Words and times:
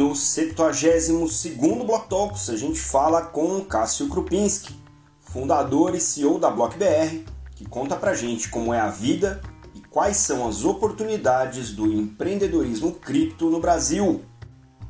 No 0.00 0.12
72º 0.12 1.84
Block 1.84 2.08
Talks, 2.08 2.48
a 2.48 2.56
gente 2.56 2.80
fala 2.80 3.20
com 3.20 3.60
Cássio 3.60 4.08
Krupinski, 4.08 4.74
fundador 5.20 5.94
e 5.94 6.00
CEO 6.00 6.38
da 6.38 6.50
BlockBR, 6.50 7.26
que 7.54 7.66
conta 7.66 7.94
pra 7.96 8.14
gente 8.14 8.48
como 8.48 8.72
é 8.72 8.80
a 8.80 8.88
vida 8.88 9.42
e 9.74 9.80
quais 9.80 10.16
são 10.16 10.48
as 10.48 10.64
oportunidades 10.64 11.72
do 11.72 11.84
empreendedorismo 11.86 12.92
cripto 12.92 13.50
no 13.50 13.60
Brasil. 13.60 14.22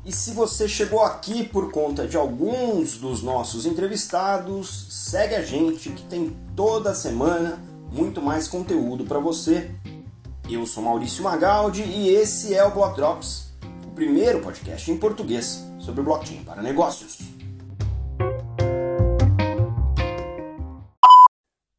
E 0.05 0.13
se 0.13 0.31
você 0.31 0.65
chegou 0.65 1.01
aqui 1.01 1.43
por 1.43 1.73
conta 1.73 2.07
de 2.07 2.15
alguns 2.15 2.97
dos 2.97 3.21
nossos 3.21 3.65
entrevistados, 3.65 4.87
segue 4.91 5.35
a 5.35 5.43
gente 5.43 5.89
que 5.89 6.03
tem 6.03 6.33
toda 6.55 6.95
semana 6.95 7.61
muito 7.91 8.21
mais 8.21 8.47
conteúdo 8.47 9.03
para 9.03 9.19
você. 9.19 9.71
Eu 10.49 10.65
sou 10.65 10.81
Maurício 10.81 11.21
Magaldi 11.21 11.83
e 11.83 12.07
esse 12.07 12.53
é 12.53 12.63
o 12.63 12.71
Block 12.71 12.95
Drops, 12.95 13.50
primeiro 14.01 14.41
podcast 14.41 14.89
em 14.89 14.97
português 14.97 15.63
sobre 15.79 16.01
blockchain 16.01 16.43
para 16.43 16.63
negócios. 16.63 17.19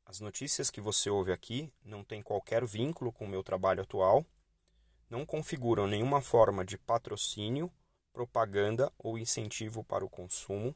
As 0.07 0.21
notícias 0.21 0.71
que 0.71 0.81
você 0.81 1.11
ouve 1.11 1.33
aqui 1.33 1.73
não 1.85 2.05
têm 2.05 2.23
qualquer 2.23 2.65
vínculo 2.65 3.11
com 3.11 3.25
o 3.25 3.29
meu 3.29 3.43
trabalho 3.43 3.83
atual, 3.83 4.25
não 5.11 5.27
configuram 5.27 5.89
nenhuma 5.89 6.21
forma 6.21 6.65
de 6.65 6.79
patrocínio, 6.79 7.69
propaganda 8.13 8.93
ou 8.97 9.19
incentivo 9.19 9.83
para 9.83 10.05
o 10.05 10.09
consumo 10.09 10.73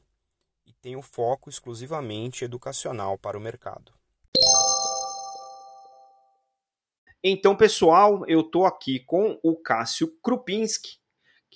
e 0.65 0.73
têm 0.73 0.97
o 0.97 1.01
foco 1.01 1.49
exclusivamente 1.49 2.43
educacional 2.43 3.17
para 3.17 3.37
o 3.37 3.41
mercado. 3.41 3.93
Então, 7.23 7.55
pessoal, 7.55 8.25
eu 8.27 8.41
estou 8.41 8.65
aqui 8.65 8.99
com 8.99 9.39
o 9.41 9.55
Cássio 9.55 10.09
Krupinski, 10.21 10.97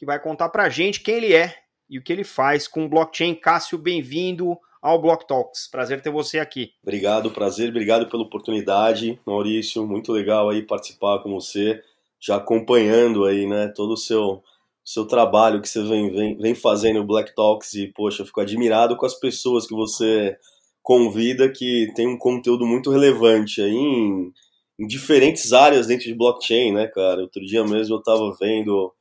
que 0.02 0.06
vai 0.06 0.20
contar 0.20 0.50
para 0.50 0.64
a 0.64 0.70
gente 0.70 1.02
quem 1.02 1.18
ele 1.18 1.32
é 1.32 1.54
e 1.88 2.00
o 2.00 2.04
que 2.04 2.12
ele 2.12 2.24
faz 2.24 2.68
com 2.68 2.86
o 2.86 2.90
blockchain. 2.90 3.36
Cássio, 3.36 3.78
bem-vindo 3.78 4.58
ao 4.82 5.00
Block 5.00 5.28
Talks. 5.28 5.70
Prazer 5.70 6.02
ter 6.02 6.10
você 6.10 6.40
aqui. 6.40 6.72
Obrigado, 6.82 7.30
prazer, 7.30 7.70
obrigado 7.70 8.10
pela 8.10 8.24
oportunidade, 8.24 9.22
Maurício. 9.28 9.86
Muito 9.86 10.12
legal 10.12 10.50
aí 10.50 10.64
participar 10.64 11.20
com 11.20 11.32
você, 11.32 11.80
já 12.20 12.38
acompanhando 12.38 13.26
aí, 13.26 13.46
né, 13.46 13.68
todo 13.76 13.94
o 13.94 13.98
seu 13.98 14.42
seu 14.84 15.06
trabalho 15.06 15.62
que 15.62 15.70
você 15.70 15.84
vem, 15.84 16.10
vem, 16.10 16.36
vem 16.36 16.56
fazendo 16.56 16.98
no 16.98 17.06
Black 17.06 17.36
Talks 17.36 17.76
e, 17.76 17.86
poxa, 17.90 18.24
eu 18.24 18.26
fico 18.26 18.42
admirado 18.42 18.98
com 18.98 19.06
as 19.06 19.14
pessoas 19.14 19.68
que 19.68 19.76
você 19.76 20.36
convida 20.82 21.48
que 21.48 21.94
tem 21.96 22.08
um 22.08 22.18
conteúdo 22.18 22.66
muito 22.66 22.90
relevante 22.90 23.62
aí 23.62 23.72
em 23.72 24.34
em 24.80 24.88
diferentes 24.88 25.54
áreas 25.54 25.86
dentro 25.86 26.06
de 26.06 26.16
blockchain, 26.16 26.72
né, 26.74 26.88
cara? 26.88 27.22
Outro 27.22 27.46
dia 27.46 27.64
mesmo 27.64 27.94
eu 27.94 28.00
estava 28.00 28.36
vendo, 28.40 28.92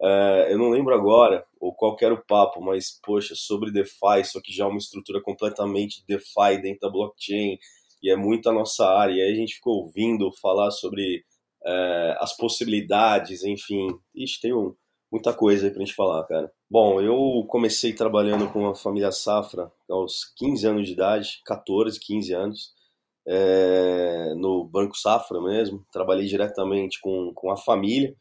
é, 0.00 0.48
eu 0.52 0.58
não 0.58 0.70
lembro 0.70 0.94
agora, 0.94 1.44
ou 1.60 1.74
qual 1.74 1.96
era 2.00 2.14
o 2.14 2.24
papo, 2.24 2.60
mas, 2.60 2.98
poxa, 3.02 3.34
sobre 3.34 3.70
DeFi, 3.70 4.24
só 4.24 4.40
que 4.40 4.52
já 4.52 4.64
é 4.64 4.68
uma 4.68 4.78
estrutura 4.78 5.20
completamente 5.22 6.04
DeFi 6.06 6.60
dentro 6.60 6.80
da 6.80 6.90
blockchain, 6.90 7.58
e 8.02 8.10
é 8.10 8.16
muito 8.16 8.48
a 8.48 8.52
nossa 8.52 8.86
área, 8.86 9.14
e 9.14 9.22
aí 9.22 9.32
a 9.32 9.36
gente 9.36 9.54
ficou 9.54 9.84
ouvindo 9.84 10.30
falar 10.40 10.70
sobre 10.70 11.24
é, 11.64 12.16
as 12.20 12.36
possibilidades, 12.36 13.44
enfim, 13.44 13.88
ixi, 14.14 14.40
tem 14.40 14.52
um, 14.52 14.74
muita 15.10 15.32
coisa 15.32 15.66
aí 15.66 15.70
pra 15.70 15.80
gente 15.80 15.94
falar, 15.94 16.24
cara. 16.24 16.52
Bom, 16.68 17.00
eu 17.00 17.46
comecei 17.48 17.92
trabalhando 17.92 18.50
com 18.52 18.66
a 18.68 18.74
família 18.74 19.12
Safra 19.12 19.70
aos 19.88 20.24
15 20.36 20.66
anos 20.66 20.86
de 20.86 20.92
idade, 20.92 21.40
14, 21.46 21.98
15 22.00 22.34
anos, 22.34 22.72
é, 23.26 24.34
no 24.36 24.64
Banco 24.64 24.96
Safra 24.96 25.40
mesmo, 25.40 25.84
trabalhei 25.92 26.26
diretamente 26.26 27.00
com, 27.00 27.32
com 27.34 27.50
a 27.50 27.56
família, 27.56 28.14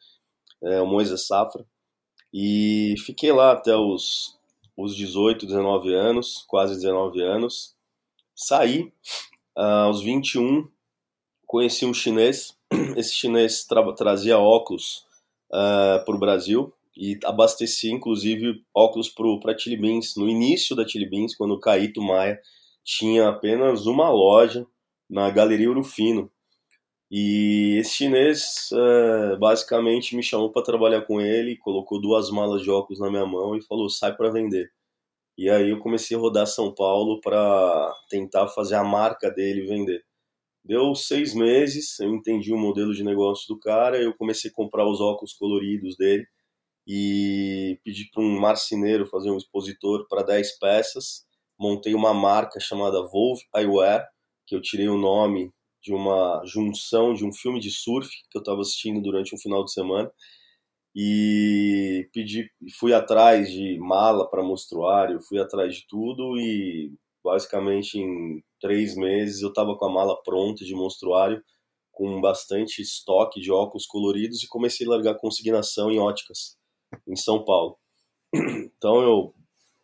é, 0.64 0.82
o 0.82 0.88
Moisés 0.88 1.28
Safra, 1.28 1.66
e 2.34 2.96
fiquei 3.06 3.32
lá 3.32 3.52
até 3.52 3.76
os, 3.76 4.40
os 4.76 4.96
18, 4.96 5.46
19 5.46 5.94
anos, 5.94 6.44
quase 6.48 6.74
19 6.76 7.22
anos. 7.22 7.76
Saí 8.36 8.92
uh, 9.56 9.86
aos 9.86 10.02
21, 10.02 10.68
conheci 11.46 11.86
um 11.86 11.94
chinês, 11.94 12.58
esse 12.98 13.14
chinês 13.14 13.66
tra 13.66 13.94
trazia 13.94 14.40
óculos 14.40 15.06
uh, 15.52 16.04
para 16.04 16.16
o 16.16 16.20
Brasil, 16.20 16.74
e 16.98 17.20
abastecia 17.24 17.92
inclusive 17.92 18.64
óculos 18.74 19.10
para 19.10 19.58
Chili 19.58 19.78
Beans, 19.78 20.16
no 20.16 20.28
início 20.28 20.76
da 20.76 20.88
Chili 20.88 21.08
Beans, 21.08 21.36
quando 21.36 21.54
o 21.54 21.60
Caíto 21.60 22.02
Maia 22.02 22.40
tinha 22.84 23.30
apenas 23.30 23.86
uma 23.86 24.10
loja 24.10 24.66
na 25.10 25.30
Galeria 25.30 25.70
Urufino. 25.70 26.32
E 27.16 27.78
esse 27.78 27.92
chinês 27.92 28.70
é, 28.74 29.36
basicamente 29.38 30.16
me 30.16 30.24
chamou 30.24 30.52
para 30.52 30.64
trabalhar 30.64 31.04
com 31.04 31.22
ele, 31.22 31.56
colocou 31.58 32.02
duas 32.02 32.32
malas 32.32 32.64
de 32.64 32.72
óculos 32.72 33.00
na 33.00 33.08
minha 33.12 33.26
mão 33.26 33.56
e 33.56 33.62
falou: 33.62 33.88
sai 33.88 34.16
para 34.18 34.32
vender. 34.32 34.72
E 35.38 35.48
aí 35.50 35.70
eu 35.70 35.80
comecei 35.80 36.18
a 36.18 36.20
rodar 36.20 36.48
São 36.48 36.74
Paulo 36.74 37.22
para 37.22 37.94
tentar 38.10 38.48
fazer 38.50 38.76
a 38.76 38.84
marca 38.84 39.30
dele 39.30 39.68
vender. 39.68 40.04
Deu 40.66 40.96
seis 40.96 41.36
meses, 41.36 42.00
eu 42.00 42.10
entendi 42.16 42.52
o 42.52 42.58
modelo 42.58 42.94
de 42.96 43.04
negócio 43.04 43.48
do 43.48 43.60
cara, 43.60 44.02
eu 44.02 44.16
comecei 44.16 44.50
a 44.52 44.54
comprar 44.54 44.88
os 44.88 45.00
óculos 45.00 45.34
coloridos 45.34 45.96
dele 45.98 46.26
e 46.88 47.80
pedi 47.84 48.10
para 48.12 48.24
um 48.24 48.40
marceneiro 48.40 49.06
fazer 49.08 49.30
um 49.32 49.38
expositor 49.38 50.08
para 50.10 50.24
10 50.24 50.58
peças. 50.60 51.26
Montei 51.60 51.94
uma 51.94 52.14
marca 52.14 52.60
chamada 52.60 53.08
Volve 53.08 53.44
Eyewear, 53.56 54.08
que 54.48 54.56
eu 54.56 54.62
tirei 54.62 54.88
o 54.90 54.98
nome 54.98 55.54
de 55.84 55.94
uma 55.94 56.42
junção 56.46 57.14
de 57.14 57.26
um 57.26 57.34
filme 57.34 57.60
de 57.60 57.70
surf 57.70 58.10
que 58.32 58.38
eu 58.38 58.40
estava 58.40 58.62
assistindo 58.62 59.02
durante 59.02 59.36
um 59.36 59.38
final 59.38 59.64
de 59.66 59.74
semana 59.74 60.12
e 60.96 62.08
pedi, 62.14 62.50
fui 62.80 62.94
atrás 62.94 63.52
de 63.52 63.78
mala 63.80 64.30
para 64.30 64.44
mostruário, 64.44 65.22
fui 65.22 65.40
atrás 65.40 65.76
de 65.76 65.88
tudo 65.88 66.38
e 66.38 66.94
basicamente 67.24 67.98
em 68.00 68.44
três 68.62 68.96
meses 68.96 69.42
eu 69.42 69.50
estava 69.50 69.76
com 69.76 69.86
a 69.86 69.92
mala 69.92 70.22
pronta 70.24 70.64
de 70.64 70.74
monstruário 70.74 71.44
com 71.92 72.22
bastante 72.22 72.82
estoque 72.82 73.42
de 73.42 73.52
óculos 73.52 73.86
coloridos 73.86 74.44
e 74.44 74.48
comecei 74.48 74.88
a 74.88 74.90
largar 74.90 75.16
consignação 75.16 75.92
em 75.92 76.00
óticas 76.00 76.58
em 77.08 77.16
São 77.16 77.44
Paulo. 77.44 77.78
Então 78.78 79.02
eu 79.02 79.34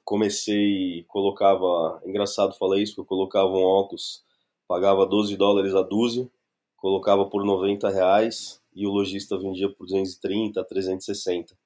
comecei, 0.03 1.05
colocava, 1.07 2.01
engraçado 2.05 2.57
falar 2.57 2.79
isso, 2.79 2.99
eu 2.99 3.05
colocava 3.05 3.49
um 3.49 3.63
óculos 3.63 4.25
pagava 4.69 5.03
12 5.03 5.35
dólares 5.35 5.73
a 5.73 5.81
dúzia, 5.81 6.29
colocava 6.77 7.25
por 7.25 7.43
90 7.43 7.89
reais 7.89 8.61
e 8.71 8.85
o 8.85 8.91
lojista 8.91 9.35
vendia 9.35 9.67
por 9.67 9.87
230 9.87 10.61
a 10.61 10.63
360. 10.63 11.57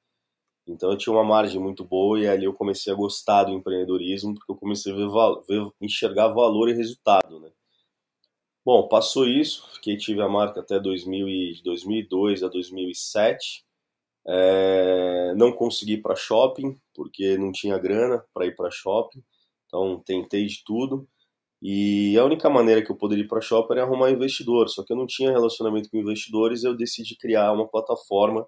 Então 0.66 0.90
eu 0.90 0.98
tinha 0.98 1.14
uma 1.14 1.24
margem 1.24 1.60
muito 1.60 1.84
boa 1.84 2.18
e 2.18 2.26
ali 2.26 2.46
eu 2.46 2.54
comecei 2.54 2.94
a 2.94 2.96
gostar 2.96 3.44
do 3.44 3.52
empreendedorismo 3.52 4.34
porque 4.34 4.50
eu 4.50 4.56
comecei 4.56 4.94
a 4.94 4.96
ver, 4.96 5.10
ver, 5.46 5.70
enxergar 5.82 6.30
valor 6.30 6.70
e 6.70 6.74
resultado, 6.74 7.42
né? 7.42 7.52
Bom, 8.66 8.88
passou 8.88 9.28
isso, 9.28 9.70
fiquei 9.74 9.98
tive 9.98 10.22
a 10.22 10.30
marca 10.30 10.62
até 10.62 10.80
2000 10.80 11.28
e, 11.28 11.62
2002 11.62 12.44
a 12.44 12.48
2007. 12.48 13.66
É, 14.26 15.34
não 15.36 15.52
consegui 15.52 15.98
para 15.98 16.16
shopping 16.16 16.80
porque 16.96 17.38
não 17.38 17.52
tinha 17.52 17.78
grana 17.78 18.24
para 18.34 18.46
ir 18.46 18.56
para 18.56 18.72
shopping, 18.72 19.22
então 19.68 20.02
tentei 20.06 20.46
de 20.46 20.64
tudo. 20.64 21.06
E 21.64 22.18
a 22.20 22.26
única 22.26 22.50
maneira 22.50 22.84
que 22.84 22.92
eu 22.92 22.98
poderia 22.98 23.24
ir 23.24 23.28
para 23.30 23.40
shopping 23.42 23.76
era 23.76 23.84
arrumar 23.84 24.12
investidor, 24.12 24.68
só 24.70 24.84
que 24.84 24.92
eu 24.92 24.98
não 24.98 25.08
tinha 25.08 25.32
relacionamento 25.32 25.90
com 25.90 25.98
investidores 25.98 26.66
eu 26.66 26.76
decidi 26.76 27.18
criar 27.18 27.54
uma 27.54 27.68
plataforma 27.68 28.46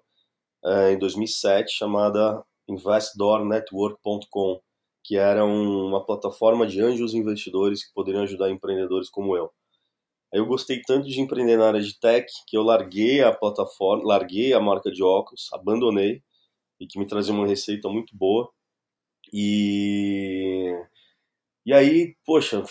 é, 0.64 0.92
em 0.92 0.98
2007 0.98 1.72
chamada 1.72 2.44
investdornetwork.com, 2.68 4.60
que 5.04 5.16
era 5.16 5.44
um, 5.46 5.86
uma 5.88 6.04
plataforma 6.04 6.66
de 6.66 6.82
anjos 6.82 7.14
investidores 7.14 7.86
que 7.86 7.94
poderiam 7.94 8.24
ajudar 8.24 8.50
empreendedores 8.50 9.08
como 9.10 9.36
eu. 9.36 9.50
Aí 10.32 10.40
eu 10.40 10.46
gostei 10.46 10.82
tanto 10.82 11.08
de 11.08 11.20
empreender 11.20 11.56
na 11.56 11.68
área 11.68 11.80
de 11.80 11.98
tech 11.98 12.26
que 12.46 12.56
eu 12.56 12.62
larguei 12.62 13.22
a 13.22 13.32
plataforma, 13.32 14.04
larguei 14.06 14.52
a 14.52 14.60
marca 14.60 14.90
de 14.90 15.02
óculos, 15.02 15.48
abandonei 15.52 16.22
e 16.80 16.86
que 16.86 16.98
me 16.98 17.06
trazia 17.06 17.34
uma 17.34 17.46
receita 17.46 17.88
muito 17.88 18.16
boa. 18.16 18.50
E 19.32 20.74
e 21.66 21.72
aí, 21.72 22.14
poxa, 22.24 22.62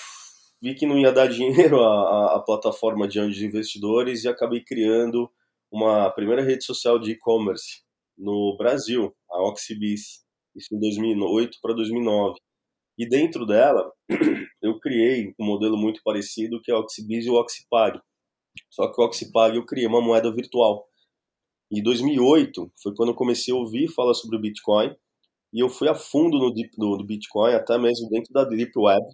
vi 0.65 0.73
que 0.73 0.87
não 0.87 0.97
ia 0.97 1.11
dar 1.11 1.27
dinheiro 1.29 1.79
à, 1.83 2.41
plataforma 2.43 3.07
de 3.07 3.19
anjos 3.19 3.43
investidores 3.43 4.23
e 4.23 4.27
acabei 4.27 4.63
criando 4.63 5.29
uma 5.71 6.09
primeira 6.09 6.41
rede 6.41 6.65
social 6.65 6.97
de 6.97 7.11
e-commerce 7.11 7.83
no 8.17 8.55
Brasil, 8.57 9.15
a 9.29 9.43
Oxibis, 9.43 10.25
isso 10.55 10.73
em 10.73 10.79
2008 10.79 11.59
para 11.61 11.75
2009. 11.75 12.39
E 12.97 13.07
dentro 13.07 13.45
dela, 13.45 13.91
eu 14.63 14.79
criei 14.79 15.35
um 15.39 15.45
modelo 15.45 15.77
muito 15.77 16.01
parecido 16.03 16.59
que 16.63 16.71
é 16.71 16.75
o 16.75 16.79
Oxibis 16.79 17.25
e 17.25 17.29
o 17.29 17.35
Oxipag. 17.35 17.99
Só 18.71 18.91
que 18.91 18.99
o 18.99 19.05
Oxipag 19.05 19.55
eu 19.55 19.65
criei 19.65 19.85
uma 19.85 20.01
moeda 20.01 20.33
virtual. 20.33 20.87
Em 21.71 21.83
2008 21.83 22.71
foi 22.81 22.95
quando 22.95 23.09
eu 23.09 23.15
comecei 23.15 23.53
a 23.53 23.57
ouvir 23.57 23.87
falar 23.89 24.15
sobre 24.15 24.37
o 24.37 24.41
Bitcoin 24.41 24.95
e 25.53 25.59
eu 25.59 25.69
fui 25.69 25.89
a 25.89 25.95
fundo 25.95 26.39
no, 26.39 26.53
no, 26.77 26.97
no 26.97 27.05
Bitcoin, 27.05 27.53
até 27.53 27.77
mesmo 27.77 28.09
dentro 28.09 28.33
da 28.33 28.45
Deep 28.45 28.71
Web, 28.75 29.05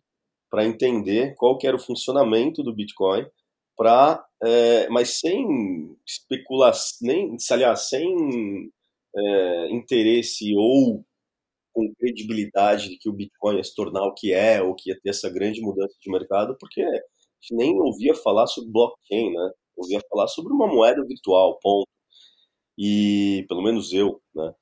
para 0.51 0.65
entender 0.65 1.36
qual 1.38 1.57
que 1.57 1.65
era 1.68 1.77
o 1.77 1.80
funcionamento 1.80 2.63
do 2.63 2.75
Bitcoin, 2.75 3.25
para, 3.77 4.24
é, 4.44 4.89
mas 4.89 5.19
sem 5.19 5.98
especulação, 6.06 7.07
nem, 7.07 7.38
aliás, 7.51 7.89
sem 7.89 8.69
é, 9.15 9.69
interesse 9.71 10.53
ou 10.56 11.03
com 11.74 11.94
credibilidade 11.95 12.89
de 12.89 12.98
que 12.98 13.09
o 13.09 13.13
Bitcoin 13.13 13.57
ia 13.57 13.63
se 13.63 13.75
tornar 13.75 14.03
o 14.06 14.13
que 14.13 14.33
é, 14.33 14.62
ou 14.62 14.75
que 14.75 14.89
ia 14.92 15.00
ter 15.01 15.12
essa 15.12 15.30
grande 15.30 15.62
mudança 15.62 15.95
de 16.01 16.12
mercado, 16.12 16.56
porque 16.59 16.81
a 16.81 16.94
gente 17.42 17.56
nem 17.56 17.80
ouvia 17.80 18.15
falar 18.15 18.47
sobre 18.47 18.71
blockchain, 18.71 19.31
né? 19.33 19.51
Ouvia 19.77 20.01
falar 20.09 20.27
sobre 20.27 20.54
uma 20.54 20.68
moeda 20.68 21.04
virtual, 21.06 21.57
ponto. 21.62 21.88
E, 22.77 23.45
pelo 23.47 23.63
menos 23.63 23.94
eu, 23.94 24.21
né? 24.36 24.54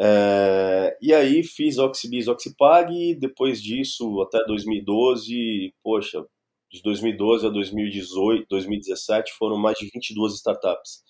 É, 0.00 0.96
e 1.02 1.12
aí 1.12 1.42
fiz 1.42 1.78
Oxibis, 1.78 2.28
Oxipag, 2.28 2.92
e 2.92 3.14
depois 3.16 3.60
disso, 3.60 4.20
até 4.22 4.44
2012, 4.46 5.74
poxa, 5.82 6.24
de 6.70 6.82
2012 6.82 7.46
a 7.46 7.50
2018, 7.50 8.46
2017 8.48 9.32
foram 9.34 9.56
mais 9.56 9.76
de 9.78 9.90
22 9.92 10.34
startups. 10.34 11.02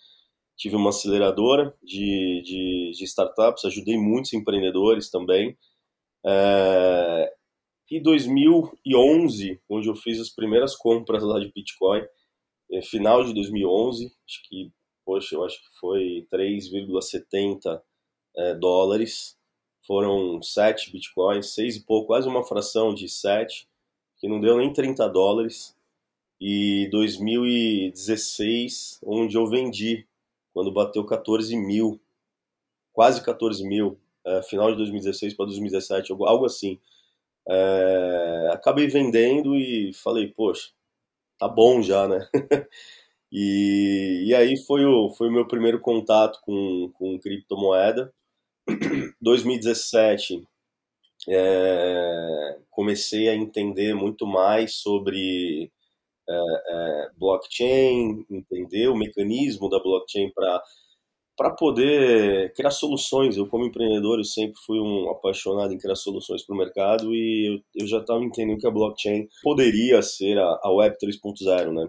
Tive 0.57 0.77
uma 0.77 0.91
aceleradora 0.91 1.75
de, 1.83 2.43
de, 2.45 2.93
de 2.97 3.05
startups, 3.05 3.65
ajudei 3.65 3.97
muitos 3.99 4.33
empreendedores 4.33 5.11
também. 5.11 5.57
É, 6.27 7.31
e 7.91 8.01
2011, 8.01 9.61
onde 9.69 9.89
eu 9.89 9.97
fiz 9.97 10.21
as 10.21 10.31
primeiras 10.31 10.75
compras 10.77 11.23
lá 11.23 11.39
de 11.39 11.53
Bitcoin, 11.53 12.03
é, 12.73 12.83
final 12.83 13.25
de 13.25 13.35
2011, 13.35 14.07
acho 14.07 14.43
que, 14.49 14.71
poxa, 15.05 15.35
eu 15.35 15.45
acho 15.45 15.57
que 15.57 15.79
foi 15.79 16.27
3,70 16.33 17.81
é, 18.39 18.55
dólares, 18.55 19.37
foram 19.87 20.41
7 20.41 20.93
bitcoins, 20.93 21.55
6 21.55 21.77
e 21.77 21.81
pouco, 21.81 22.09
quase 22.09 22.29
uma 22.29 22.45
fração 22.45 22.95
de 22.95 23.09
7, 23.09 23.69
que 24.19 24.29
não 24.29 24.41
deu 24.41 24.59
nem 24.59 24.73
30 24.73 25.09
dólares. 25.09 25.77
E 26.41 26.89
2016, 26.93 29.01
onde 29.05 29.37
eu 29.37 29.47
vendi, 29.47 30.07
quando 30.55 30.73
bateu 30.73 31.05
14 31.05 31.57
mil, 31.57 32.01
quase 32.93 33.23
14 33.25 33.67
mil, 33.67 33.99
é, 34.25 34.43
final 34.43 34.71
de 34.71 34.77
2016 34.77 35.35
para 35.35 35.47
2017, 35.47 36.13
algo 36.13 36.45
assim. 36.45 36.79
É, 37.49 38.51
acabei 38.53 38.87
vendendo 38.89 39.57
e 39.57 39.93
falei, 39.95 40.29
poxa, 40.29 40.71
tá 41.39 41.49
bom 41.49 41.83
já, 41.83 42.07
né? 42.07 42.29
e, 43.33 44.27
e 44.29 44.35
aí 44.35 44.57
foi 44.59 44.85
o, 44.85 45.11
foi 45.11 45.29
o 45.29 45.33
meu 45.33 45.47
primeiro 45.49 45.81
contato 45.81 46.41
com, 46.43 46.91
com 46.95 47.19
criptomoeda. 47.19 48.13
2017 49.21 50.45
é, 51.29 52.59
comecei 52.71 53.29
a 53.29 53.35
entender 53.35 53.95
muito 53.95 54.27
mais 54.27 54.77
sobre 54.77 55.71
é, 56.29 56.33
é, 56.35 57.11
blockchain, 57.17 58.25
entender 58.31 58.89
o 58.89 58.97
mecanismo 58.97 59.69
da 59.69 59.81
blockchain 59.81 60.31
para 60.35 60.63
para 61.37 61.51
poder 61.53 62.53
criar 62.55 62.73
soluções. 62.73 63.37
Eu, 63.37 63.47
como 63.47 63.65
empreendedor, 63.65 64.19
eu 64.19 64.25
sempre 64.25 64.59
fui 64.67 64.81
um 64.81 65.09
apaixonado 65.09 65.73
em 65.73 65.79
criar 65.79 65.95
soluções 65.95 66.45
para 66.45 66.53
o 66.53 66.59
mercado 66.59 67.15
e 67.15 67.63
eu, 67.77 67.83
eu 67.83 67.87
já 67.87 67.99
estava 67.99 68.25
entendendo 68.25 68.59
que 68.59 68.67
a 68.67 68.71
blockchain 68.73 69.29
poderia 69.41 70.03
ser 70.03 70.37
a, 70.37 70.59
a 70.65 70.71
Web 70.73 70.97
3.0, 71.01 71.73
né? 71.73 71.89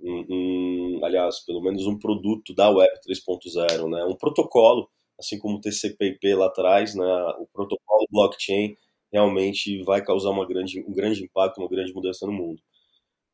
Um, 0.00 0.98
um, 0.98 1.04
aliás, 1.04 1.40
pelo 1.46 1.62
menos 1.62 1.86
um 1.86 1.96
produto 1.96 2.52
da 2.54 2.68
Web 2.68 2.92
3.0, 3.08 3.88
né? 3.88 4.04
Um 4.04 4.16
protocolo 4.16 4.90
assim 5.18 5.38
como 5.38 5.56
o 5.56 5.60
TCP/IP 5.60 6.34
lá 6.34 6.46
atrás, 6.46 6.94
né, 6.94 7.04
o 7.38 7.46
protocolo 7.52 8.06
blockchain 8.10 8.76
realmente 9.12 9.82
vai 9.84 10.04
causar 10.04 10.30
uma 10.30 10.46
grande, 10.46 10.84
um 10.86 10.92
grande 10.92 11.24
impacto, 11.24 11.58
uma 11.60 11.68
grande 11.68 11.92
mudança 11.92 12.26
no 12.26 12.32
mundo. 12.32 12.60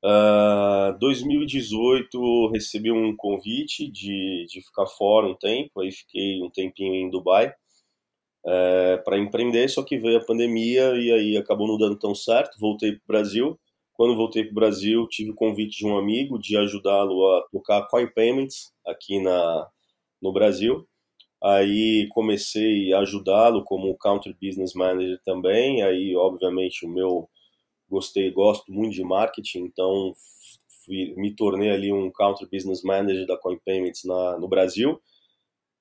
Uh, 0.04 0.90
ah, 0.90 0.96
2018 1.00 2.48
recebi 2.48 2.90
um 2.90 3.14
convite 3.16 3.88
de, 3.90 4.46
de 4.48 4.60
ficar 4.62 4.86
fora 4.86 5.26
um 5.28 5.34
tempo, 5.36 5.80
aí 5.80 5.92
fiquei 5.92 6.42
um 6.42 6.50
tempinho 6.50 6.94
em 6.94 7.10
Dubai 7.10 7.48
uh, 7.48 7.52
é, 8.50 8.96
para 8.98 9.18
empreender, 9.18 9.68
só 9.68 9.82
que 9.84 9.98
veio 9.98 10.18
a 10.18 10.24
pandemia 10.24 10.94
e 10.96 11.12
aí 11.12 11.36
acabou 11.36 11.68
não 11.68 11.78
dando 11.78 11.98
tão 11.98 12.14
certo, 12.14 12.58
voltei 12.58 12.92
para 12.92 12.98
o 13.04 13.06
Brasil. 13.08 13.60
Quando 13.94 14.16
voltei 14.16 14.42
para 14.44 14.52
o 14.52 14.54
Brasil, 14.54 15.06
tive 15.08 15.30
o 15.30 15.34
convite 15.34 15.78
de 15.78 15.86
um 15.86 15.96
amigo 15.96 16.38
de 16.38 16.56
ajudá-lo 16.56 17.24
a 17.36 17.42
tocar 17.52 17.86
Coin 17.88 18.08
Payments 18.12 18.72
aqui 18.86 19.20
na, 19.20 19.68
no 20.20 20.32
Brasil. 20.32 20.86
Aí 21.42 22.08
comecei 22.12 22.92
a 22.92 23.00
ajudá-lo 23.00 23.64
como 23.64 23.96
Country 23.96 24.36
Business 24.40 24.74
Manager 24.74 25.20
também. 25.24 25.82
Aí, 25.82 26.14
obviamente, 26.16 26.86
o 26.86 26.88
meu 26.88 27.28
gostei, 27.88 28.30
gosto 28.30 28.72
muito 28.72 28.94
de 28.94 29.04
marketing, 29.04 29.64
então 29.64 30.14
fui, 30.84 31.14
me 31.16 31.34
tornei 31.34 31.70
ali 31.70 31.92
um 31.92 32.10
Country 32.10 32.48
Business 32.50 32.82
Manager 32.82 33.26
da 33.26 33.36
Coin 33.36 33.58
Payments 33.64 34.04
na, 34.04 34.38
no 34.38 34.48
Brasil. 34.48 35.00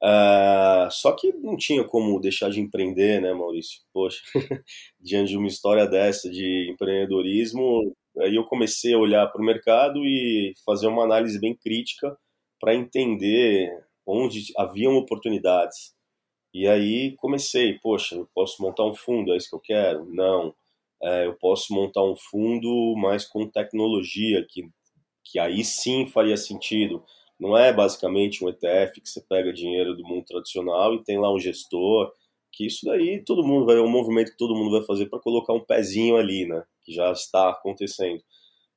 Uh, 0.04 0.90
só 0.90 1.12
que 1.12 1.32
não 1.34 1.56
tinha 1.56 1.84
como 1.84 2.20
deixar 2.20 2.50
de 2.50 2.60
empreender, 2.60 3.22
né, 3.22 3.34
Maurício? 3.34 3.82
Poxa, 3.94 4.20
diante 5.00 5.30
de 5.30 5.38
uma 5.38 5.48
história 5.48 5.86
dessa 5.88 6.30
de 6.30 6.72
empreendedorismo, 6.72 7.96
aí 8.20 8.36
eu 8.36 8.44
comecei 8.46 8.94
a 8.96 8.98
olhar 8.98 9.28
para 9.28 9.42
o 9.42 9.46
mercado 9.46 10.04
e 10.04 10.54
fazer 10.66 10.88
uma 10.88 11.04
análise 11.04 11.40
bem 11.40 11.56
crítica 11.56 12.18
para 12.60 12.74
entender 12.76 13.70
onde 14.06 14.46
haviam 14.58 14.96
oportunidades. 14.96 15.94
E 16.54 16.68
aí 16.68 17.16
comecei, 17.18 17.80
poxa, 17.80 18.16
eu 18.16 18.28
posso 18.34 18.62
montar 18.62 18.86
um 18.86 18.94
fundo, 18.94 19.34
é 19.34 19.38
isso 19.38 19.50
que 19.50 19.56
eu 19.56 19.60
quero? 19.60 20.06
Não. 20.06 20.54
É, 21.02 21.26
eu 21.26 21.34
posso 21.36 21.74
montar 21.74 22.04
um 22.04 22.16
fundo, 22.16 22.96
mas 22.98 23.26
com 23.26 23.50
tecnologia, 23.50 24.46
que, 24.48 24.70
que 25.24 25.40
aí 25.40 25.64
sim 25.64 26.06
faria 26.08 26.38
sentido. 26.38 27.04
Não 27.40 27.58
é 27.58 27.74
basicamente 27.74 28.44
um 28.44 28.50
ETF 28.50 29.02
que 29.02 29.10
você 29.10 29.22
pega 29.22 29.52
dinheiro 29.52 29.96
do 29.96 30.04
mundo 30.04 30.26
tradicional 30.26 30.94
e 30.94 31.04
tem 31.04 31.20
lá 31.20 31.34
um 31.34 31.40
gestor, 31.40 32.12
que 32.52 32.68
isso 32.68 32.86
daí 32.86 33.24
todo 33.24 33.44
mundo 33.44 33.66
vai, 33.66 33.78
é 33.78 33.82
um 33.82 33.90
movimento 33.90 34.32
que 34.32 34.38
todo 34.38 34.56
mundo 34.56 34.72
vai 34.72 34.84
fazer 34.86 35.08
para 35.08 35.20
colocar 35.20 35.54
um 35.54 35.66
pezinho 35.66 36.18
ali, 36.18 36.46
né? 36.46 36.64
Que 36.84 36.94
já 36.94 37.12
está 37.12 37.50
acontecendo. 37.50 38.22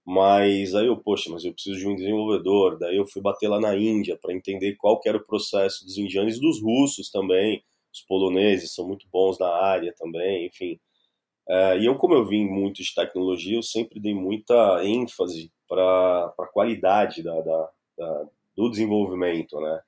Mas 0.07 0.75
aí 0.75 0.87
eu, 0.87 0.97
poxa, 0.99 1.31
mas 1.31 1.45
eu 1.45 1.53
preciso 1.53 1.79
de 1.79 1.89
um 1.89 1.95
desenvolvedor. 1.97 2.79
Daí 2.79 2.97
eu 2.97 3.07
fui 3.07 3.23
bater 3.23 3.49
lá 3.49 3.59
na 3.61 3.77
Índia 3.77 4.19
para 4.21 4.35
entender 4.35 4.77
qual 4.77 5.01
que 5.01 5.09
era 5.09 5.19
o 5.19 5.25
processo 5.25 5.85
dos 5.85 5.97
indianos 5.97 6.37
e 6.37 6.41
dos 6.41 6.61
russos 6.63 7.11
também. 7.11 7.65
Os 7.93 8.03
poloneses 8.03 8.75
são 8.75 8.87
muito 8.87 9.07
bons 9.11 9.39
na 9.39 9.49
área 9.49 9.95
também, 9.97 10.47
enfim. 10.47 10.79
É, 11.49 11.79
e 11.79 11.87
eu, 11.87 11.97
como 11.97 12.15
eu 12.15 12.27
vim 12.27 12.47
muito 12.47 12.83
de 12.83 12.95
tecnologia, 12.95 13.57
eu 13.57 13.63
sempre 13.63 14.01
dei 14.01 14.15
muita 14.15 14.85
ênfase 14.85 15.53
para 15.69 16.35
a 16.39 16.47
qualidade 16.53 17.23
da, 17.23 17.41
da, 17.41 17.71
da, 17.99 18.29
do 18.57 18.71
desenvolvimento, 18.71 19.61
né? 19.61 19.81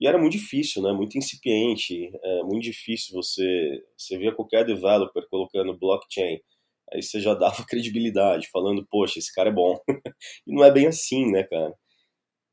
E 0.00 0.06
era 0.06 0.18
muito 0.18 0.32
difícil, 0.32 0.82
né? 0.82 0.92
Muito 0.92 1.16
incipiente, 1.18 2.10
é 2.22 2.42
muito 2.42 2.64
difícil 2.64 3.14
você, 3.14 3.82
você 3.96 4.18
via 4.18 4.32
qualquer 4.32 4.64
developer 4.64 5.26
colocando 5.30 5.76
blockchain 5.78 6.40
Aí 6.94 7.02
você 7.02 7.20
já 7.20 7.34
dava 7.34 7.64
credibilidade, 7.66 8.48
falando, 8.50 8.86
poxa, 8.88 9.18
esse 9.18 9.34
cara 9.34 9.50
é 9.50 9.52
bom. 9.52 9.78
e 10.46 10.54
não 10.54 10.64
é 10.64 10.70
bem 10.70 10.86
assim, 10.86 11.30
né, 11.30 11.42
cara? 11.42 11.74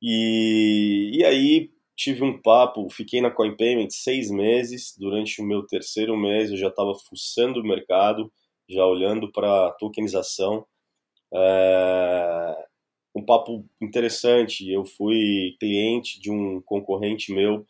E, 0.02 1.12
e 1.14 1.24
aí 1.24 1.70
tive 1.96 2.24
um 2.24 2.42
papo, 2.42 2.90
fiquei 2.90 3.22
na 3.22 3.30
Coin 3.30 3.56
Payment 3.56 3.90
seis 3.92 4.32
meses. 4.32 4.96
Durante 4.98 5.42
o 5.42 5.46
meu 5.46 5.64
terceiro 5.66 6.18
mês 6.18 6.50
eu 6.50 6.58
já 6.58 6.70
estava 6.70 6.94
fuçando 6.96 7.60
o 7.60 7.64
mercado, 7.64 8.32
já 8.68 8.86
olhando 8.86 9.32
para 9.32 9.72
tokenização. 9.74 10.66
É, 11.34 12.66
um 13.16 13.24
papo 13.24 13.66
interessante. 13.82 14.70
Eu 14.70 14.86
fui 14.86 15.56
cliente 15.60 16.20
de 16.20 16.32
um 16.32 16.62
concorrente 16.62 17.32
meu 17.34 17.66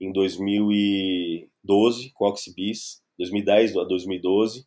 em 0.00 0.12
2012 0.12 2.10
com 2.14 2.26
a 2.26 2.30
Oxibis, 2.30 3.02
2010 3.18 3.76
a 3.76 3.84
2012 3.84 4.66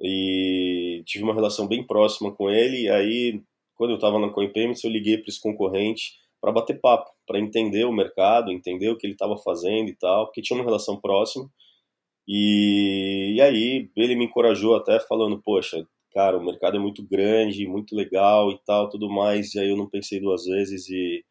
e 0.00 1.02
tive 1.06 1.24
uma 1.24 1.34
relação 1.34 1.66
bem 1.66 1.86
próxima 1.86 2.32
com 2.34 2.50
ele. 2.50 2.82
E 2.82 2.90
aí, 2.90 3.42
quando 3.74 3.90
eu 3.90 3.96
estava 3.96 4.18
na 4.18 4.30
Coin 4.30 4.52
Payments, 4.52 4.84
eu 4.84 4.90
liguei 4.90 5.18
para 5.18 5.28
esse 5.28 5.40
concorrente 5.40 6.14
para 6.40 6.52
bater 6.52 6.80
papo, 6.80 7.10
para 7.26 7.40
entender 7.40 7.84
o 7.84 7.92
mercado, 7.92 8.52
entender 8.52 8.88
o 8.90 8.96
que 8.96 9.06
ele 9.06 9.14
estava 9.14 9.36
fazendo 9.38 9.88
e 9.88 9.96
tal, 9.96 10.26
porque 10.26 10.42
tinha 10.42 10.56
uma 10.58 10.64
relação 10.64 11.00
próxima. 11.00 11.48
E, 12.28 13.34
e 13.36 13.40
aí 13.40 13.90
ele 13.96 14.16
me 14.16 14.26
encorajou 14.26 14.76
até 14.76 15.00
falando, 15.00 15.40
poxa, 15.42 15.86
cara, 16.12 16.36
o 16.38 16.44
mercado 16.44 16.76
é 16.76 16.80
muito 16.80 17.06
grande, 17.06 17.66
muito 17.66 17.94
legal 17.94 18.50
e 18.50 18.58
tal, 18.64 18.88
tudo 18.88 19.08
mais. 19.08 19.54
E 19.54 19.60
aí 19.60 19.70
eu 19.70 19.76
não 19.76 19.88
pensei 19.88 20.20
duas 20.20 20.44
vezes 20.44 20.88
e 20.88 21.24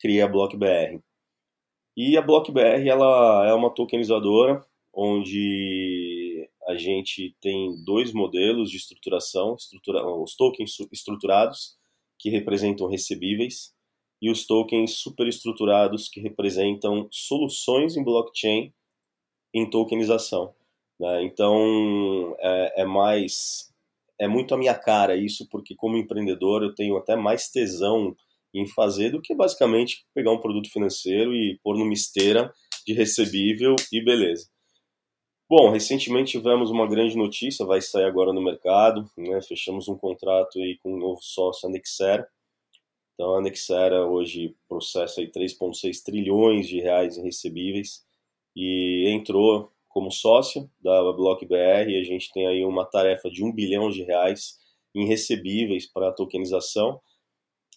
criei 0.00 0.22
a 0.22 0.28
BlockBR. 0.28 1.00
E 1.96 2.16
a 2.16 2.22
BlockBR 2.22 2.88
ela 2.88 3.46
é 3.48 3.54
uma 3.54 3.70
tokenizadora 3.74 4.64
onde 4.94 6.11
a 6.72 6.76
gente 6.76 7.36
tem 7.40 7.82
dois 7.84 8.12
modelos 8.12 8.70
de 8.70 8.76
estruturação, 8.76 9.54
estrutura, 9.54 10.04
os 10.06 10.34
tokens 10.34 10.76
estruturados, 10.90 11.76
que 12.18 12.30
representam 12.30 12.88
recebíveis, 12.88 13.72
e 14.20 14.30
os 14.30 14.46
tokens 14.46 14.98
superestruturados, 14.98 16.08
que 16.08 16.20
representam 16.20 17.08
soluções 17.10 17.96
em 17.96 18.04
blockchain 18.04 18.72
em 19.52 19.68
tokenização. 19.68 20.54
Né? 20.98 21.24
Então, 21.24 22.36
é, 22.38 22.82
é 22.82 22.84
mais... 22.84 23.70
É 24.20 24.28
muito 24.28 24.54
a 24.54 24.58
minha 24.58 24.74
cara 24.74 25.16
isso, 25.16 25.48
porque 25.50 25.74
como 25.74 25.96
empreendedor 25.96 26.62
eu 26.62 26.74
tenho 26.74 26.96
até 26.96 27.16
mais 27.16 27.48
tesão 27.48 28.16
em 28.54 28.66
fazer 28.66 29.10
do 29.10 29.20
que 29.20 29.34
basicamente 29.34 30.04
pegar 30.14 30.30
um 30.30 30.40
produto 30.40 30.70
financeiro 30.70 31.34
e 31.34 31.58
pôr 31.64 31.76
numa 31.76 31.92
esteira 31.92 32.52
de 32.86 32.92
recebível 32.92 33.74
e 33.92 34.04
beleza. 34.04 34.48
Bom, 35.54 35.68
recentemente 35.68 36.32
tivemos 36.32 36.70
uma 36.70 36.88
grande 36.88 37.14
notícia, 37.14 37.66
vai 37.66 37.82
sair 37.82 38.04
agora 38.04 38.32
no 38.32 38.42
mercado, 38.42 39.06
né? 39.18 39.38
fechamos 39.42 39.86
um 39.86 39.94
contrato 39.94 40.58
aí 40.58 40.78
com 40.82 40.94
um 40.94 40.98
novo 40.98 41.20
sócio, 41.20 41.68
a 41.68 41.70
Nexera. 41.70 42.26
Então 43.12 43.34
a 43.34 43.42
Nexera 43.42 44.06
hoje 44.06 44.56
processa 44.66 45.20
3,6 45.20 46.02
trilhões 46.02 46.66
de 46.66 46.80
reais 46.80 47.18
em 47.18 47.24
recebíveis 47.24 48.02
e 48.56 49.12
entrou 49.14 49.70
como 49.90 50.10
sócio 50.10 50.70
da 50.80 51.12
Block 51.12 51.44
BR 51.44 51.90
e 51.90 52.00
a 52.00 52.02
gente 52.02 52.32
tem 52.32 52.46
aí 52.46 52.64
uma 52.64 52.86
tarefa 52.86 53.30
de 53.30 53.44
um 53.44 53.52
bilhão 53.52 53.90
de 53.90 54.04
reais 54.04 54.58
em 54.94 55.06
recebíveis 55.06 55.84
para 55.84 56.12
tokenização. 56.12 56.98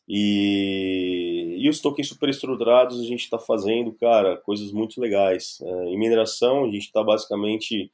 E, 0.07 1.34
e 1.65 1.69
os 1.69 1.81
tokens 1.81 2.09
superestruturados 2.09 2.99
a 2.99 3.03
gente 3.03 3.21
está 3.21 3.39
fazendo, 3.39 3.91
cara, 3.93 4.37
coisas 4.37 4.71
muito 4.71 5.01
legais. 5.01 5.57
É, 5.63 5.85
em 5.85 5.97
mineração, 5.97 6.63
a 6.63 6.67
gente 6.67 6.83
está 6.83 7.03
basicamente 7.03 7.91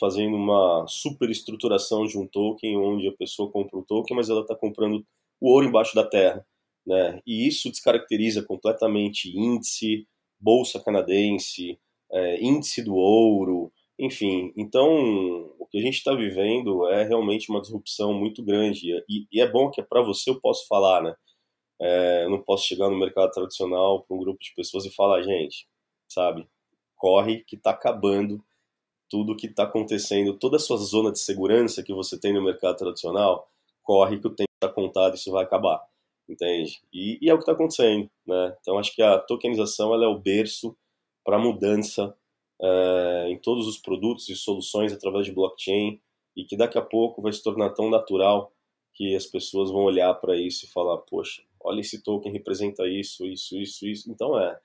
fazendo 0.00 0.34
uma 0.34 0.84
superestruturação 0.88 2.06
de 2.06 2.18
um 2.18 2.26
token, 2.26 2.76
onde 2.76 3.06
a 3.06 3.12
pessoa 3.12 3.48
compra 3.52 3.78
um 3.78 3.84
token, 3.84 4.16
mas 4.16 4.28
ela 4.28 4.40
está 4.40 4.56
comprando 4.56 5.06
o 5.40 5.48
ouro 5.48 5.64
embaixo 5.64 5.94
da 5.94 6.04
terra. 6.04 6.44
Né? 6.84 7.20
E 7.24 7.46
isso 7.46 7.70
descaracteriza 7.70 8.42
completamente 8.42 9.30
índice, 9.30 10.08
bolsa 10.40 10.82
canadense, 10.82 11.78
é, 12.10 12.42
índice 12.42 12.82
do 12.82 12.96
ouro, 12.96 13.72
enfim. 13.96 14.52
Então, 14.56 15.54
o 15.56 15.68
que 15.70 15.78
a 15.78 15.80
gente 15.80 15.98
está 15.98 16.12
vivendo 16.16 16.88
é 16.88 17.04
realmente 17.04 17.48
uma 17.48 17.60
disrupção 17.60 18.12
muito 18.12 18.42
grande. 18.42 18.90
E, 19.08 19.24
e 19.30 19.40
é 19.40 19.48
bom 19.48 19.70
que 19.70 19.80
para 19.84 20.02
você 20.02 20.30
eu 20.30 20.40
posso 20.40 20.66
falar, 20.66 21.00
né? 21.00 21.14
É, 21.80 22.24
eu 22.24 22.30
não 22.30 22.42
posso 22.42 22.66
chegar 22.66 22.88
no 22.88 22.98
mercado 22.98 23.30
tradicional 23.30 24.02
para 24.02 24.16
um 24.16 24.20
grupo 24.20 24.40
de 24.40 24.54
pessoas 24.54 24.84
e 24.84 24.90
falar, 24.90 25.22
gente, 25.22 25.66
sabe, 26.08 26.48
corre 26.96 27.44
que 27.44 27.56
está 27.56 27.70
acabando 27.70 28.42
tudo 29.08 29.36
que 29.36 29.46
está 29.46 29.64
acontecendo, 29.64 30.38
toda 30.38 30.56
a 30.56 30.60
sua 30.60 30.76
zona 30.76 31.12
de 31.12 31.20
segurança 31.20 31.82
que 31.82 31.92
você 31.92 32.18
tem 32.18 32.32
no 32.32 32.42
mercado 32.42 32.76
tradicional, 32.76 33.48
corre 33.82 34.18
que 34.18 34.26
o 34.26 34.34
tempo 34.34 34.50
está 34.54 34.72
contado 34.72 35.14
e 35.14 35.16
isso 35.16 35.30
vai 35.30 35.44
acabar, 35.44 35.80
entende? 36.28 36.80
E, 36.92 37.18
e 37.20 37.28
é 37.28 37.34
o 37.34 37.36
que 37.36 37.42
está 37.42 37.52
acontecendo, 37.52 38.10
né? 38.26 38.56
Então 38.60 38.78
acho 38.78 38.94
que 38.94 39.02
a 39.02 39.18
tokenização 39.18 39.92
ela 39.94 40.04
é 40.04 40.08
o 40.08 40.18
berço 40.18 40.76
para 41.24 41.38
mudança 41.38 42.16
é, 42.60 43.28
em 43.28 43.38
todos 43.38 43.66
os 43.66 43.78
produtos 43.78 44.28
e 44.28 44.34
soluções 44.34 44.92
através 44.92 45.26
de 45.26 45.32
blockchain 45.32 46.00
e 46.36 46.44
que 46.44 46.56
daqui 46.56 46.78
a 46.78 46.82
pouco 46.82 47.22
vai 47.22 47.32
se 47.32 47.42
tornar 47.42 47.70
tão 47.70 47.90
natural 47.90 48.52
que 48.94 49.14
as 49.14 49.26
pessoas 49.26 49.70
vão 49.70 49.82
olhar 49.82 50.12
para 50.14 50.36
isso 50.36 50.64
e 50.64 50.68
falar, 50.68 50.98
poxa, 50.98 51.42
olha 51.64 51.80
esse 51.80 52.02
token 52.02 52.32
representa 52.32 52.86
isso, 52.86 53.26
isso, 53.26 53.58
isso, 53.58 53.86
isso. 53.86 54.12
Então 54.12 54.38
é, 54.38 54.56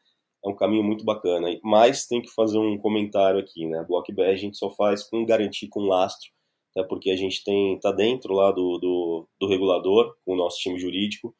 é 0.45 0.49
um 0.49 0.55
caminho 0.55 0.83
muito 0.83 1.03
bacana. 1.05 1.47
Mas 1.63 2.05
tem 2.05 2.21
que 2.21 2.29
fazer 2.31 2.57
um 2.59 2.77
comentário 2.77 3.39
aqui, 3.39 3.65
né? 3.65 3.79
A 3.79 4.23
a 4.23 4.35
gente 4.35 4.57
só 4.57 4.69
faz 4.71 5.03
com 5.03 5.25
garantia 5.25 5.69
com 5.71 5.81
lastro, 5.81 6.29
até 6.75 6.87
porque 6.87 7.09
a 7.09 7.15
gente 7.15 7.43
tem 7.43 7.79
tá 7.79 7.91
dentro 7.91 8.33
lá 8.33 8.51
do, 8.51 8.77
do, 8.77 9.27
do 9.39 9.47
regulador, 9.47 10.15
com 10.25 10.33
o 10.33 10.37
nosso 10.37 10.59
time 10.59 10.77
jurídico, 10.77 11.35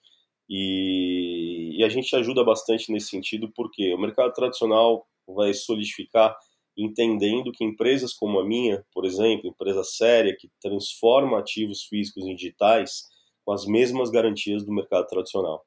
e, 0.50 1.76
e, 1.78 1.84
a 1.84 1.90
gente 1.90 2.16
ajuda 2.16 2.44
bastante 2.44 2.92
nesse 2.92 3.10
sentido, 3.10 3.52
porque 3.56 3.94
o 3.94 4.00
mercado 4.00 4.34
tradicional 4.34 5.06
vai 5.28 5.54
solidificar 5.54 6.36
entendendo 6.76 7.52
que 7.52 7.64
empresas 7.64 8.14
como 8.14 8.40
a 8.40 8.46
minha, 8.46 8.84
por 8.92 9.06
exemplo, 9.06 9.50
empresa 9.50 9.84
séria 9.84 10.36
que 10.36 10.50
transforma 10.62 11.38
ativos 11.38 11.84
físicos 11.84 12.26
em 12.26 12.34
digitais, 12.36 13.04
com 13.50 13.54
as 13.54 13.66
mesmas 13.66 14.12
garantias 14.12 14.64
do 14.64 14.72
mercado 14.72 15.08
tradicional. 15.08 15.66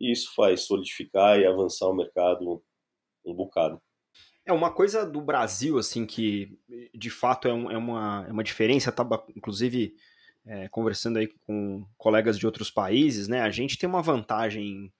E 0.00 0.12
isso 0.12 0.32
faz 0.36 0.60
solidificar 0.60 1.36
e 1.36 1.44
avançar 1.44 1.88
o 1.88 1.92
mercado 1.92 2.62
um 3.26 3.34
bocado. 3.34 3.82
É 4.46 4.52
uma 4.52 4.72
coisa 4.72 5.04
do 5.04 5.20
Brasil, 5.20 5.78
assim, 5.78 6.06
que 6.06 6.56
de 6.94 7.10
fato 7.10 7.48
é, 7.48 7.52
um, 7.52 7.68
é 7.72 7.76
uma, 7.76 8.24
é 8.28 8.30
uma 8.30 8.44
diferença, 8.44 8.90
estava 8.90 9.26
inclusive 9.34 9.96
é, 10.46 10.68
conversando 10.68 11.18
aí 11.18 11.26
com 11.44 11.84
colegas 11.96 12.38
de 12.38 12.46
outros 12.46 12.70
países, 12.70 13.26
né? 13.26 13.40
A 13.40 13.50
gente 13.50 13.76
tem 13.76 13.88
uma 13.88 14.00
vantagem 14.00 14.92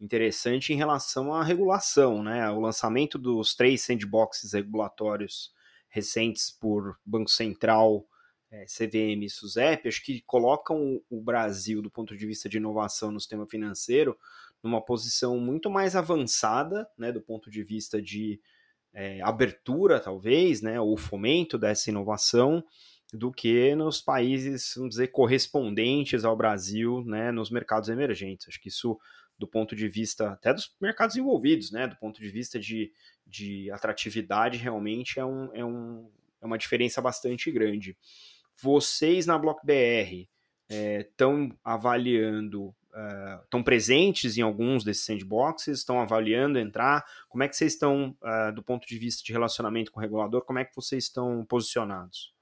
interessante 0.00 0.72
em 0.72 0.76
relação 0.76 1.34
à 1.34 1.44
regulação, 1.44 2.22
né? 2.22 2.50
O 2.50 2.58
lançamento 2.58 3.18
dos 3.18 3.54
três 3.54 3.82
sandboxes 3.82 4.54
regulatórios 4.54 5.52
recentes 5.90 6.50
por 6.50 6.98
Banco 7.04 7.30
Central, 7.30 8.08
CVM 8.64 9.24
e 9.24 9.30
SUSEP, 9.30 9.88
acho 9.88 10.02
que 10.02 10.22
colocam 10.22 11.00
o 11.10 11.20
Brasil, 11.20 11.82
do 11.82 11.90
ponto 11.90 12.16
de 12.16 12.26
vista 12.26 12.48
de 12.48 12.56
inovação 12.56 13.10
no 13.10 13.20
sistema 13.20 13.46
financeiro, 13.46 14.16
numa 14.62 14.80
posição 14.80 15.38
muito 15.38 15.70
mais 15.70 15.94
avançada, 15.94 16.88
né, 16.98 17.12
do 17.12 17.20
ponto 17.20 17.50
de 17.50 17.62
vista 17.62 18.00
de 18.00 18.40
é, 18.92 19.20
abertura, 19.22 20.00
talvez, 20.00 20.62
né, 20.62 20.80
ou 20.80 20.96
fomento 20.96 21.58
dessa 21.58 21.90
inovação, 21.90 22.64
do 23.12 23.30
que 23.30 23.74
nos 23.74 24.00
países, 24.00 24.72
vamos 24.74 24.90
dizer, 24.90 25.08
correspondentes 25.08 26.24
ao 26.24 26.36
Brasil, 26.36 27.04
né, 27.04 27.30
nos 27.30 27.50
mercados 27.50 27.88
emergentes. 27.88 28.48
Acho 28.48 28.60
que 28.60 28.68
isso, 28.68 28.98
do 29.38 29.46
ponto 29.46 29.76
de 29.76 29.88
vista 29.88 30.30
até 30.30 30.52
dos 30.52 30.74
mercados 30.80 31.14
envolvidos, 31.16 31.70
né, 31.70 31.86
do 31.86 31.96
ponto 31.96 32.20
de 32.20 32.28
vista 32.28 32.58
de, 32.58 32.92
de 33.26 33.70
atratividade, 33.70 34.58
realmente 34.58 35.20
é, 35.20 35.24
um, 35.24 35.54
é, 35.54 35.64
um, 35.64 36.10
é 36.40 36.46
uma 36.46 36.58
diferença 36.58 37.00
bastante 37.00 37.50
grande 37.50 37.96
vocês 38.60 39.26
na 39.26 39.38
BlockBR 39.38 40.28
estão 40.68 41.44
é, 41.44 41.56
avaliando, 41.64 42.74
estão 43.44 43.60
uh, 43.60 43.64
presentes 43.64 44.36
em 44.36 44.42
alguns 44.42 44.82
desses 44.82 45.04
sandboxes, 45.04 45.78
estão 45.78 46.00
avaliando 46.00 46.58
entrar? 46.58 47.04
Como 47.28 47.42
é 47.42 47.48
que 47.48 47.56
vocês 47.56 47.74
estão, 47.74 48.16
uh, 48.22 48.52
do 48.54 48.62
ponto 48.62 48.86
de 48.86 48.98
vista 48.98 49.22
de 49.22 49.32
relacionamento 49.32 49.92
com 49.92 50.00
o 50.00 50.02
regulador, 50.02 50.42
como 50.42 50.58
é 50.58 50.64
que 50.64 50.74
vocês 50.74 51.04
estão 51.04 51.44
posicionados? 51.44 52.32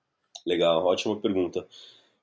Legal, 0.46 0.84
ótima 0.84 1.20
pergunta. 1.20 1.66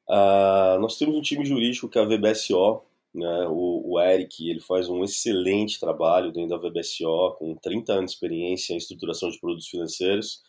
Uh, 0.08 0.80
nós 0.80 0.98
temos 0.98 1.16
um 1.16 1.22
time 1.22 1.46
jurídico 1.46 1.88
que 1.88 1.98
é 1.98 2.02
a 2.02 2.06
VBSO, 2.06 2.84
né, 3.14 3.46
o, 3.50 3.92
o, 3.92 4.00
Eric, 4.00 4.50
ele 4.50 4.62
faz 4.62 4.88
um 4.88 5.04
excelente 5.04 5.80
trabalho 5.80 6.32
dentro 6.32 6.50
da 6.50 6.70
VBSO, 6.70 7.36
com 7.38 7.56
30 7.56 7.94
anos 7.94 8.12
de 8.12 8.16
experiência 8.16 8.74
em 8.74 8.78
estruturação 8.78 9.30
de 9.30 9.40
produtos 9.40 9.68
financeiros, 9.68 10.42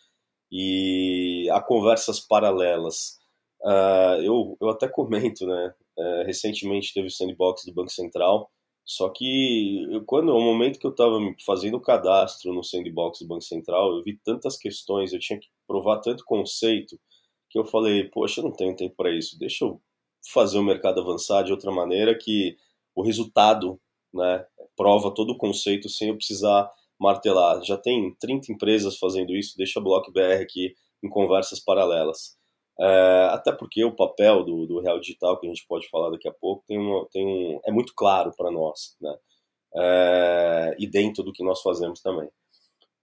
e 0.49 1.49
há 1.51 1.61
conversas 1.61 2.19
paralelas 2.21 3.19
Uh, 3.63 4.21
eu, 4.21 4.57
eu 4.61 4.69
até 4.69 4.87
comento, 4.87 5.45
né? 5.45 5.73
Uh, 5.97 6.25
recentemente 6.25 6.93
teve 6.93 7.07
o 7.07 7.11
sandbox 7.11 7.65
do 7.65 7.73
Banco 7.73 7.91
Central, 7.91 8.49
só 8.85 9.09
que 9.09 9.85
eu, 9.91 10.03
quando 10.05 10.35
o 10.35 10.41
momento 10.41 10.79
que 10.79 10.85
eu 10.85 10.91
estava 10.91 11.17
fazendo 11.45 11.77
o 11.77 11.81
cadastro 11.81 12.53
no 12.53 12.63
sandbox 12.63 13.19
do 13.19 13.27
Banco 13.27 13.43
Central, 13.43 13.95
eu 13.95 14.03
vi 14.03 14.19
tantas 14.23 14.57
questões, 14.57 15.13
eu 15.13 15.19
tinha 15.19 15.39
que 15.39 15.47
provar 15.67 15.99
tanto 16.01 16.25
conceito, 16.25 16.99
que 17.49 17.57
eu 17.57 17.65
falei, 17.65 18.05
poxa, 18.09 18.41
eu 18.41 18.45
não 18.45 18.51
tenho 18.51 18.75
tempo 18.75 18.95
para 18.95 19.15
isso, 19.15 19.37
deixa 19.39 19.63
eu 19.65 19.81
fazer 20.31 20.57
o 20.57 20.63
mercado 20.63 20.99
avançar 21.01 21.43
de 21.43 21.51
outra 21.51 21.71
maneira 21.71 22.17
que 22.17 22.57
o 22.95 23.03
resultado, 23.03 23.79
né, 24.13 24.45
prova 24.75 25.13
todo 25.13 25.31
o 25.31 25.37
conceito 25.37 25.89
sem 25.89 26.09
eu 26.09 26.15
precisar 26.15 26.69
martelar. 26.99 27.63
Já 27.63 27.77
tem 27.77 28.15
30 28.19 28.51
empresas 28.51 28.97
fazendo 28.97 29.33
isso, 29.35 29.57
deixa 29.57 29.79
a 29.79 29.83
Block 29.83 30.11
BR 30.11 30.41
aqui 30.41 30.75
em 31.03 31.09
conversas 31.09 31.59
paralelas. 31.59 32.37
É, 32.79 33.27
até 33.31 33.51
porque 33.51 33.83
o 33.83 33.95
papel 33.95 34.43
do, 34.43 34.65
do 34.65 34.79
Real 34.79 34.99
Digital, 34.99 35.39
que 35.39 35.45
a 35.45 35.49
gente 35.49 35.65
pode 35.67 35.87
falar 35.89 36.09
daqui 36.09 36.27
a 36.27 36.33
pouco, 36.33 36.63
tem 36.67 36.77
uma, 36.77 37.07
tem 37.11 37.25
um, 37.25 37.59
é 37.65 37.71
muito 37.71 37.93
claro 37.95 38.31
para 38.35 38.51
nós, 38.51 38.95
né? 39.01 39.15
É, 39.75 40.75
e 40.79 40.87
dentro 40.87 41.23
do 41.23 41.31
que 41.31 41.43
nós 41.43 41.61
fazemos 41.61 42.01
também. 42.01 42.29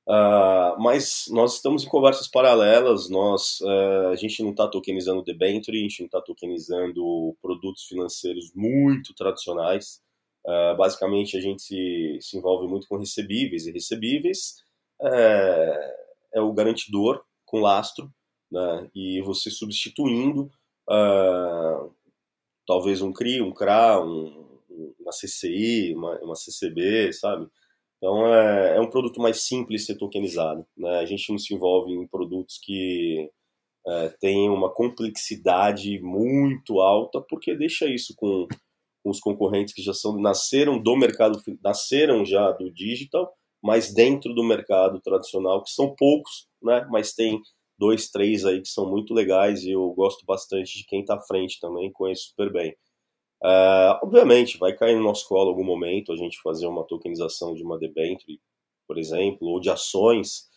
Uh, 0.09 0.75
mas 0.81 1.27
nós 1.31 1.55
estamos 1.55 1.85
em 1.85 1.89
conversas 1.89 2.27
paralelas, 2.27 3.09
nós, 3.09 3.61
uh, 3.61 4.09
a 4.09 4.17
gente 4.17 4.43
não 4.43 4.51
está 4.51 4.67
tokenizando 4.67 5.23
debenture, 5.23 5.79
a 5.79 5.83
gente 5.83 6.01
não 6.01 6.07
está 6.07 6.21
tokenizando 6.21 7.37
produtos 7.41 7.85
financeiros 7.85 8.51
muito 8.53 9.15
tradicionais. 9.15 10.01
Uh, 10.45 10.77
basicamente, 10.77 11.37
a 11.37 11.41
gente 11.41 11.63
se, 11.63 12.19
se, 12.21 12.37
envolve 12.37 12.67
muito 12.67 12.89
com 12.89 12.97
recebíveis, 12.97 13.67
e 13.67 13.73
recebíveis 13.73 14.57
é, 15.01 15.95
é 16.35 16.41
o 16.41 16.53
garantidor 16.53 17.23
com 17.45 17.61
lastro, 17.61 18.11
né? 18.51 18.91
E 18.95 19.21
você 19.23 19.51
substituindo 19.51 20.51
uh, 20.89 21.95
talvez 22.67 23.03
um 23.03 23.13
CRI, 23.13 23.43
um 23.43 23.53
CRA, 23.53 24.01
um, 24.01 24.49
uma 24.99 25.13
CCI, 25.13 25.95
uma, 25.95 26.19
uma 26.21 26.37
CCB, 26.37 27.13
sabe? 27.13 27.49
Então 27.97 28.27
é, 28.35 28.77
é, 28.77 28.81
um 28.81 28.89
produto 28.89 29.21
mais 29.21 29.43
simples 29.43 29.85
ser 29.85 29.97
tokenizado. 29.97 30.67
Né? 30.77 30.99
A 31.01 31.05
gente 31.05 31.31
não 31.31 31.39
se 31.39 31.55
envolve 31.55 31.93
em 31.93 32.07
produtos 32.07 32.59
que 32.59 33.31
é, 33.87 34.09
têm 34.21 34.49
uma 34.49 34.73
complexidade 34.73 36.01
muito 36.01 36.81
alta, 36.81 37.21
porque 37.21 37.55
deixa 37.55 37.87
isso 37.87 38.15
com, 38.17 38.49
com, 39.03 39.11
os 39.11 39.21
concorrentes 39.21 39.75
que 39.75 39.83
já 39.83 39.93
são 39.93 40.19
nasceram 40.19 40.83
do 40.83 40.97
mercado, 40.97 41.43
nasceram 41.63 42.25
já 42.25 42.51
do 42.53 42.73
digital, 42.73 43.31
mas 43.63 43.93
dentro 43.93 44.35
do 44.35 44.43
mercado 44.43 44.99
tradicional, 45.01 45.63
que 45.63 45.71
são 45.71 45.95
poucos, 45.95 46.49
né? 46.63 46.87
mas 46.91 47.13
tem 47.13 47.39
dois, 47.81 48.11
três 48.11 48.45
aí 48.45 48.61
que 48.61 48.69
são 48.69 48.89
muito 48.89 49.15
legais 49.15 49.65
e 49.65 49.71
eu 49.73 49.91
gosto 49.95 50.25
bastante 50.27 50.79
de 50.79 50.85
quem 50.85 51.01
está 51.01 51.15
à 51.15 51.21
frente 51.23 51.59
também, 51.59 51.91
conheço 51.91 52.29
super 52.29 52.53
bem. 52.53 52.73
Uh, 53.43 53.97
obviamente, 54.03 54.59
vai 54.59 54.75
cair 54.77 54.97
no 54.97 55.03
nosso 55.03 55.27
colo 55.27 55.49
algum 55.49 55.65
momento 55.65 56.13
a 56.13 56.17
gente 56.17 56.39
fazer 56.43 56.67
uma 56.67 56.85
tokenização 56.87 57.55
de 57.55 57.63
uma 57.65 57.79
debenture, 57.79 58.39
por 58.87 58.99
exemplo, 58.99 59.49
ou 59.49 59.59
de 59.61 59.71
ações, 59.71 60.49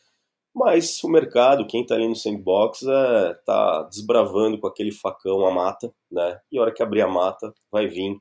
Mas 0.55 1.03
o 1.03 1.09
mercado, 1.09 1.65
quem 1.65 1.81
está 1.81 1.95
ali 1.95 2.07
no 2.07 2.15
sandbox, 2.15 2.83
está 2.83 3.83
é, 3.85 3.89
desbravando 3.89 4.59
com 4.59 4.67
aquele 4.67 4.91
facão 4.91 5.45
a 5.47 5.51
mata, 5.51 5.91
né? 6.11 6.39
E 6.51 6.57
a 6.59 6.61
hora 6.61 6.73
que 6.73 6.83
abrir 6.83 7.01
a 7.01 7.07
mata, 7.07 7.53
vai 7.71 7.87
vir 7.87 8.11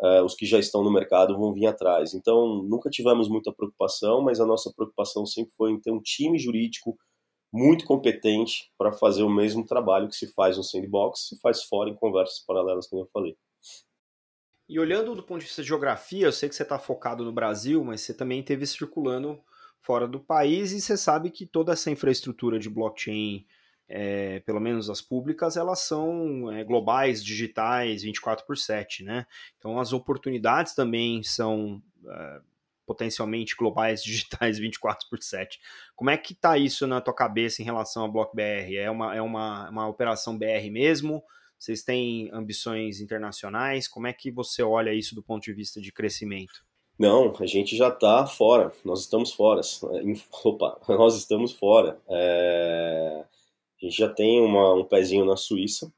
uh, 0.00 0.24
os 0.24 0.34
que 0.34 0.46
já 0.46 0.58
estão 0.58 0.84
no 0.84 0.92
mercado 0.92 1.36
vão 1.36 1.52
vir 1.52 1.66
atrás. 1.66 2.14
Então, 2.14 2.62
nunca 2.62 2.90
tivemos 2.90 3.28
muita 3.28 3.52
preocupação, 3.52 4.22
mas 4.22 4.40
a 4.40 4.46
nossa 4.46 4.72
preocupação 4.74 5.26
sempre 5.26 5.52
foi 5.56 5.72
em 5.72 5.80
ter 5.80 5.90
um 5.90 6.00
time 6.00 6.38
jurídico 6.38 6.96
muito 7.52 7.84
competente 7.84 8.70
para 8.78 8.92
fazer 8.92 9.22
o 9.22 9.30
mesmo 9.30 9.64
trabalho 9.66 10.08
que 10.08 10.16
se 10.16 10.26
faz 10.28 10.56
no 10.56 10.62
sandbox, 10.62 11.28
se 11.28 11.40
faz 11.40 11.64
fora 11.64 11.90
em 11.90 11.94
conversas 11.94 12.40
paralelas, 12.40 12.86
como 12.86 13.02
eu 13.02 13.10
falei. 13.12 13.36
E 14.68 14.78
olhando 14.78 15.14
do 15.16 15.22
ponto 15.22 15.40
de 15.40 15.46
vista 15.46 15.62
de 15.62 15.68
geografia, 15.68 16.26
eu 16.26 16.32
sei 16.32 16.48
que 16.48 16.54
você 16.54 16.62
está 16.62 16.78
focado 16.78 17.24
no 17.24 17.32
Brasil, 17.32 17.82
mas 17.84 18.02
você 18.02 18.14
também 18.14 18.42
teve 18.42 18.64
circulando 18.66 19.40
fora 19.80 20.06
do 20.06 20.20
país 20.20 20.70
e 20.72 20.80
você 20.80 20.96
sabe 20.96 21.30
que 21.30 21.44
toda 21.44 21.72
essa 21.72 21.90
infraestrutura 21.90 22.58
de 22.58 22.70
blockchain 22.70 23.44
é, 23.92 24.38
pelo 24.40 24.60
menos 24.60 24.88
as 24.88 25.00
públicas, 25.00 25.56
elas 25.56 25.80
são 25.80 26.50
é, 26.52 26.62
globais, 26.62 27.24
digitais, 27.24 28.02
24 28.02 28.46
por 28.46 28.56
7, 28.56 29.02
né? 29.02 29.26
Então 29.58 29.80
as 29.80 29.92
oportunidades 29.92 30.76
também 30.76 31.24
são 31.24 31.82
é, 32.06 32.40
potencialmente 32.90 33.54
globais, 33.54 34.02
digitais, 34.02 34.58
24 34.58 35.08
por 35.08 35.22
7. 35.22 35.60
Como 35.94 36.10
é 36.10 36.16
que 36.16 36.34
tá 36.34 36.58
isso 36.58 36.88
na 36.88 37.00
tua 37.00 37.14
cabeça 37.14 37.62
em 37.62 37.64
relação 37.64 38.04
a 38.04 38.08
BlockBR? 38.08 38.76
É 38.76 38.90
uma, 38.90 39.14
é 39.14 39.22
uma, 39.22 39.70
uma 39.70 39.86
operação 39.86 40.36
BR 40.36 40.68
mesmo? 40.72 41.22
Vocês 41.56 41.84
têm 41.84 42.28
ambições 42.32 43.00
internacionais? 43.00 43.86
Como 43.86 44.08
é 44.08 44.12
que 44.12 44.32
você 44.32 44.60
olha 44.60 44.92
isso 44.92 45.14
do 45.14 45.22
ponto 45.22 45.44
de 45.44 45.52
vista 45.52 45.80
de 45.80 45.92
crescimento? 45.92 46.64
Não, 46.98 47.32
a 47.38 47.46
gente 47.46 47.76
já 47.76 47.88
está 47.88 48.26
fora. 48.26 48.72
Nós 48.84 49.02
estamos 49.02 49.32
fora. 49.32 49.60
Opa, 50.42 50.80
nós 50.88 51.16
estamos 51.16 51.52
fora. 51.52 51.96
É... 52.08 53.24
A 53.80 53.86
gente 53.86 53.96
já 53.96 54.08
tem 54.08 54.40
uma, 54.40 54.74
um 54.74 54.84
pezinho 54.84 55.24
na 55.24 55.36
Suíça. 55.36 55.92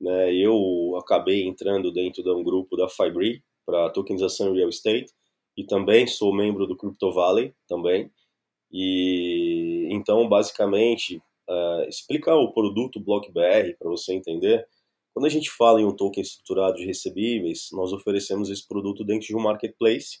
Né? 0.00 0.34
Eu 0.34 0.96
acabei 0.98 1.46
entrando 1.46 1.92
dentro 1.92 2.22
de 2.22 2.30
um 2.30 2.42
grupo 2.42 2.76
da 2.76 2.88
Fibri 2.88 3.44
para 3.66 3.90
tokenização 3.90 4.54
real 4.54 4.70
estate 4.70 5.12
e 5.60 5.64
também 5.66 6.06
sou 6.06 6.34
membro 6.34 6.66
do 6.66 6.74
Crypto 6.74 7.12
Valley 7.12 7.54
também. 7.68 8.10
E 8.72 9.88
então, 9.90 10.26
basicamente, 10.26 11.18
uh, 11.48 11.86
explicar 11.86 12.34
o 12.36 12.52
produto 12.52 12.98
BlockBR 12.98 13.76
para 13.78 13.90
você 13.90 14.14
entender. 14.14 14.66
Quando 15.12 15.26
a 15.26 15.28
gente 15.28 15.50
fala 15.50 15.78
em 15.78 15.84
um 15.84 15.94
token 15.94 16.22
estruturado 16.22 16.76
de 16.76 16.86
recebíveis, 16.86 17.68
nós 17.72 17.92
oferecemos 17.92 18.48
esse 18.48 18.66
produto 18.66 19.04
dentro 19.04 19.26
de 19.26 19.36
um 19.36 19.40
marketplace, 19.40 20.20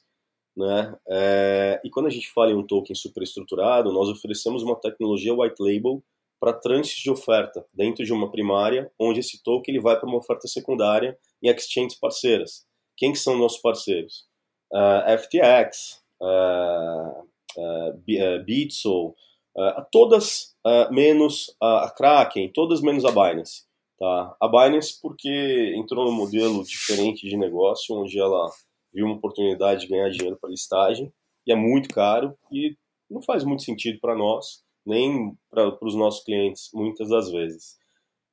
né? 0.54 0.94
É, 1.08 1.80
e 1.82 1.88
quando 1.88 2.06
a 2.06 2.10
gente 2.10 2.30
fala 2.30 2.50
em 2.50 2.54
um 2.54 2.66
token 2.66 2.94
superestruturado, 2.94 3.92
nós 3.92 4.08
oferecemos 4.10 4.62
uma 4.62 4.78
tecnologia 4.78 5.32
white 5.32 5.62
label 5.62 6.04
para 6.38 6.52
trânsitos 6.52 7.02
de 7.02 7.10
oferta 7.10 7.64
dentro 7.72 8.04
de 8.04 8.12
uma 8.12 8.30
primária, 8.30 8.92
onde 8.98 9.20
esse 9.20 9.42
token 9.42 9.72
ele 9.72 9.82
vai 9.82 9.98
para 9.98 10.08
uma 10.08 10.18
oferta 10.18 10.46
secundária 10.48 11.16
em 11.42 11.48
exchanges 11.48 11.98
parceiras. 11.98 12.66
Quem 12.96 13.12
que 13.12 13.18
são 13.18 13.38
nossos 13.38 13.62
parceiros? 13.62 14.29
Uh, 14.72 15.02
ah, 15.04 15.18
FTX, 15.18 16.00
uh, 16.20 17.26
uh, 17.58 18.44
Bitso, 18.44 19.08
uh, 19.56 19.84
todas 19.90 20.54
menos 20.90 21.56
a 21.60 21.90
Kraken, 21.90 22.50
todas 22.52 22.80
menos 22.80 23.04
a 23.04 23.10
Binance. 23.10 23.64
Tá? 23.98 24.36
A 24.40 24.48
Binance 24.48 25.00
porque 25.00 25.74
entrou 25.76 26.04
num 26.04 26.12
modelo 26.12 26.64
diferente 26.64 27.28
de 27.28 27.36
negócio, 27.36 27.96
onde 27.96 28.18
ela 28.18 28.50
viu 28.92 29.06
uma 29.06 29.16
oportunidade 29.16 29.82
de 29.82 29.88
ganhar 29.88 30.10
dinheiro 30.10 30.38
para 30.40 30.50
listagem, 30.50 31.12
e 31.46 31.52
é 31.52 31.56
muito 31.56 31.88
caro, 31.88 32.36
e 32.50 32.76
não 33.10 33.22
faz 33.22 33.42
muito 33.44 33.62
sentido 33.62 33.98
para 34.00 34.14
nós 34.14 34.62
nem 34.86 35.36
para 35.50 35.76
os 35.84 35.94
nossos 35.94 36.24
clientes, 36.24 36.70
muitas 36.72 37.08
das 37.08 37.30
vezes. 37.30 37.76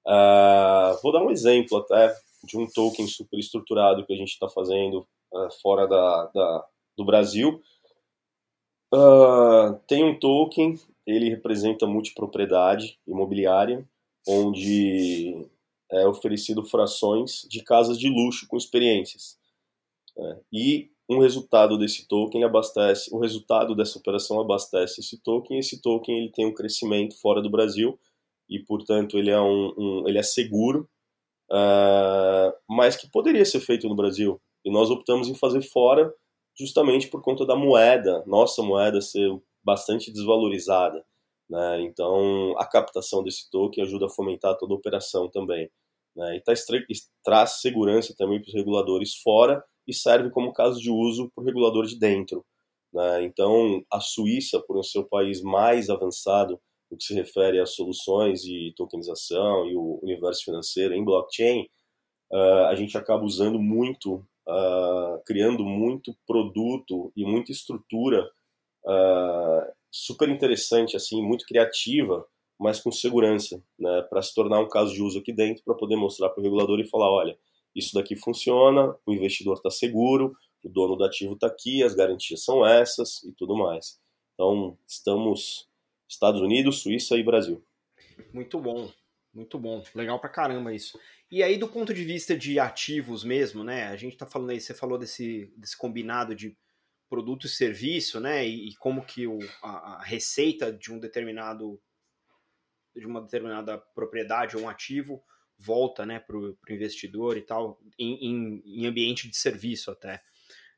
Uh, 0.06 1.00
vou 1.04 1.12
dar 1.12 1.22
um 1.22 1.30
exemplo 1.30 1.78
até 1.78 2.14
de 2.44 2.58
um 2.58 2.66
token 2.66 3.08
superestruturado 3.08 4.06
que 4.06 4.14
a 4.14 4.18
gente 4.18 4.30
está 4.30 4.48
fazendo 4.48 5.06
uh, 5.34 5.50
fora 5.62 5.88
da, 5.88 6.26
da, 6.34 6.66
do 6.98 7.06
Brasil. 7.06 7.62
Uh, 8.94 9.78
tem 9.88 10.04
um 10.04 10.18
token, 10.18 10.80
ele 11.06 11.30
representa 11.30 11.86
multipropriedade 11.86 13.00
imobiliária, 13.06 13.88
onde 14.28 15.46
é 15.92 16.08
oferecido 16.08 16.64
frações 16.64 17.46
de 17.50 17.64
casas 17.64 17.98
de 17.98 18.10
luxo 18.10 18.48
com 18.48 18.58
experiências. 18.58 19.38
É, 20.18 20.38
e 20.52 20.90
um 21.10 21.20
resultado 21.20 21.78
desse 21.78 22.08
token 22.08 22.44
abastece, 22.44 23.14
o 23.14 23.20
resultado 23.20 23.74
dessa 23.76 23.98
operação 23.98 24.40
abastece 24.42 25.00
esse 25.00 25.18
token, 25.22 25.58
esse 25.58 25.82
token 25.82 26.18
ele 26.18 26.32
tem 26.32 26.46
um 26.46 26.54
crescimento 26.54 27.18
fora 27.20 27.42
do 27.42 27.50
Brasil 27.50 27.98
e, 28.50 28.60
portanto, 28.60 29.18
ele 29.18 29.30
é, 29.30 29.40
um, 29.40 29.74
um 29.78 30.08
ele 30.08 30.18
é 30.18 30.24
seguro, 30.24 30.90
uh, 31.52 32.52
mas 32.70 32.96
que 32.98 33.10
poderia 33.10 33.46
ser 33.46 33.62
feito 33.62 33.88
no 33.88 33.96
Brasil. 33.96 34.42
E 34.68 34.70
nós 34.70 34.90
optamos 34.90 35.30
em 35.30 35.34
fazer 35.34 35.62
fora 35.62 36.14
justamente 36.60 37.08
por 37.08 37.22
conta 37.22 37.46
da 37.46 37.56
moeda, 37.56 38.22
nossa 38.28 38.62
moeda 38.62 39.00
ser 39.00 39.32
bastante 39.64 40.12
desvalorizada. 40.12 41.06
Né? 41.50 41.84
Então, 41.84 42.54
a 42.58 42.66
captação 42.66 43.24
desse 43.24 43.50
token 43.50 43.82
ajuda 43.82 44.08
a 44.08 44.10
fomentar 44.10 44.58
toda 44.58 44.74
a 44.74 44.78
operação 44.78 45.30
também. 45.30 45.72
Né? 46.14 46.36
E 46.36 46.42
tá, 46.42 46.52
traz 47.24 47.62
segurança 47.62 48.14
também 48.18 48.42
para 48.42 48.50
os 48.50 48.54
reguladores 48.54 49.16
fora 49.16 49.64
e 49.88 49.94
serve 49.94 50.30
como 50.32 50.52
caso 50.52 50.82
de 50.82 50.92
uso 50.92 51.32
para 51.34 51.44
o 51.44 51.46
regulador 51.46 51.86
de 51.86 51.98
dentro. 51.98 52.46
Né? 52.94 53.24
Então, 53.24 53.82
a 53.90 54.02
Suíça, 54.02 54.60
por 54.60 54.84
ser 54.84 55.00
o 55.00 55.08
país 55.08 55.42
mais 55.42 55.90
avançado 55.90 56.60
no 56.92 56.98
que 56.98 57.06
se 57.06 57.14
refere 57.14 57.62
às 57.62 57.74
soluções 57.74 58.42
de 58.42 58.74
tokenização 58.76 59.66
e 59.66 59.78
o 59.78 59.98
universo 60.04 60.44
financeiro 60.44 60.94
em 60.94 61.06
blockchain, 61.06 61.70
uh, 62.34 62.66
a 62.68 62.76
gente 62.76 62.98
acaba 62.98 63.24
usando 63.24 63.60
muito, 63.60 64.26
uh, 64.48 65.22
criando 65.26 65.64
muito 65.64 66.16
produto 66.26 67.12
e 67.16 67.26
muita 67.26 67.52
estrutura 67.52 68.30
uh, 68.86 69.72
super 69.92 70.30
interessante, 70.30 70.96
assim, 70.96 71.22
muito 71.22 71.46
criativa, 71.46 72.26
mas 72.60 72.80
com 72.80 72.92
segurança, 72.92 73.62
né, 73.78 74.02
para 74.10 74.22
se 74.22 74.34
tornar 74.34 74.60
um 74.60 74.70
caso 74.70 74.94
de 74.94 75.02
uso 75.02 75.20
aqui 75.20 75.32
dentro, 75.32 75.64
para 75.64 75.76
poder 75.76 75.96
mostrar 75.96 76.30
para 76.30 76.42
o 76.42 76.44
regulador 76.44 76.80
e 76.80 76.88
falar, 76.88 77.12
olha, 77.12 77.38
isso 77.76 77.94
daqui 77.94 78.16
funciona, 78.16 78.96
o 79.06 79.14
investidor 79.14 79.56
está 79.56 79.70
seguro, 79.70 80.36
o 80.64 80.70
dono 80.70 80.96
do 80.96 81.04
ativo 81.04 81.34
está 81.34 81.48
aqui, 81.48 81.84
as 81.84 81.94
garantias 81.94 82.44
são 82.44 82.66
essas 82.66 83.24
e 83.24 83.32
tudo 83.34 83.56
mais. 83.56 84.00
Então, 84.34 84.78
estamos 84.88 85.68
Estados 86.10 86.42
Unidos, 86.42 86.82
Suíça 86.82 87.16
e 87.16 87.24
Brasil. 87.24 87.64
Muito 88.34 88.60
bom, 88.60 88.90
muito 89.34 89.60
bom. 89.60 89.84
Legal 89.94 90.20
pra 90.20 90.30
caramba 90.30 90.74
isso. 90.74 91.00
E 91.30 91.44
aí, 91.44 91.58
do 91.58 91.68
ponto 91.68 91.94
de 91.94 92.04
vista 92.04 92.38
de 92.38 92.58
ativos 92.58 93.24
mesmo, 93.24 93.64
né? 93.64 93.88
A 93.88 93.98
gente 93.98 94.16
tá 94.16 94.26
falando 94.26 94.52
aí, 94.52 94.62
você 94.62 94.74
falou 94.74 94.98
desse, 94.98 95.54
desse 95.58 95.78
combinado 95.78 96.34
de 96.34 96.58
produto 97.10 97.46
e 97.46 97.50
serviço, 97.50 98.20
né? 98.20 98.48
E, 98.48 98.70
e 98.70 98.76
como 98.76 99.06
que 99.06 99.28
o, 99.28 99.38
a, 99.62 99.96
a, 99.96 100.04
receita 100.04 100.72
de 100.72 100.92
um 100.92 101.00
determinado 101.00 101.82
de 102.96 103.06
uma 103.06 103.22
determinada 103.22 103.78
propriedade 103.78 104.58
ou 104.58 104.64
um 104.64 104.70
ativo 104.70 105.24
volta 105.58 106.06
né, 106.06 106.20
para 106.20 106.38
o 106.38 106.58
investidor 106.70 107.38
e 107.38 107.42
tal, 107.42 107.80
em, 107.98 108.14
em, 108.26 108.64
em, 108.66 108.86
ambiente 108.88 109.30
de 109.30 109.36
serviço 109.36 109.92
até. 109.92 110.22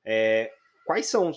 É, 0.04 0.52
quais 0.86 1.06
são, 1.06 1.32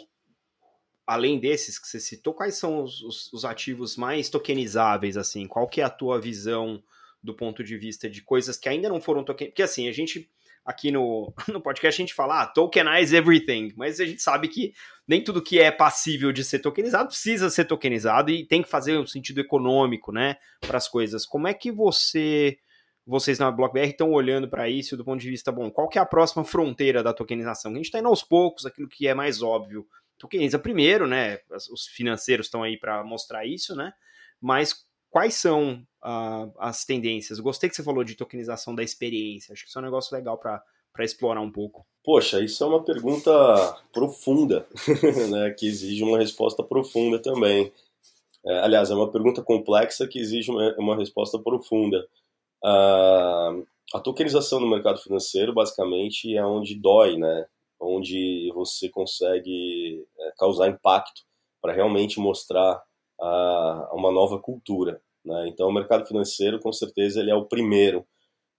além 1.06 1.38
desses 1.38 1.78
que 1.78 1.86
você 1.86 2.00
citou, 2.00 2.34
quais 2.34 2.54
são 2.54 2.82
os, 2.82 3.00
os, 3.02 3.32
os, 3.32 3.44
ativos 3.44 3.96
mais 3.96 4.28
tokenizáveis, 4.28 5.16
assim? 5.16 5.46
Qual 5.46 5.68
que 5.68 5.80
é 5.80 5.84
a 5.84 5.90
tua 5.90 6.20
visão 6.20 6.82
do 7.22 7.34
ponto 7.34 7.62
de 7.62 7.76
vista 7.76 8.08
de 8.08 8.22
coisas 8.22 8.56
que 8.56 8.68
ainda 8.68 8.88
não 8.88 9.00
foram 9.00 9.24
tokenizadas? 9.24 9.52
Porque 9.52 9.62
assim, 9.62 9.88
a 9.88 9.92
gente 9.92 10.28
aqui 10.64 10.90
no, 10.90 11.32
no 11.48 11.60
podcast 11.60 12.00
a 12.00 12.04
gente 12.04 12.14
fala, 12.14 12.42
ah, 12.42 12.46
tokenize 12.46 13.14
everything, 13.14 13.72
mas 13.76 14.00
a 14.00 14.04
gente 14.04 14.22
sabe 14.22 14.48
que 14.48 14.72
nem 15.06 15.22
tudo 15.22 15.42
que 15.42 15.58
é 15.58 15.70
passível 15.70 16.32
de 16.32 16.44
ser 16.44 16.60
tokenizado 16.60 17.08
precisa 17.08 17.50
ser 17.50 17.64
tokenizado 17.64 18.30
e 18.30 18.46
tem 18.46 18.62
que 18.62 18.68
fazer 18.68 18.96
um 18.96 19.06
sentido 19.06 19.40
econômico, 19.40 20.12
né, 20.12 20.36
para 20.60 20.78
as 20.78 20.88
coisas. 20.88 21.26
Como 21.26 21.48
é 21.48 21.54
que 21.54 21.70
você 21.70 22.58
vocês 23.04 23.38
na 23.38 23.50
BlockBR 23.50 23.90
estão 23.90 24.12
olhando 24.12 24.48
para 24.48 24.68
isso 24.68 24.96
do 24.96 25.04
ponto 25.04 25.20
de 25.20 25.28
vista, 25.28 25.50
bom, 25.50 25.68
qual 25.70 25.88
que 25.88 25.98
é 25.98 26.00
a 26.00 26.06
próxima 26.06 26.44
fronteira 26.44 27.02
da 27.02 27.12
tokenização? 27.12 27.72
A 27.72 27.74
gente 27.74 27.86
está 27.86 27.98
indo 27.98 28.06
aos 28.06 28.22
poucos, 28.22 28.64
aquilo 28.64 28.88
que 28.88 29.08
é 29.08 29.14
mais 29.14 29.42
óbvio. 29.42 29.84
Tokeniza 30.16 30.56
primeiro, 30.56 31.08
né? 31.08 31.40
Os 31.50 31.88
financeiros 31.88 32.46
estão 32.46 32.62
aí 32.62 32.78
para 32.78 33.02
mostrar 33.02 33.44
isso, 33.44 33.74
né? 33.74 33.92
Mas 34.40 34.86
quais 35.12 35.34
são 35.34 35.86
uh, 36.02 36.52
as 36.58 36.84
tendências? 36.84 37.38
Gostei 37.38 37.68
que 37.68 37.76
você 37.76 37.82
falou 37.84 38.02
de 38.02 38.16
tokenização 38.16 38.74
da 38.74 38.82
experiência. 38.82 39.52
Acho 39.52 39.62
que 39.62 39.68
isso 39.68 39.78
é 39.78 39.82
um 39.82 39.84
negócio 39.84 40.16
legal 40.16 40.38
para 40.38 40.64
explorar 41.00 41.42
um 41.42 41.52
pouco? 41.52 41.86
Poxa, 42.02 42.40
isso 42.40 42.64
é 42.64 42.66
uma 42.66 42.82
pergunta 42.82 43.30
profunda, 43.92 44.66
né, 45.30 45.50
que 45.50 45.66
exige 45.66 46.02
uma 46.02 46.18
resposta 46.18 46.62
profunda 46.64 47.20
também. 47.20 47.70
É, 48.44 48.58
aliás, 48.60 48.90
é 48.90 48.94
uma 48.94 49.12
pergunta 49.12 49.42
complexa 49.42 50.08
que 50.08 50.18
exige 50.18 50.50
uma, 50.50 50.74
uma 50.78 50.96
resposta 50.96 51.38
profunda. 51.38 52.08
Uh, 52.64 53.64
a 53.94 54.00
tokenização 54.02 54.58
no 54.58 54.68
mercado 54.68 54.98
financeiro, 54.98 55.52
basicamente, 55.52 56.34
é 56.34 56.44
onde 56.44 56.74
dói, 56.74 57.18
né? 57.18 57.46
Onde 57.78 58.50
você 58.54 58.88
consegue 58.88 60.04
é, 60.18 60.32
causar 60.38 60.68
impacto 60.68 61.22
para 61.60 61.72
realmente 61.72 62.18
mostrar 62.18 62.82
a, 63.20 63.88
a 63.90 63.94
uma 63.94 64.10
nova 64.10 64.38
cultura. 64.38 65.00
Né? 65.24 65.48
Então, 65.48 65.68
o 65.68 65.72
mercado 65.72 66.06
financeiro, 66.06 66.60
com 66.60 66.72
certeza, 66.72 67.20
ele 67.20 67.30
é 67.30 67.34
o 67.34 67.46
primeiro. 67.46 68.06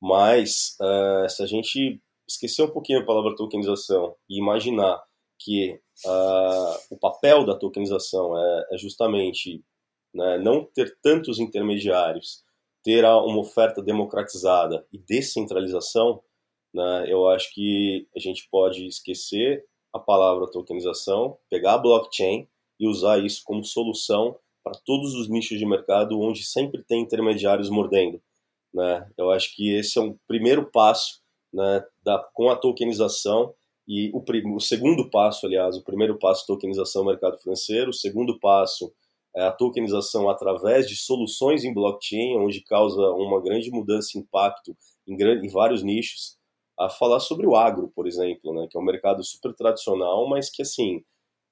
Mas, 0.02 0.76
uh, 0.82 1.30
se 1.30 1.44
a 1.44 1.46
gente 1.46 2.02
esquecer 2.28 2.64
um 2.64 2.70
pouquinho 2.70 3.00
a 3.00 3.06
palavra 3.06 3.36
tokenização 3.36 4.16
e 4.30 4.40
imaginar 4.40 5.02
que 5.40 5.80
uh, 6.06 6.80
o 6.90 6.98
papel 6.98 7.46
da 7.46 7.56
tokenização 7.56 8.38
é, 8.38 8.68
é 8.72 8.78
justamente 8.78 9.64
né, 10.14 10.38
não 10.38 10.64
ter 10.64 10.98
tantos 11.02 11.40
intermediários, 11.40 12.44
ter 12.84 13.06
uma 13.06 13.40
oferta 13.40 13.82
democratizada 13.82 14.86
e 14.92 14.98
descentralização, 14.98 16.22
né, 16.74 17.06
eu 17.08 17.28
acho 17.30 17.54
que 17.54 18.08
a 18.16 18.20
gente 18.20 18.48
pode 18.50 18.86
esquecer 18.86 19.66
a 19.94 20.00
palavra 20.00 20.50
tokenização, 20.50 21.38
pegar 21.50 21.76
a 21.76 21.78
blockchain 21.78 22.48
e 22.80 22.88
usar 22.88 23.24
isso 23.24 23.42
como 23.46 23.64
solução 23.64 24.38
para 24.64 24.80
todos 24.86 25.14
os 25.14 25.30
nichos 25.30 25.58
de 25.58 25.66
mercado 25.66 26.20
onde 26.20 26.44
sempre 26.44 26.84
tem 26.84 27.02
intermediários 27.02 27.70
mordendo. 27.70 28.22
Né? 28.74 29.08
Eu 29.18 29.32
acho 29.32 29.56
que 29.56 29.74
esse 29.74 30.00
é 30.00 30.02
um 30.02 30.18
primeiro 30.28 30.70
passo 30.72 31.22
né, 31.54 31.84
da, 32.04 32.18
com 32.34 32.50
a 32.50 32.56
tokenização 32.56 33.54
e 33.88 34.10
o, 34.14 34.24
o, 34.56 34.60
segundo 34.62 35.10
passo, 35.10 35.46
aliás, 35.46 35.76
o 35.76 35.84
primeiro 35.84 36.18
passo 36.18 36.48
tokenização 36.48 37.06
mercado 37.06 37.38
financeiro, 37.38 37.90
o 37.90 37.94
segundo 37.94 38.40
passo 38.40 38.94
é 39.36 39.44
a 39.44 39.52
tokenização 39.52 40.30
através 40.30 40.88
de 40.88 40.96
soluções 40.96 41.64
em 41.64 41.74
blockchain, 41.74 42.38
onde 42.38 42.62
causa 42.62 43.02
uma 43.12 43.42
grande 43.42 43.70
mudança 43.72 44.18
e 44.18 44.22
impacto 44.22 44.76
em, 45.08 45.16
em 45.16 45.50
vários 45.50 45.84
nichos. 45.84 46.38
A 46.80 46.90
falar 46.90 47.20
sobre 47.20 47.46
o 47.46 47.56
agro, 47.56 47.92
por 47.96 48.08
exemplo, 48.08 48.54
né, 48.54 48.68
que 48.70 48.78
é 48.78 48.80
um 48.80 48.86
mercado 48.86 49.24
super 49.24 49.54
tradicional, 49.54 50.28
mas 50.28 50.50
que 50.50 50.62
assim 50.62 51.04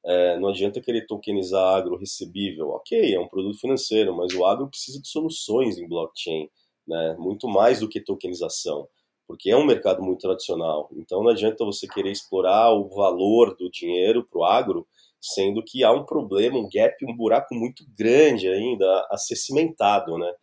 é, 0.03 0.39
não 0.39 0.49
adianta 0.49 0.81
querer 0.81 1.05
tokenizar 1.05 1.75
agro 1.75 1.97
recebível. 1.97 2.69
Ok, 2.69 3.13
é 3.13 3.19
um 3.19 3.27
produto 3.27 3.59
financeiro, 3.59 4.15
mas 4.15 4.33
o 4.33 4.45
agro 4.45 4.67
precisa 4.67 4.99
de 5.01 5.07
soluções 5.07 5.77
em 5.77 5.87
blockchain, 5.87 6.49
né? 6.87 7.15
muito 7.19 7.47
mais 7.47 7.79
do 7.79 7.87
que 7.87 8.01
tokenização, 8.01 8.87
porque 9.27 9.51
é 9.51 9.57
um 9.57 9.65
mercado 9.65 10.01
muito 10.01 10.21
tradicional. 10.21 10.89
Então 10.93 11.21
não 11.23 11.29
adianta 11.29 11.65
você 11.65 11.87
querer 11.87 12.11
explorar 12.11 12.73
o 12.73 12.89
valor 12.89 13.55
do 13.55 13.69
dinheiro 13.69 14.27
para 14.27 14.39
o 14.39 14.43
agro, 14.43 14.87
sendo 15.21 15.63
que 15.63 15.83
há 15.83 15.91
um 15.91 16.03
problema, 16.03 16.57
um 16.57 16.67
gap, 16.71 16.95
um 17.05 17.15
buraco 17.15 17.53
muito 17.53 17.83
grande 17.95 18.47
ainda 18.47 19.07
a 19.11 19.17
ser 19.17 19.35
cimentado. 19.35 20.17
Né? 20.17 20.33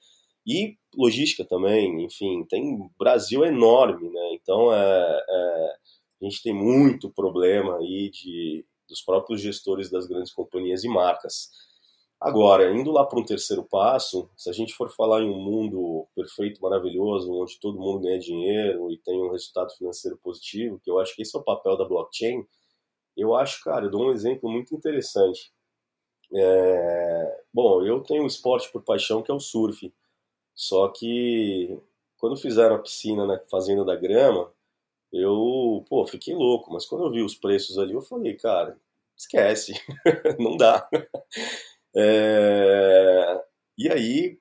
E 0.46 0.76
logística 0.96 1.44
também, 1.44 2.04
enfim, 2.04 2.44
tem 2.48 2.78
Brasil 2.96 3.44
é 3.44 3.48
enorme, 3.48 4.08
né? 4.08 4.30
então 4.34 4.72
é, 4.72 5.24
é, 5.28 5.72
a 6.22 6.24
gente 6.24 6.42
tem 6.42 6.54
muito 6.54 7.10
problema 7.10 7.76
aí 7.78 8.08
de 8.10 8.64
dos 8.88 9.02
próprios 9.02 9.40
gestores 9.40 9.90
das 9.90 10.06
grandes 10.06 10.32
companhias 10.32 10.84
e 10.84 10.88
marcas. 10.88 11.50
Agora, 12.20 12.72
indo 12.72 12.90
lá 12.90 13.04
para 13.06 13.18
um 13.20 13.24
terceiro 13.24 13.62
passo, 13.62 14.28
se 14.36 14.50
a 14.50 14.52
gente 14.52 14.74
for 14.74 14.90
falar 14.90 15.22
em 15.22 15.30
um 15.30 15.38
mundo 15.38 16.08
perfeito, 16.16 16.60
maravilhoso, 16.60 17.32
onde 17.32 17.60
todo 17.60 17.78
mundo 17.78 18.00
ganha 18.00 18.18
dinheiro 18.18 18.90
e 18.90 18.98
tem 18.98 19.22
um 19.22 19.30
resultado 19.30 19.72
financeiro 19.76 20.18
positivo, 20.18 20.80
que 20.80 20.90
eu 20.90 20.98
acho 20.98 21.14
que 21.14 21.22
esse 21.22 21.36
é 21.36 21.40
o 21.40 21.44
papel 21.44 21.76
da 21.76 21.84
blockchain, 21.84 22.44
eu 23.16 23.34
acho, 23.36 23.62
cara, 23.62 23.86
eu 23.86 23.90
dou 23.90 24.08
um 24.08 24.12
exemplo 24.12 24.50
muito 24.50 24.74
interessante. 24.74 25.52
É... 26.34 27.42
Bom, 27.52 27.84
eu 27.84 28.00
tenho 28.02 28.24
um 28.24 28.26
esporte 28.26 28.70
por 28.72 28.82
paixão 28.82 29.22
que 29.22 29.30
é 29.30 29.34
o 29.34 29.40
surf. 29.40 29.92
Só 30.54 30.88
que 30.88 31.80
quando 32.18 32.36
fizeram 32.36 32.76
a 32.76 32.80
piscina 32.80 33.24
na 33.26 33.38
Fazenda 33.50 33.84
da 33.84 33.94
Grama, 33.94 34.52
eu, 35.12 35.84
pô, 35.88 36.06
fiquei 36.06 36.34
louco, 36.34 36.72
mas 36.72 36.86
quando 36.86 37.04
eu 37.04 37.10
vi 37.10 37.22
os 37.22 37.34
preços 37.34 37.78
ali, 37.78 37.92
eu 37.94 38.02
falei, 38.02 38.34
cara, 38.34 38.78
esquece, 39.16 39.72
não 40.38 40.56
dá. 40.56 40.88
É... 41.96 43.42
E 43.76 43.88
aí, 43.88 44.38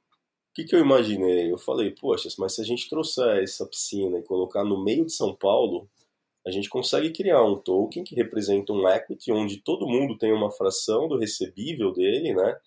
o 0.51 0.53
que, 0.53 0.65
que 0.65 0.75
eu 0.75 0.79
imaginei? 0.79 1.51
Eu 1.51 1.57
falei, 1.57 1.91
poxa, 1.91 2.29
mas 2.39 2.55
se 2.55 2.61
a 2.61 2.65
gente 2.65 2.89
trouxer 2.89 3.43
essa 3.43 3.65
piscina 3.65 4.19
e 4.19 4.23
colocar 4.23 4.63
no 4.63 4.83
meio 4.83 5.05
de 5.05 5.13
São 5.13 5.35
Paulo, 5.35 5.89
a 6.45 6.51
gente 6.51 6.69
consegue 6.69 7.11
criar 7.11 7.43
um 7.43 7.57
token 7.57 8.03
que 8.03 8.15
representa 8.15 8.73
um 8.73 8.87
equity, 8.87 9.31
onde 9.31 9.57
todo 9.57 9.87
mundo 9.87 10.17
tem 10.17 10.33
uma 10.33 10.51
fração 10.51 11.07
do 11.07 11.17
recebível 11.17 11.91
dele, 11.93 12.33
né? 12.33 12.57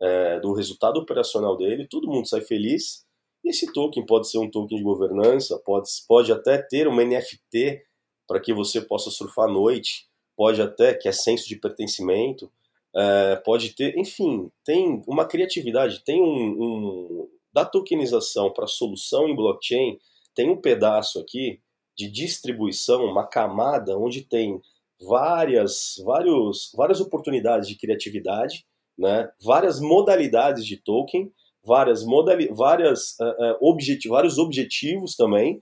É, 0.00 0.40
do 0.40 0.52
resultado 0.52 0.98
operacional 0.98 1.56
dele, 1.56 1.86
todo 1.86 2.08
mundo 2.10 2.28
sai 2.28 2.40
feliz 2.40 3.04
esse 3.48 3.72
token 3.72 4.04
pode 4.06 4.28
ser 4.28 4.38
um 4.38 4.50
token 4.50 4.78
de 4.78 4.84
governança, 4.84 5.60
pode, 5.64 5.88
pode 6.08 6.32
até 6.32 6.58
ter 6.58 6.88
uma 6.88 7.04
NFT 7.04 7.82
para 8.26 8.40
que 8.40 8.52
você 8.52 8.80
possa 8.80 9.10
surfar 9.10 9.48
à 9.48 9.52
noite, 9.52 10.06
pode 10.36 10.60
até, 10.60 10.94
que 10.94 11.08
é 11.08 11.12
senso 11.12 11.46
de 11.48 11.56
pertencimento, 11.56 12.50
é, 12.96 13.36
pode 13.36 13.74
ter, 13.74 13.98
enfim, 13.98 14.50
tem 14.64 15.02
uma 15.06 15.26
criatividade, 15.26 16.04
tem 16.04 16.22
um, 16.22 16.62
um 16.62 17.28
da 17.52 17.64
tokenização 17.64 18.52
para 18.52 18.66
solução 18.66 19.28
em 19.28 19.36
blockchain, 19.36 19.98
tem 20.34 20.50
um 20.50 20.60
pedaço 20.60 21.20
aqui 21.20 21.60
de 21.96 22.10
distribuição, 22.10 23.04
uma 23.04 23.26
camada 23.26 23.96
onde 23.96 24.22
tem 24.22 24.60
várias, 25.00 25.94
vários, 26.04 26.72
várias 26.74 27.00
oportunidades 27.00 27.68
de 27.68 27.76
criatividade, 27.76 28.66
né, 28.98 29.30
várias 29.42 29.80
modalidades 29.80 30.64
de 30.64 30.76
token, 30.76 31.32
várias 31.64 32.04
modali 32.04 32.48
várias, 32.48 33.16
uh, 33.20 33.56
objeti 33.60 34.08
vários 34.08 34.38
objetivos 34.38 35.16
também 35.16 35.60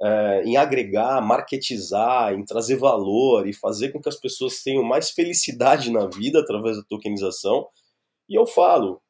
uh, 0.00 0.42
em 0.44 0.56
agregar, 0.56 1.20
marketizar, 1.20 2.32
em 2.32 2.44
trazer 2.44 2.76
valor 2.76 3.46
e 3.46 3.52
fazer 3.52 3.90
com 3.90 4.00
que 4.00 4.08
as 4.08 4.16
pessoas 4.16 4.62
tenham 4.62 4.82
mais 4.82 5.10
felicidade 5.10 5.90
na 5.90 6.06
vida 6.06 6.40
através 6.40 6.76
da 6.76 6.82
tokenização. 6.84 7.68
E 8.28 8.34
eu 8.34 8.46
falo, 8.46 9.00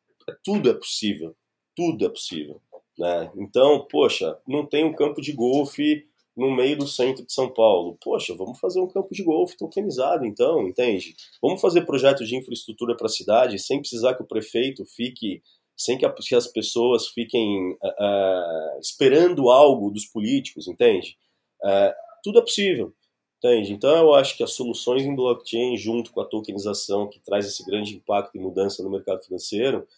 tudo 0.45 0.69
é 0.69 0.75
possível, 0.75 1.35
tudo 1.77 2.05
é 2.05 2.09
possível. 2.09 2.61
Né? 2.99 3.31
Então, 3.37 3.87
poxa, 3.89 4.39
não 4.47 4.67
tem 4.67 4.85
um 4.85 4.95
campo 4.95 5.21
de 5.21 5.33
golfe 5.33 6.05
no 6.37 6.51
meio 6.55 6.79
do 6.79 6.87
centro 6.87 7.25
de 7.25 7.33
São 7.33 7.53
Paulo. 7.53 7.99
Poxa, 8.03 8.35
vamos 8.35 8.59
fazer 8.59 8.81
um 8.81 8.89
campo 8.89 9.09
de 9.13 9.23
golfe 9.23 9.57
tokenizado, 9.57 10.25
então, 10.25 10.67
entende? 10.67 11.15
Vamos 11.43 11.61
fazer 11.61 11.85
projetos 11.85 12.29
de 12.29 12.37
infraestrutura 12.37 12.97
para 12.97 13.07
a 13.07 13.11
cidade 13.11 13.59
sem 13.59 13.81
precisar 13.81 14.15
que 14.15 14.23
o 14.23 14.27
prefeito 14.27 14.85
fique 14.87 15.43
sem 15.81 15.97
que, 15.97 16.05
as 16.35 16.47
pessoas 16.47 17.09
fiquem 17.09 17.73
uh, 17.73 18.79
esperando 18.79 19.49
algo 19.49 19.91
dos 19.91 20.05
políticos, 20.05 20.69
entende? 20.69 21.17
Uh, 21.65 21.91
tudo 22.23 22.39
é 22.39 22.43
possível, 22.43 22.93
entende? 23.39 23.73
Então 23.73 23.97
eu 23.97 24.13
acho 24.13 24.37
que 24.37 24.43
as 24.43 24.53
soluções 24.53 25.05
em 25.05 25.17
blockchain, 25.17 25.79
junto 25.79 26.13
com 26.13 26.21
a 26.21 26.27
tokenização, 26.27 27.09
que 27.09 27.19
traz 27.21 27.47
esse 27.47 27.65
grande 27.65 27.97
impacto 27.97 28.37
e 28.37 28.39
mudança 28.39 28.83
no 28.83 28.91
mercado 28.91 29.25
financeiro, 29.25 29.89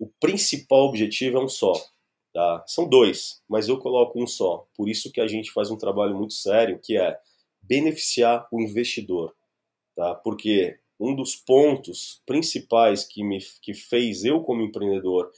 o 0.00 0.06
principal 0.18 0.86
objetivo 0.86 1.36
é 1.36 1.44
um 1.44 1.48
só. 1.48 1.74
Tá? 2.32 2.64
São 2.66 2.88
dois, 2.88 3.42
mas 3.46 3.68
eu 3.68 3.78
coloco 3.78 4.18
um 4.18 4.26
só. 4.26 4.66
Por 4.74 4.88
isso 4.88 5.12
que 5.12 5.20
a 5.20 5.28
gente 5.28 5.52
faz 5.52 5.70
um 5.70 5.76
trabalho 5.76 6.16
muito 6.16 6.32
sério, 6.32 6.80
que 6.82 6.96
é 6.96 7.18
beneficiar 7.60 8.48
o 8.50 8.58
investidor. 8.58 9.36
Tá? 9.94 10.14
Porque 10.14 10.79
um 11.00 11.16
dos 11.16 11.34
pontos 11.34 12.20
principais 12.26 13.04
que 13.04 13.24
me 13.24 13.38
que 13.62 13.72
fez 13.72 14.24
eu 14.24 14.42
como 14.42 14.62
empreendedor 14.62 15.30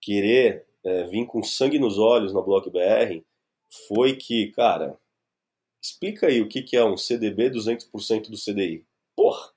querer 0.00 0.66
é, 0.84 1.04
vir 1.04 1.26
com 1.26 1.42
sangue 1.42 1.78
nos 1.78 1.98
olhos 1.98 2.32
na 2.32 2.40
Block 2.40 2.70
BR 2.70 3.20
foi 3.88 4.16
que, 4.16 4.52
cara, 4.52 4.98
explica 5.82 6.28
aí 6.28 6.40
o 6.40 6.48
que, 6.48 6.62
que 6.62 6.76
é 6.76 6.84
um 6.84 6.96
CDB 6.96 7.50
200% 7.50 8.30
do 8.30 8.36
CDI. 8.36 8.84
Porra, 9.16 9.49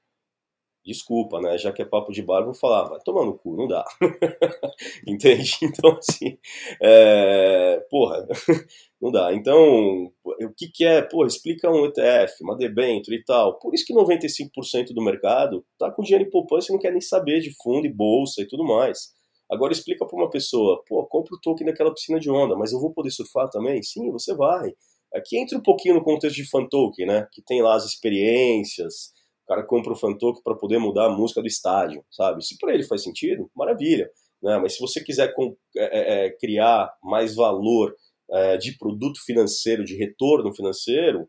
desculpa, 0.86 1.40
né? 1.40 1.58
Já 1.58 1.72
que 1.72 1.82
é 1.82 1.86
papo 1.86 2.12
de 2.12 2.22
bar, 2.22 2.44
vou 2.44 2.54
falar, 2.54 2.90
vai 2.90 3.00
tomar 3.00 3.26
no 3.26 3.38
cu, 3.38 3.56
não 3.56 3.68
dá. 3.68 3.84
Entende? 5.08 5.58
Então, 5.64 5.98
assim, 5.98 6.38
é, 6.82 7.86
porra, 7.90 8.28
não 9.02 9.12
dá. 9.12 9.34
Então, 9.34 10.12
o 10.24 10.50
que, 10.56 10.68
que 10.68 10.86
é? 10.86 11.02
Porra, 11.02 11.28
explica 11.28 11.70
um 11.70 11.86
ETF, 11.86 12.44
uma 12.44 12.58
debênture 12.58 13.16
e 13.18 13.24
tal. 13.24 13.58
Por 13.60 13.74
isso 13.74 13.86
que 13.86 13.94
95% 13.94 14.94
do 14.94 15.04
mercado 15.04 15.66
tá 15.78 15.92
com 15.92 16.04
dinheiro 16.04 16.26
em 16.26 16.30
poupança 16.30 16.72
e 16.72 16.74
não 16.74 16.80
quer 16.80 16.92
nem 16.92 17.02
saber 17.02 17.40
de 17.40 17.52
fundo 17.62 17.88
e 17.88 17.94
bolsa 17.94 18.42
e 18.42 18.48
tudo 18.48 18.64
mais. 18.64 19.14
Agora 19.50 19.72
explica 19.74 20.06
para 20.06 20.18
uma 20.18 20.30
pessoa, 20.30 20.84
pô, 20.88 21.06
compra 21.06 21.36
o 21.36 21.40
token 21.40 21.68
daquela 21.68 21.94
piscina 21.94 22.20
de 22.20 22.30
onda, 22.30 22.56
mas 22.56 22.72
eu 22.72 22.80
vou 22.80 22.92
poder 22.92 23.12
surfar 23.12 23.50
também? 23.50 23.82
Sim, 23.84 24.12
você 24.12 24.34
vai. 24.36 24.72
Aqui 25.14 25.38
entra 25.38 25.58
um 25.58 25.62
pouquinho 25.62 25.96
no 25.96 26.04
contexto 26.04 26.36
de 26.36 26.50
fan 26.50 26.68
token, 26.68 27.06
né? 27.06 27.28
Que 27.32 27.42
tem 27.42 27.62
lá 27.62 27.76
as 27.76 27.86
experiências, 27.86 29.14
o 29.44 29.48
cara 29.48 29.64
compra 29.64 29.92
o 29.92 29.96
Fantoke 29.96 30.42
para 30.42 30.56
poder 30.56 30.80
mudar 30.80 31.08
a 31.08 31.10
música 31.10 31.42
do 31.42 31.48
estádio, 31.48 32.04
sabe? 32.10 32.44
Se 32.44 32.58
para 32.58 32.74
ele 32.74 32.84
faz 32.84 33.04
sentido, 33.04 33.50
maravilha. 33.56 34.10
Né? 34.42 34.58
Mas 34.58 34.76
se 34.76 34.80
você 34.80 35.04
quiser 35.04 35.34
com, 35.34 35.56
é, 35.78 35.84
é, 35.84 36.26
é, 36.26 36.32
criar 36.38 36.94
mais 37.04 37.36
valor 37.36 37.94
é, 38.32 38.58
de 38.58 38.78
produto 38.78 39.20
financeiro, 39.26 39.84
de 39.84 39.96
retorno 39.98 40.54
financeiro, 40.54 41.28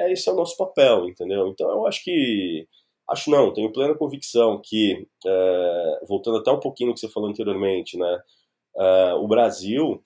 é, 0.00 0.12
esse 0.12 0.28
é 0.28 0.32
o 0.32 0.36
nosso 0.36 0.56
papel, 0.56 1.08
entendeu? 1.08 1.48
Então 1.48 1.70
eu 1.70 1.86
acho 1.86 2.02
que. 2.04 2.66
Acho 3.10 3.30
não, 3.30 3.52
tenho 3.52 3.72
plena 3.72 3.96
convicção 3.96 4.60
que, 4.64 5.06
é, 5.26 6.00
voltando 6.08 6.38
até 6.38 6.50
um 6.50 6.60
pouquinho 6.60 6.88
no 6.90 6.94
que 6.94 7.00
você 7.00 7.08
falou 7.08 7.28
anteriormente, 7.28 7.98
né? 7.98 8.20
É, 8.76 9.14
o 9.14 9.26
Brasil, 9.28 10.00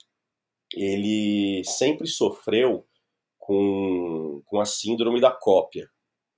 ele 0.75 1.63
sempre 1.63 2.07
sofreu 2.07 2.85
com, 3.39 4.41
com 4.45 4.59
a 4.59 4.65
síndrome 4.65 5.21
da 5.21 5.31
cópia 5.31 5.87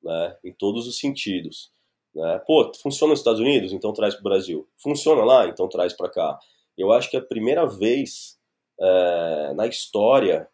né, 0.04 0.38
em 0.44 0.54
todos 0.54 0.88
os 0.88 0.98
sentidos. 1.00 1.72
Né? 2.14 2.42
Pô, 2.46 2.72
funciona 2.82 3.12
nos 3.12 3.20
Estados 3.20 3.40
Unidos? 3.40 3.74
Então 3.74 3.94
traz 3.94 4.14
para 4.14 4.22
o 4.22 4.24
Brasil. 4.24 4.68
Funciona 4.78 5.24
lá? 5.24 5.48
Então 5.48 5.68
traz 5.68 5.94
para 5.94 6.10
cá. 6.10 6.40
Eu 6.78 6.92
acho 6.92 7.10
que 7.10 7.18
é 7.18 7.20
a 7.20 7.26
primeira 7.26 7.66
vez 7.66 8.38
é, 8.80 9.54
na 9.54 9.68
história 9.68 10.48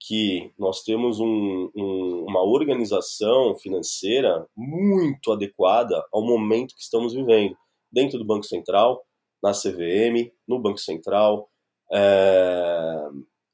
que 0.00 0.52
nós 0.58 0.82
temos 0.82 1.18
um, 1.18 1.70
um, 1.74 2.24
uma 2.28 2.42
organização 2.42 3.56
financeira 3.56 4.46
muito 4.56 5.32
adequada 5.32 6.04
ao 6.12 6.24
momento 6.24 6.74
que 6.74 6.82
estamos 6.82 7.14
vivendo, 7.14 7.56
dentro 7.90 8.18
do 8.18 8.24
Banco 8.24 8.44
Central, 8.44 9.04
na 9.42 9.52
CVM, 9.52 10.32
no 10.46 10.58
Banco 10.60 10.78
Central, 10.78 11.48
é, 11.92 13.08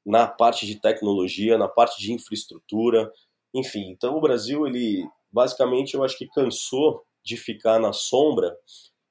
na 0.05 0.27
parte 0.27 0.65
de 0.65 0.79
tecnologia, 0.79 1.57
na 1.57 1.67
parte 1.67 1.99
de 2.01 2.13
infraestrutura, 2.13 3.11
enfim. 3.53 3.89
Então 3.89 4.17
o 4.17 4.21
Brasil, 4.21 4.67
ele 4.67 5.03
basicamente, 5.35 5.95
eu 5.95 6.03
acho 6.03 6.17
que 6.17 6.27
cansou 6.27 7.03
de 7.21 7.35
ficar 7.35 7.77
na 7.77 7.91
sombra 7.91 8.55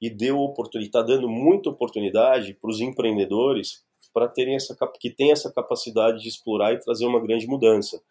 e 0.01 0.09
deu 0.09 0.39
oportunidade, 0.39 0.87
está 0.87 1.03
dando 1.03 1.29
muita 1.29 1.69
oportunidade 1.69 2.55
para 2.55 2.69
os 2.71 2.81
empreendedores 2.81 3.85
para 4.11 4.27
terem 4.27 4.55
essa 4.55 4.75
que 4.99 5.11
tem 5.11 5.31
essa 5.31 5.53
capacidade 5.53 6.21
de 6.21 6.27
explorar 6.27 6.73
e 6.73 6.79
trazer 6.79 7.05
uma 7.05 7.19
grande 7.19 7.45
mudança. 7.45 8.01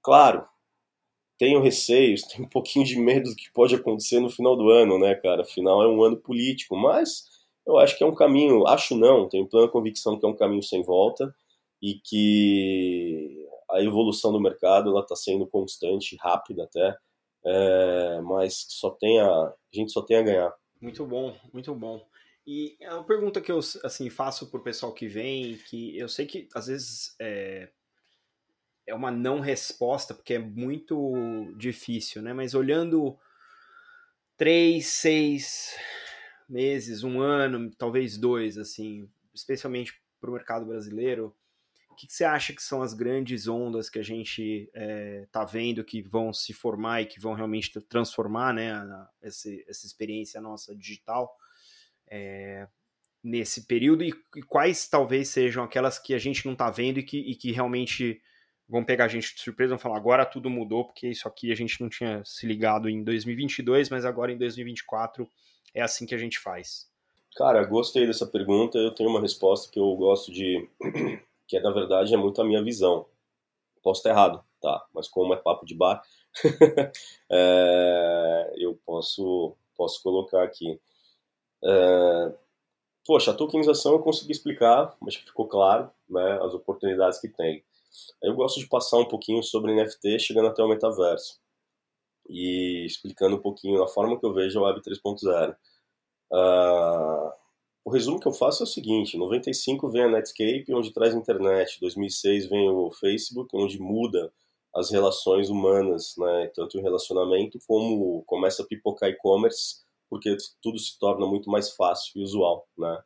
Claro, 0.00 0.46
tenho 1.36 1.60
receios, 1.60 2.22
tenho 2.30 2.44
um 2.44 2.48
pouquinho 2.48 2.84
de 2.84 2.96
medo 2.96 3.28
do 3.28 3.34
que 3.34 3.52
pode 3.52 3.74
acontecer 3.74 4.20
no 4.20 4.30
final 4.30 4.56
do 4.56 4.70
ano, 4.70 4.96
né, 4.96 5.16
cara? 5.16 5.42
Afinal 5.42 5.82
é 5.82 5.88
um 5.88 6.00
ano 6.04 6.16
político, 6.16 6.76
mas 6.76 7.24
eu 7.66 7.76
acho 7.76 7.98
que 7.98 8.04
é 8.04 8.06
um 8.06 8.14
caminho, 8.14 8.68
acho 8.68 8.96
não, 8.96 9.28
tenho 9.28 9.48
plena 9.48 9.68
convicção 9.68 10.16
que 10.16 10.24
é 10.24 10.28
um 10.28 10.36
caminho 10.36 10.62
sem 10.62 10.82
volta 10.84 11.34
e 11.82 11.94
que 11.94 13.44
a 13.68 13.82
evolução 13.82 14.32
do 14.32 14.40
mercado 14.40 14.90
ela 14.90 15.00
está 15.00 15.16
sendo 15.16 15.46
constante, 15.46 16.16
rápida 16.20 16.64
até, 16.64 16.96
é, 17.48 18.20
mas 18.20 18.66
só 18.68 18.90
tem 18.90 19.18
a, 19.20 19.26
a 19.26 19.54
gente 19.72 19.90
só 19.90 20.02
tem 20.02 20.18
a 20.18 20.22
ganhar. 20.22 20.54
Muito 20.80 21.06
bom, 21.06 21.34
muito 21.52 21.74
bom. 21.74 22.06
E 22.46 22.76
é 22.80 22.92
uma 22.92 23.04
pergunta 23.04 23.40
que 23.40 23.50
eu 23.50 23.58
assim 23.84 24.10
faço 24.10 24.50
pro 24.50 24.62
pessoal 24.62 24.92
que 24.92 25.08
vem, 25.08 25.56
que 25.56 25.98
eu 25.98 26.08
sei 26.08 26.26
que 26.26 26.48
às 26.54 26.66
vezes 26.66 27.14
é, 27.20 27.70
é 28.86 28.94
uma 28.94 29.10
não 29.10 29.40
resposta, 29.40 30.14
porque 30.14 30.34
é 30.34 30.38
muito 30.38 31.52
difícil, 31.56 32.22
né? 32.22 32.32
Mas 32.32 32.54
olhando 32.54 33.18
três, 34.36 34.86
seis 34.86 35.74
meses, 36.48 37.02
um 37.02 37.20
ano, 37.20 37.70
talvez 37.76 38.16
dois, 38.16 38.56
assim, 38.56 39.08
especialmente 39.34 39.92
para 40.20 40.30
o 40.30 40.32
mercado 40.32 40.66
brasileiro, 40.66 41.34
que, 41.98 42.06
que, 42.06 42.12
você 42.12 42.24
acha 42.24 42.52
que 42.52 42.62
são 42.62 42.80
as 42.80 42.94
grandes 42.94 43.48
ondas 43.48 43.90
que 43.90 43.98
a 43.98 44.04
gente 44.04 44.70
está 45.24 45.42
é, 45.42 45.46
vendo 45.46 45.84
que 45.84 46.00
vão 46.00 46.32
se 46.32 46.52
formar 46.52 47.02
e 47.02 47.06
que 47.06 47.20
vão 47.20 47.34
realmente 47.34 47.80
transformar 47.82 48.54
né, 48.54 48.72
essa, 49.20 49.48
essa 49.66 49.86
experiência 49.86 50.40
nossa 50.40 50.74
digital? 50.76 51.36
é, 52.10 52.66
nesse 53.22 53.66
período 53.66 54.04
e, 54.04 54.12
e, 54.36 54.42
quais 54.42 54.88
talvez 54.88 55.28
sejam 55.28 55.64
aquelas 55.64 55.98
que 55.98 56.14
a 56.14 56.18
gente 56.18 56.44
não 56.46 56.52
está 56.52 56.70
vendo 56.70 56.98
e 56.98 57.02
que, 57.02 57.18
e 57.18 57.34
que 57.34 57.52
realmente 57.52 58.20
vão 58.68 58.84
pegar 58.84 59.06
a 59.06 59.08
gente 59.08 59.34
de 59.34 59.40
surpresa, 59.40 59.70
vão 59.70 59.78
falar 59.78 59.96
agora 59.96 60.26
tudo 60.26 60.50
mudou 60.50 60.84
porque 60.84 61.08
isso 61.08 61.26
aqui 61.26 61.50
a 61.50 61.54
gente 61.54 61.80
não 61.80 61.88
tinha 61.88 62.22
se 62.24 62.46
ligado 62.46 62.88
em 62.88 63.02
2022, 63.02 63.88
mas 63.90 64.04
agora 64.04 64.32
em 64.32 64.38
2024 64.38 65.28
é 65.74 65.82
assim 65.82 66.06
que 66.06 66.14
a 66.14 66.18
gente 66.18 66.38
faz. 66.38 66.86
Cara, 67.36 67.64
gostei 67.64 68.06
dessa 68.06 68.26
pergunta. 68.26 68.78
Eu 68.78 68.90
tenho 68.90 69.10
uma 69.10 69.20
resposta 69.20 69.70
que 69.70 69.78
eu 69.78 69.94
gosto 69.94 70.32
de, 70.32 70.68
que 71.48 71.56
é 71.56 71.60
na 71.60 71.72
verdade 71.72 72.14
é 72.14 72.16
muito 72.16 72.40
a 72.40 72.44
minha 72.44 72.62
visão. 72.62 73.06
Posso 73.82 74.00
estar 74.00 74.10
errado, 74.10 74.44
tá? 74.60 74.86
Mas 74.94 75.08
como 75.08 75.34
é 75.34 75.36
papo 75.36 75.66
de 75.66 75.74
bar, 75.74 76.02
é, 77.30 78.54
eu 78.58 78.78
posso 78.86 79.56
posso 79.76 80.02
colocar 80.02 80.42
aqui. 80.44 80.80
É, 81.64 82.32
poxa, 83.06 83.30
a 83.30 83.34
tokenização 83.34 83.92
eu 83.92 84.00
consegui 84.00 84.32
explicar, 84.32 84.96
que 85.08 85.18
ficou 85.24 85.48
claro, 85.48 85.90
né, 86.08 86.38
as 86.42 86.52
oportunidades 86.54 87.20
que 87.20 87.28
tem. 87.28 87.64
Eu 88.22 88.34
gosto 88.34 88.60
de 88.60 88.68
passar 88.68 88.98
um 88.98 89.06
pouquinho 89.06 89.42
sobre 89.42 89.74
NFT, 89.74 90.18
chegando 90.18 90.48
até 90.48 90.62
o 90.62 90.68
metaverso 90.68 91.40
e 92.28 92.84
explicando 92.84 93.36
um 93.36 93.40
pouquinho 93.40 93.82
a 93.82 93.88
forma 93.88 94.18
que 94.18 94.26
eu 94.26 94.34
vejo 94.34 94.60
a 94.60 94.68
Web 94.68 94.82
3.0. 94.82 95.56
Uh, 96.30 97.32
o 97.88 97.90
resumo 97.90 98.20
que 98.20 98.28
eu 98.28 98.32
faço 98.32 98.62
é 98.62 98.64
o 98.64 98.68
seguinte: 98.68 99.16
95 99.16 99.88
vem 99.88 100.02
a 100.02 100.08
Netscape, 100.08 100.66
onde 100.74 100.92
traz 100.92 101.14
internet. 101.14 101.80
2006 101.80 102.46
vem 102.46 102.68
o 102.68 102.90
Facebook, 102.90 103.48
onde 103.54 103.80
muda 103.80 104.30
as 104.74 104.90
relações 104.90 105.48
humanas, 105.48 106.14
né, 106.18 106.50
tanto 106.54 106.78
o 106.78 106.82
relacionamento 106.82 107.58
como 107.66 108.22
começa 108.26 108.62
a 108.62 108.66
pipocar 108.66 109.08
e-commerce 109.08 109.82
porque 110.08 110.36
tudo 110.62 110.78
se 110.78 110.98
torna 110.98 111.26
muito 111.26 111.50
mais 111.50 111.70
fácil 111.70 112.12
e 112.16 112.22
usual, 112.22 112.66
né? 112.76 113.02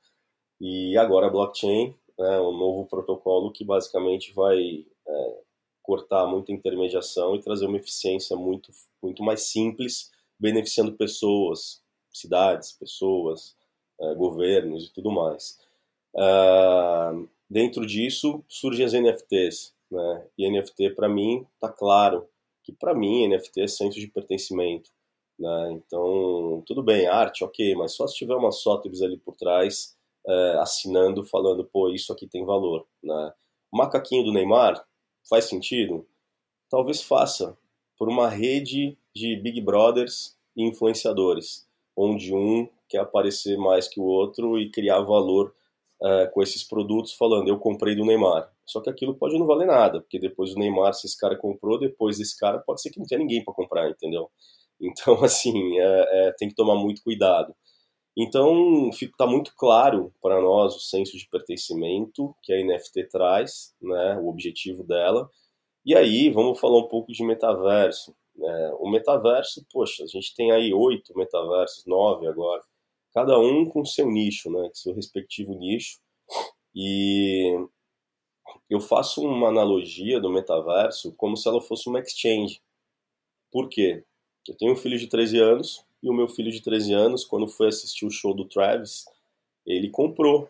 E 0.61 0.97
agora 0.97 1.27
a 1.27 1.31
blockchain 1.31 1.95
é 2.19 2.41
um 2.41 2.57
novo 2.57 2.87
protocolo 2.87 3.53
que 3.53 3.65
basicamente 3.65 4.33
vai 4.33 4.85
é, 5.07 5.41
cortar 5.83 6.27
muita 6.27 6.53
intermediação 6.53 7.35
e 7.35 7.41
trazer 7.41 7.67
uma 7.67 7.79
eficiência 7.79 8.37
muito, 8.37 8.71
muito 9.03 9.23
mais 9.23 9.43
simples, 9.51 10.11
beneficiando 10.39 10.93
pessoas, 10.93 11.83
cidades, 12.13 12.73
pessoas, 12.73 13.57
governos 14.17 14.87
e 14.87 14.93
tudo 14.93 15.11
mais. 15.11 15.59
Uh, 16.15 17.29
dentro 17.49 17.87
disso 17.87 18.45
surgem 18.49 18.85
as 18.85 18.93
NFTs, 18.93 19.75
né? 19.91 20.27
E 20.37 20.51
NFT 20.51 20.91
para 20.91 21.09
mim 21.09 21.47
tá 21.61 21.69
claro 21.69 22.29
que 22.63 22.73
para 22.73 22.95
mim 22.95 23.29
NFT 23.29 23.63
é 23.63 23.67
senso 23.67 23.99
de 23.99 24.07
pertencimento. 24.09 24.91
Né? 25.39 25.73
Então, 25.73 26.63
tudo 26.67 26.83
bem, 26.83 27.07
arte, 27.07 27.45
ok, 27.45 27.75
mas 27.75 27.95
só 27.95 28.07
se 28.07 28.15
tiver 28.15 28.35
uma 28.35 28.53
Sotheby's 28.53 29.03
ali 29.03 29.19
por 29.19 29.37
trás, 29.37 29.97
é, 30.27 30.59
assinando, 30.61 31.25
falando, 31.25 31.65
pô, 31.65 31.89
isso 31.89 32.13
aqui 32.13 32.27
tem 32.27 32.45
valor. 32.45 32.87
Né? 33.03 33.33
O 33.73 33.77
macaquinho 33.77 34.25
do 34.25 34.33
Neymar 34.33 34.85
faz 35.29 35.47
sentido? 35.47 36.07
Talvez 36.71 37.03
faça, 37.03 37.59
por 37.99 38.09
uma 38.09 38.29
rede 38.29 38.97
de 39.15 39.37
Big 39.37 39.61
Brothers 39.61 40.39
e 40.57 40.63
influenciadores, 40.63 41.67
onde 41.97 42.35
um 42.35 42.69
quer 42.89 42.99
aparecer 43.01 43.57
mais 43.57 43.89
que 43.89 44.01
o 44.01 44.05
outro 44.05 44.59
e 44.59 44.71
criar 44.71 45.01
valor 45.01 45.55
é, 46.03 46.27
com 46.27 46.43
esses 46.43 46.65
produtos, 46.65 47.13
falando, 47.15 47.49
eu 47.49 47.59
comprei 47.59 47.95
do 47.95 48.05
Neymar. 48.05 48.51
Só 48.67 48.81
que 48.81 48.91
aquilo 48.91 49.15
pode 49.15 49.39
não 49.39 49.47
valer 49.47 49.67
nada, 49.67 50.01
porque 50.01 50.19
depois 50.19 50.53
do 50.53 50.59
Neymar, 50.59 50.93
se 50.95 51.07
esse 51.07 51.17
cara 51.17 51.37
comprou, 51.37 51.79
depois 51.79 52.19
desse 52.19 52.37
cara, 52.39 52.59
pode 52.59 52.83
ser 52.83 52.91
que 52.91 52.99
não 52.99 53.07
tenha 53.07 53.21
ninguém 53.21 53.45
para 53.45 53.55
comprar, 53.55 53.89
entendeu? 53.91 54.31
Então, 54.85 55.23
assim, 55.23 55.79
é, 55.79 56.29
é, 56.29 56.33
tem 56.37 56.49
que 56.49 56.57
tomar 56.57 56.75
muito 56.75 57.05
cuidado. 57.05 57.55
Então, 58.19 58.91
está 58.91 59.29
muito 59.29 59.55
claro 59.57 60.13
para 60.21 60.41
nós 60.41 60.75
o 60.75 60.81
senso 60.81 61.17
de 61.17 61.29
pertencimento 61.29 62.35
que 62.43 62.53
a 62.53 62.61
NFT 62.65 63.09
traz, 63.09 63.75
né, 63.81 64.19
o 64.21 64.29
objetivo 64.29 64.83
dela. 64.83 65.31
E 65.87 65.95
aí, 65.95 66.31
vamos 66.31 66.59
falar 66.59 66.79
um 66.79 66.89
pouco 66.89 67.13
de 67.13 67.25
metaverso. 67.25 68.13
Né? 68.35 68.73
O 68.79 68.91
metaverso, 68.91 69.65
poxa, 69.73 70.05
a 70.05 70.07
gente 70.07 70.35
tem 70.35 70.53
aí 70.53 70.73
oito 70.73 71.17
metaversos, 71.17 71.85
nove 71.87 72.27
agora, 72.27 72.63
cada 73.13 73.39
um 73.39 73.65
com 73.67 73.85
seu 73.85 74.11
nicho, 74.11 74.51
né, 74.51 74.71
seu 74.73 74.95
respectivo 74.95 75.55
nicho. 75.55 76.01
E 76.75 77.55
eu 78.69 78.81
faço 78.81 79.23
uma 79.23 79.49
analogia 79.49 80.19
do 80.19 80.31
metaverso 80.31 81.13
como 81.15 81.37
se 81.37 81.47
ela 81.47 81.61
fosse 81.61 81.89
uma 81.89 82.01
exchange. 82.01 82.63
Por 83.51 83.69
quê? 83.69 84.05
Eu 84.49 84.57
tenho 84.57 84.73
um 84.73 84.77
filho 84.77 84.99
de 84.99 85.07
13 85.07 85.39
anos 85.39 85.85
e 86.03 86.09
o 86.09 86.15
meu 86.15 86.27
filho 86.27 86.51
de 86.51 86.63
13 86.63 86.93
anos, 86.95 87.25
quando 87.25 87.47
foi 87.47 87.69
assistir 87.69 88.07
o 88.07 88.11
show 88.11 88.35
do 88.35 88.47
Travis, 88.47 89.05
ele 89.65 89.91
comprou 89.91 90.49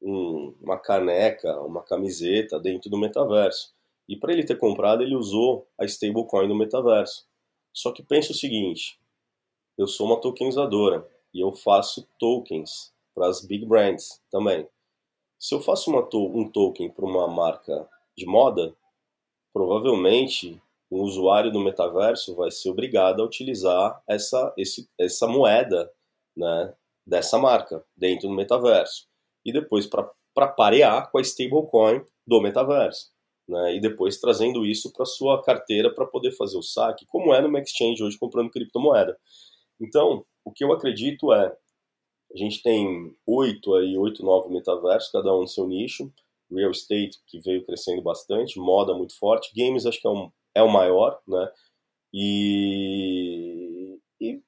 um, 0.00 0.54
uma 0.60 0.78
caneca, 0.78 1.60
uma 1.62 1.82
camiseta 1.82 2.60
dentro 2.60 2.90
do 2.90 2.98
metaverso. 2.98 3.74
E 4.08 4.16
para 4.16 4.32
ele 4.32 4.44
ter 4.44 4.58
comprado, 4.58 5.02
ele 5.02 5.16
usou 5.16 5.68
a 5.78 5.84
stablecoin 5.84 6.48
do 6.48 6.54
metaverso. 6.54 7.26
Só 7.72 7.92
que 7.92 8.02
pensa 8.02 8.32
o 8.32 8.36
seguinte: 8.36 9.00
eu 9.78 9.86
sou 9.86 10.06
uma 10.06 10.20
tokenizadora 10.20 11.08
e 11.32 11.40
eu 11.40 11.52
faço 11.52 12.06
tokens 12.18 12.92
para 13.14 13.28
as 13.28 13.44
big 13.44 13.64
brands 13.64 14.22
também. 14.30 14.68
Se 15.38 15.54
eu 15.54 15.60
faço 15.60 15.90
to 16.04 16.26
um 16.26 16.48
token 16.48 16.90
para 16.90 17.04
uma 17.04 17.26
marca 17.26 17.88
de 18.16 18.26
moda, 18.26 18.74
provavelmente 19.52 20.60
um 20.90 21.00
usuário 21.00 21.50
do 21.50 21.60
metaverso 21.60 22.34
vai 22.36 22.50
ser 22.50 22.70
obrigado 22.70 23.22
a 23.22 23.24
utilizar 23.24 24.02
essa, 24.06 24.52
esse, 24.56 24.88
essa 24.98 25.26
moeda 25.26 25.90
né, 26.36 26.74
dessa 27.06 27.38
marca 27.38 27.84
dentro 27.96 28.28
do 28.28 28.34
metaverso. 28.34 29.08
E 29.44 29.52
depois 29.52 29.86
para 29.86 30.48
parear 30.48 31.10
com 31.10 31.18
a 31.18 31.22
stablecoin 31.22 32.04
do 32.26 32.40
metaverso. 32.40 33.11
Né, 33.52 33.76
e 33.76 33.80
depois 33.80 34.16
trazendo 34.16 34.64
isso 34.64 34.90
para 34.90 35.04
sua 35.04 35.42
carteira 35.42 35.94
para 35.94 36.06
poder 36.06 36.32
fazer 36.32 36.56
o 36.56 36.62
saque, 36.62 37.04
como 37.04 37.34
é 37.34 37.40
no 37.42 37.58
exchange 37.58 38.02
hoje 38.02 38.18
comprando 38.18 38.50
criptomoeda. 38.50 39.14
Então, 39.78 40.24
o 40.42 40.50
que 40.50 40.64
eu 40.64 40.72
acredito 40.72 41.30
é, 41.34 41.54
a 42.32 42.36
gente 42.38 42.62
tem 42.62 43.14
oito 43.26 43.74
aí, 43.74 43.98
oito, 43.98 44.24
nove 44.24 44.48
metaversos, 44.50 45.12
cada 45.12 45.34
um 45.34 45.42
no 45.42 45.48
seu 45.48 45.68
nicho, 45.68 46.10
real 46.50 46.70
estate 46.70 47.18
que 47.26 47.40
veio 47.40 47.62
crescendo 47.62 48.00
bastante, 48.00 48.58
moda 48.58 48.94
muito 48.94 49.18
forte, 49.18 49.52
games 49.54 49.84
acho 49.84 50.00
que 50.00 50.06
é 50.06 50.10
um 50.10 50.30
é 50.54 50.62
o 50.62 50.72
maior, 50.72 51.20
né? 51.26 51.50
E, 52.12 53.98
e 54.20 54.40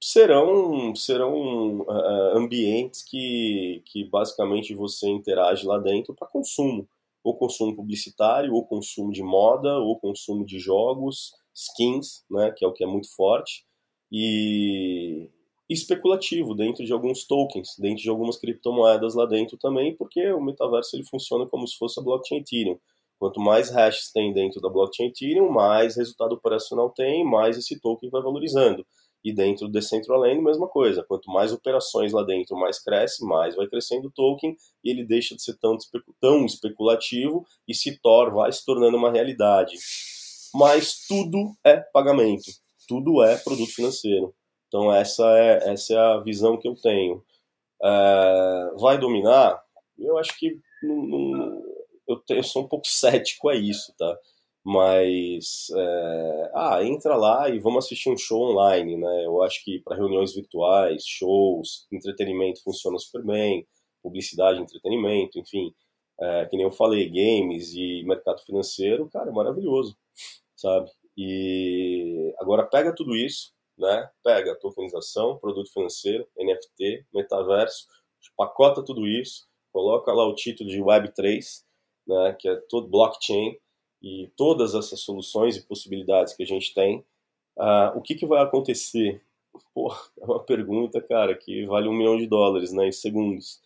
serão, 0.00 0.94
serão 0.94 1.80
uh, 1.80 2.36
ambientes 2.36 3.02
que, 3.02 3.82
que 3.86 4.04
basicamente 4.04 4.74
você 4.74 5.08
interage 5.08 5.66
lá 5.66 5.78
dentro 5.78 6.14
para 6.14 6.28
consumo. 6.28 6.88
Ou 7.24 7.36
consumo 7.36 7.74
publicitário, 7.76 8.52
ou 8.52 8.66
consumo 8.66 9.12
de 9.12 9.22
moda, 9.22 9.78
ou 9.78 9.98
consumo 9.98 10.44
de 10.44 10.58
jogos, 10.58 11.32
skins, 11.54 12.24
né, 12.30 12.52
que 12.56 12.64
é 12.64 12.68
o 12.68 12.72
que 12.72 12.82
é 12.82 12.86
muito 12.86 13.14
forte, 13.14 13.64
e, 14.10 15.30
especulativo 15.68 16.54
dentro 16.54 16.84
de 16.84 16.92
alguns 16.92 17.26
tokens, 17.26 17.76
dentro 17.78 18.02
de 18.02 18.10
algumas 18.10 18.36
criptomoedas 18.36 19.14
lá 19.14 19.26
dentro 19.26 19.56
também, 19.58 19.96
porque 19.96 20.32
o 20.32 20.40
metaverso 20.40 20.96
ele 20.96 21.04
funciona 21.04 21.46
como 21.46 21.66
se 21.66 21.76
fosse 21.76 21.98
a 22.00 22.02
blockchain 22.02 22.40
Ethereum. 22.40 22.78
Quanto 23.18 23.40
mais 23.40 23.70
hashes 23.70 24.10
tem 24.12 24.32
dentro 24.32 24.60
da 24.60 24.68
blockchain 24.68 25.08
Ethereum, 25.08 25.50
mais 25.50 25.96
resultado 25.96 26.34
operacional 26.34 26.90
tem, 26.90 27.24
mais 27.24 27.56
esse 27.56 27.80
token 27.80 28.10
vai 28.10 28.20
valorizando. 28.22 28.84
E 29.24 29.32
dentro 29.32 29.66
do 29.66 29.72
Decentraland, 29.72 30.40
mesma 30.40 30.68
coisa. 30.68 31.04
Quanto 31.04 31.30
mais 31.30 31.52
operações 31.52 32.12
lá 32.12 32.22
dentro, 32.24 32.56
mais 32.56 32.82
cresce, 32.82 33.24
mais 33.24 33.54
vai 33.54 33.68
crescendo 33.68 34.08
o 34.08 34.10
token 34.10 34.56
e 34.82 34.90
ele 34.90 35.04
deixa 35.04 35.36
de 35.36 35.42
ser 35.42 35.56
tão, 35.58 35.76
tão 36.20 36.44
especulativo 36.44 37.44
e 37.68 37.74
se 37.74 38.00
torna, 38.00 38.34
vai 38.34 38.52
se 38.52 38.64
tornando 38.64 38.96
uma 38.96 39.12
realidade. 39.12 39.76
Mas 40.54 41.06
tudo 41.06 41.54
é 41.64 41.76
pagamento, 41.76 42.50
tudo 42.88 43.22
é 43.22 43.36
produto 43.36 43.72
financeiro. 43.72 44.34
Então 44.66 44.92
essa 44.92 45.24
é, 45.38 45.70
essa 45.70 45.94
é 45.94 45.98
a 45.98 46.18
visão 46.18 46.58
que 46.58 46.66
eu 46.66 46.74
tenho. 46.74 47.22
É, 47.82 48.70
vai 48.78 48.98
dominar? 48.98 49.62
Eu 49.98 50.18
acho 50.18 50.36
que 50.38 50.58
não, 50.82 50.96
não, 51.06 51.62
eu, 52.08 52.22
eu, 52.30 52.42
sou 52.42 52.64
um 52.64 52.68
pouco 52.68 52.86
cético 52.88 53.48
a 53.48 53.54
isso, 53.54 53.94
tá? 53.96 54.18
Mas 54.64 55.66
é, 55.76 56.50
ah, 56.54 56.84
entra 56.84 57.16
lá 57.16 57.48
e 57.48 57.58
vamos 57.58 57.84
assistir 57.84 58.10
um 58.10 58.16
show 58.16 58.50
online, 58.50 58.96
né? 58.96 59.26
Eu 59.26 59.42
acho 59.42 59.64
que 59.64 59.80
para 59.80 59.96
reuniões 59.96 60.34
virtuais, 60.34 61.04
shows, 61.04 61.86
entretenimento 61.90 62.62
funciona 62.62 62.96
super 62.98 63.24
bem, 63.24 63.66
publicidade, 64.02 64.60
entretenimento, 64.60 65.38
enfim, 65.38 65.74
é, 66.20 66.46
que 66.46 66.56
nem 66.56 66.64
eu 66.66 66.72
falei, 66.72 67.08
games 67.08 67.74
e 67.74 68.04
mercado 68.04 68.40
financeiro, 68.42 69.08
cara, 69.10 69.30
é 69.30 69.32
maravilhoso, 69.32 69.96
sabe? 70.56 70.90
E 71.16 72.34
agora 72.38 72.64
pega 72.64 72.94
tudo 72.94 73.16
isso, 73.16 73.52
né? 73.76 74.08
Pega 74.22 74.54
tokenização, 74.56 75.38
produto 75.38 75.72
financeiro, 75.72 76.26
NFT, 76.38 77.06
metaverso, 77.12 77.86
pacota 78.36 78.84
tudo 78.84 79.06
isso, 79.06 79.46
coloca 79.72 80.12
lá 80.12 80.26
o 80.26 80.34
título 80.34 80.70
de 80.70 80.78
Web3, 80.80 81.64
né, 82.06 82.36
que 82.38 82.48
é 82.48 82.56
todo 82.68 82.88
blockchain 82.88 83.56
e 84.02 84.30
todas 84.36 84.74
essas 84.74 85.00
soluções 85.00 85.56
e 85.56 85.66
possibilidades 85.66 86.34
que 86.34 86.42
a 86.42 86.46
gente 86.46 86.74
tem. 86.74 87.04
Uh, 87.56 87.96
o 87.96 88.02
que, 88.02 88.14
que 88.14 88.26
vai 88.26 88.42
acontecer? 88.42 89.22
Pô, 89.74 89.94
é 90.20 90.24
uma 90.24 90.42
pergunta, 90.42 91.00
cara, 91.00 91.34
que 91.36 91.64
vale 91.66 91.88
um 91.88 91.94
milhão 91.94 92.16
de 92.16 92.26
dólares, 92.26 92.72
né, 92.72 92.88
em 92.88 92.92
segundos. 92.92 93.60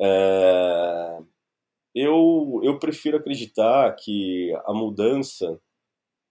É... 0.00 1.18
Eu, 1.94 2.60
eu 2.62 2.78
prefiro 2.78 3.16
acreditar 3.16 3.90
que 3.96 4.54
a 4.66 4.72
mudança 4.74 5.58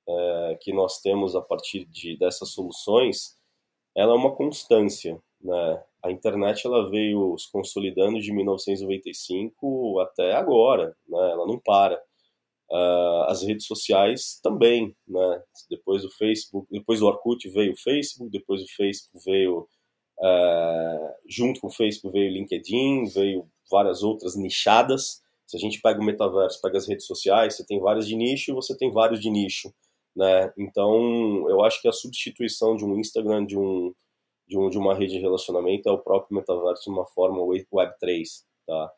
é, 0.08 0.58
que 0.62 0.72
nós 0.72 1.00
temos 1.02 1.36
a 1.36 1.42
partir 1.42 1.86
de, 1.86 2.16
dessas 2.18 2.50
soluções, 2.50 3.38
ela 3.96 4.14
é 4.14 4.16
uma 4.16 4.36
constância. 4.36 5.20
Né? 5.42 5.84
A 6.04 6.12
internet 6.12 6.66
ela 6.66 6.90
veio 6.90 7.38
se 7.38 7.52
consolidando 7.52 8.20
de 8.20 8.32
1995 8.32 10.00
até 10.00 10.34
agora, 10.34 10.96
né? 11.08 11.32
ela 11.32 11.48
não 11.48 11.58
para. 11.60 12.00
Uh, 12.72 13.24
as 13.28 13.44
redes 13.44 13.68
sociais 13.68 14.40
também, 14.42 14.96
né? 15.08 15.44
Depois 15.70 16.02
do 16.02 16.10
Facebook, 16.10 16.68
depois 16.72 17.00
do 17.00 17.06
Orkut 17.06 17.48
veio 17.50 17.74
o 17.74 17.78
Facebook, 17.78 18.32
depois 18.32 18.62
do 18.62 18.68
Facebook 18.70 19.24
veio 19.24 19.68
uh, 20.20 21.14
junto 21.30 21.62
com 21.62 21.68
o 21.68 21.72
Facebook 21.72 22.12
veio 22.12 22.32
o 22.32 22.34
LinkedIn, 22.34 23.06
veio 23.14 23.48
várias 23.70 24.02
outras 24.02 24.36
nichadas. 24.36 25.22
Se 25.46 25.58
a 25.58 25.60
gente 25.60 25.80
pega 25.80 26.02
o 26.02 26.04
metaverso, 26.04 26.60
pega 26.60 26.78
as 26.78 26.88
redes 26.88 27.06
sociais, 27.06 27.56
você 27.56 27.66
tem 27.66 27.80
várias 27.80 28.08
de 28.08 28.16
nicho 28.16 28.52
e 28.52 28.56
você 28.56 28.76
tem 28.76 28.92
vários 28.92 29.22
de 29.22 29.30
nicho 29.30 29.72
né? 30.16 30.54
Então, 30.58 31.50
eu 31.50 31.64
acho 31.64 31.82
que 31.82 31.88
a 31.88 31.92
substituição 31.92 32.76
de 32.76 32.86
um 32.86 32.98
Instagram, 32.98 33.46
de 33.46 33.58
um 33.58 33.94
de, 34.48 34.58
um, 34.60 34.70
de 34.70 34.78
uma 34.78 34.94
rede 34.94 35.14
de 35.14 35.20
relacionamento 35.20 35.90
é 35.90 35.92
o 35.92 35.98
próprio 35.98 36.38
metaverso 36.38 36.92
uma 36.92 37.06
forma 37.08 37.40
Web3, 37.42 38.44
tá? 38.68 38.92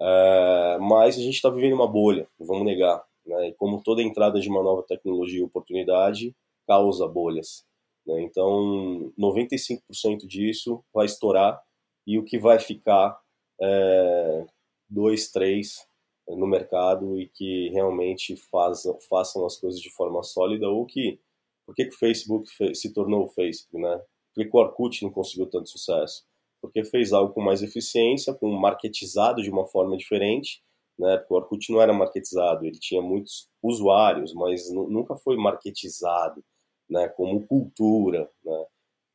É, 0.00 0.78
mas 0.80 1.16
a 1.16 1.20
gente 1.20 1.34
está 1.34 1.48
vivendo 1.50 1.74
uma 1.74 1.86
bolha, 1.86 2.28
vamos 2.38 2.64
negar, 2.64 3.02
né? 3.24 3.48
E 3.48 3.54
como 3.54 3.82
toda 3.82 4.02
entrada 4.02 4.40
de 4.40 4.48
uma 4.48 4.62
nova 4.62 4.82
tecnologia 4.82 5.40
e 5.40 5.42
oportunidade 5.42 6.34
causa 6.66 7.06
bolhas, 7.08 7.64
né? 8.06 8.20
Então, 8.22 9.12
95% 9.18 10.26
disso 10.26 10.84
vai 10.92 11.06
estourar 11.06 11.60
e 12.06 12.18
o 12.18 12.24
que 12.24 12.38
vai 12.38 12.58
ficar 12.58 13.18
é 13.60 14.46
2, 14.90 15.32
3 15.32 15.86
no 16.28 16.46
mercado 16.46 17.18
e 17.20 17.28
que 17.28 17.70
realmente 17.70 18.36
fazam, 18.36 18.98
façam 19.08 19.46
as 19.46 19.56
coisas 19.56 19.80
de 19.80 19.90
forma 19.90 20.22
sólida 20.22 20.68
ou 20.68 20.84
que 20.84 21.20
por 21.66 21.74
que, 21.74 21.86
que 21.86 21.94
o 21.94 21.98
Facebook 21.98 22.48
se 22.74 22.92
tornou 22.92 23.24
o 23.24 23.28
Facebook, 23.28 23.76
né? 23.76 23.98
Por 23.98 24.42
que, 24.42 24.50
que 24.50 24.56
o 24.56 24.60
Orkut 24.60 25.02
não 25.02 25.10
conseguiu 25.10 25.46
tanto 25.46 25.68
sucesso? 25.68 26.24
Porque 26.60 26.84
fez 26.84 27.12
algo 27.12 27.32
com 27.32 27.40
mais 27.40 27.62
eficiência, 27.62 28.34
com 28.34 28.48
marketizado 28.50 29.42
de 29.42 29.50
uma 29.50 29.66
forma 29.66 29.96
diferente, 29.96 30.62
né? 30.98 31.18
Porque 31.18 31.34
o 31.34 31.36
Orkut 31.36 31.72
não 31.72 31.80
era 31.80 31.92
marketizado, 31.92 32.64
ele 32.64 32.78
tinha 32.78 33.02
muitos 33.02 33.48
usuários, 33.62 34.32
mas 34.34 34.70
nunca 34.72 35.16
foi 35.16 35.36
marketizado, 35.36 36.42
né? 36.88 37.08
Como 37.08 37.46
cultura, 37.46 38.30
né? 38.44 38.66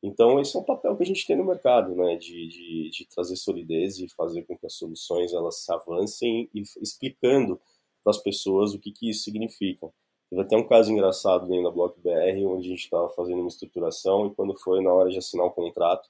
Então, 0.02 0.40
esse 0.40 0.56
é 0.56 0.60
um 0.60 0.64
papel 0.64 0.96
que 0.96 1.04
a 1.04 1.06
gente 1.06 1.24
tem 1.24 1.36
no 1.36 1.44
mercado, 1.44 1.94
né, 1.94 2.16
de, 2.16 2.48
de, 2.48 2.90
de 2.90 3.06
trazer 3.08 3.36
solidez 3.36 4.00
e 4.00 4.08
fazer 4.08 4.42
com 4.42 4.58
que 4.58 4.66
as 4.66 4.74
soluções 4.74 5.32
elas 5.32 5.64
avancem 5.70 6.50
e 6.52 6.62
explicando 6.80 7.60
para 8.02 8.10
as 8.10 8.18
pessoas 8.18 8.74
o 8.74 8.80
que, 8.80 8.90
que 8.90 9.08
isso 9.10 9.22
significa. 9.22 9.88
Teve 10.28 10.42
até 10.42 10.56
um 10.56 10.66
caso 10.66 10.90
engraçado 10.90 11.46
dentro 11.46 11.64
da 11.64 11.70
Block 11.70 12.00
BR, 12.00 12.44
onde 12.46 12.66
a 12.66 12.70
gente 12.70 12.84
estava 12.84 13.08
fazendo 13.10 13.40
uma 13.40 13.48
estruturação 13.48 14.26
e 14.26 14.34
quando 14.34 14.58
foi 14.58 14.82
na 14.82 14.92
hora 14.92 15.08
de 15.08 15.18
assinar 15.18 15.46
o 15.46 15.52
contrato, 15.52 16.08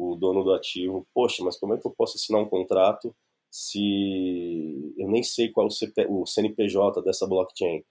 o 0.00 0.16
dono 0.16 0.42
do 0.42 0.52
ativo, 0.54 1.06
poxa, 1.14 1.44
mas 1.44 1.58
como 1.58 1.74
é 1.74 1.78
que 1.78 1.86
eu 1.86 1.90
posso 1.90 2.16
assinar 2.16 2.40
um 2.40 2.48
contrato 2.48 3.14
se 3.50 4.94
eu 4.96 5.08
nem 5.08 5.22
sei 5.22 5.50
qual 5.50 5.68
é 5.68 6.06
o, 6.08 6.26
CNPJ 6.26 7.02
dessa 7.02 7.26
blockchain? 7.26 7.84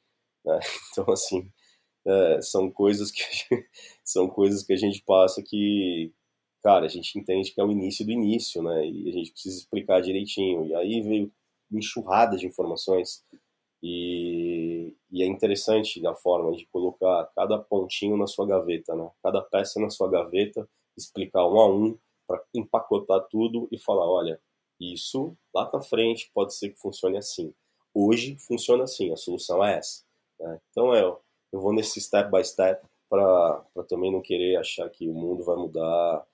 Né? 0.45 0.59
Então, 0.91 1.13
assim, 1.13 1.51
é, 2.07 2.41
são 2.41 2.71
coisas 2.71 3.11
que 3.11 3.21
são 4.03 4.27
coisas 4.27 4.63
que 4.63 4.73
a 4.73 4.77
gente 4.77 5.03
passa 5.05 5.43
que 5.43 6.11
cara 6.63 6.85
a 6.85 6.89
gente 6.89 7.17
entende 7.17 7.51
que 7.51 7.61
é 7.61 7.63
o 7.63 7.71
início 7.71 8.05
do 8.05 8.11
início 8.11 8.61
né 8.63 8.85
e 8.85 9.09
a 9.09 9.11
gente 9.13 9.31
precisa 9.31 9.57
explicar 9.57 10.01
direitinho 10.01 10.65
e 10.65 10.75
aí 10.75 11.01
veio 11.01 11.31
enxurrada 11.71 12.37
de 12.37 12.47
informações 12.47 13.23
e, 13.83 14.93
e 15.11 15.23
é 15.23 15.25
interessante 15.25 16.05
a 16.05 16.15
forma 16.15 16.51
de 16.53 16.65
colocar 16.67 17.29
cada 17.35 17.59
pontinho 17.59 18.17
na 18.17 18.27
sua 18.27 18.47
gaveta 18.47 18.95
né 18.95 19.09
cada 19.23 19.41
peça 19.41 19.79
na 19.79 19.89
sua 19.89 20.09
gaveta 20.09 20.67
explicar 20.99 21.45
um 21.47 21.59
a 21.59 21.67
um 21.67 21.97
para 22.27 22.43
empacotar 22.53 23.25
tudo 23.29 23.67
e 23.71 23.79
falar 23.79 24.07
olha 24.07 24.39
isso 24.79 25.35
lá 25.53 25.69
na 25.73 25.81
frente 25.81 26.31
pode 26.33 26.53
ser 26.55 26.69
que 26.69 26.79
funcione 26.79 27.17
assim 27.17 27.53
hoje 27.93 28.37
funciona 28.39 28.83
assim 28.83 29.11
a 29.11 29.17
solução 29.17 29.63
é 29.63 29.77
essa 29.77 30.03
né? 30.39 30.59
então 30.69 30.93
é 30.93 31.01
eu 31.01 31.59
vou 31.59 31.73
nesse 31.73 31.99
step 31.99 32.29
by 32.31 32.43
step 32.43 32.85
para 33.09 33.65
também 33.87 34.11
não 34.11 34.21
querer 34.21 34.55
achar 34.57 34.87
que 34.89 35.09
o 35.09 35.13
mundo 35.13 35.43
vai 35.43 35.55
mudar 35.55 36.25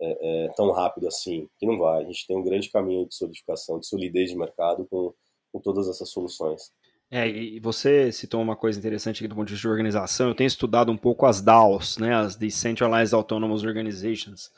é, 0.00 0.46
é, 0.46 0.48
tão 0.56 0.70
rápido 0.72 1.06
assim, 1.06 1.48
que 1.58 1.66
não 1.66 1.78
vai. 1.78 2.02
A 2.02 2.06
gente 2.06 2.26
tem 2.26 2.36
um 2.36 2.42
grande 2.42 2.70
caminho 2.70 3.06
de 3.06 3.14
solidificação, 3.14 3.78
de 3.78 3.86
solidez 3.86 4.30
de 4.30 4.36
mercado 4.36 4.86
com, 4.86 5.14
com 5.52 5.60
todas 5.60 5.88
essas 5.88 6.08
soluções. 6.08 6.72
É, 7.14 7.28
e 7.28 7.60
você 7.60 8.10
citou 8.10 8.40
uma 8.40 8.56
coisa 8.56 8.78
interessante 8.78 9.18
aqui 9.18 9.28
do 9.28 9.34
ponto 9.34 9.46
de 9.46 9.52
vista 9.52 9.68
de 9.68 9.70
organização. 9.70 10.28
Eu 10.28 10.34
tenho 10.34 10.48
estudado 10.48 10.90
um 10.90 10.96
pouco 10.96 11.26
as 11.26 11.42
DAOs, 11.42 11.98
né, 11.98 12.14
as 12.14 12.36
Decentralized 12.36 13.14
Autonomous 13.14 13.62
Organizations. 13.64 14.50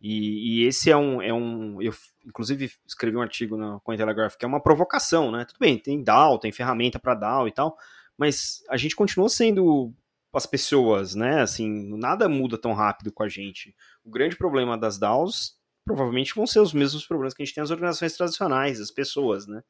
E, 0.00 0.60
e 0.60 0.66
esse 0.68 0.88
é 0.88 0.96
um, 0.96 1.20
é 1.20 1.34
um. 1.34 1.82
Eu, 1.82 1.92
inclusive, 2.24 2.70
escrevi 2.86 3.16
um 3.16 3.22
artigo 3.22 3.56
na 3.56 3.80
Cointelegraph 3.80 4.36
que 4.36 4.44
é 4.44 4.48
uma 4.48 4.62
provocação, 4.62 5.32
né? 5.32 5.44
Tudo 5.46 5.58
bem, 5.58 5.78
tem 5.78 6.00
DAO, 6.00 6.38
tem 6.38 6.52
ferramenta 6.52 6.96
para 6.96 7.14
DAO 7.14 7.48
e 7.48 7.50
tal, 7.50 7.76
mas 8.16 8.62
a 8.70 8.76
gente 8.76 8.94
continua 8.94 9.28
sendo 9.28 9.92
as 10.32 10.46
pessoas, 10.46 11.16
né? 11.16 11.40
Assim, 11.40 11.88
nada 11.98 12.28
muda 12.28 12.56
tão 12.56 12.72
rápido 12.72 13.10
com 13.10 13.24
a 13.24 13.28
gente. 13.28 13.74
O 14.04 14.10
grande 14.10 14.36
problema 14.36 14.78
das 14.78 14.96
DAOs 14.96 15.56
provavelmente 15.86 16.34
vão 16.34 16.46
ser 16.46 16.58
os 16.58 16.72
mesmos 16.72 17.06
problemas 17.06 17.32
que 17.32 17.42
a 17.42 17.46
gente 17.46 17.54
tem 17.54 17.62
nas 17.62 17.70
organizações 17.70 18.14
tradicionais, 18.14 18.80
as 18.80 18.90
pessoas, 18.90 19.46
né? 19.46 19.62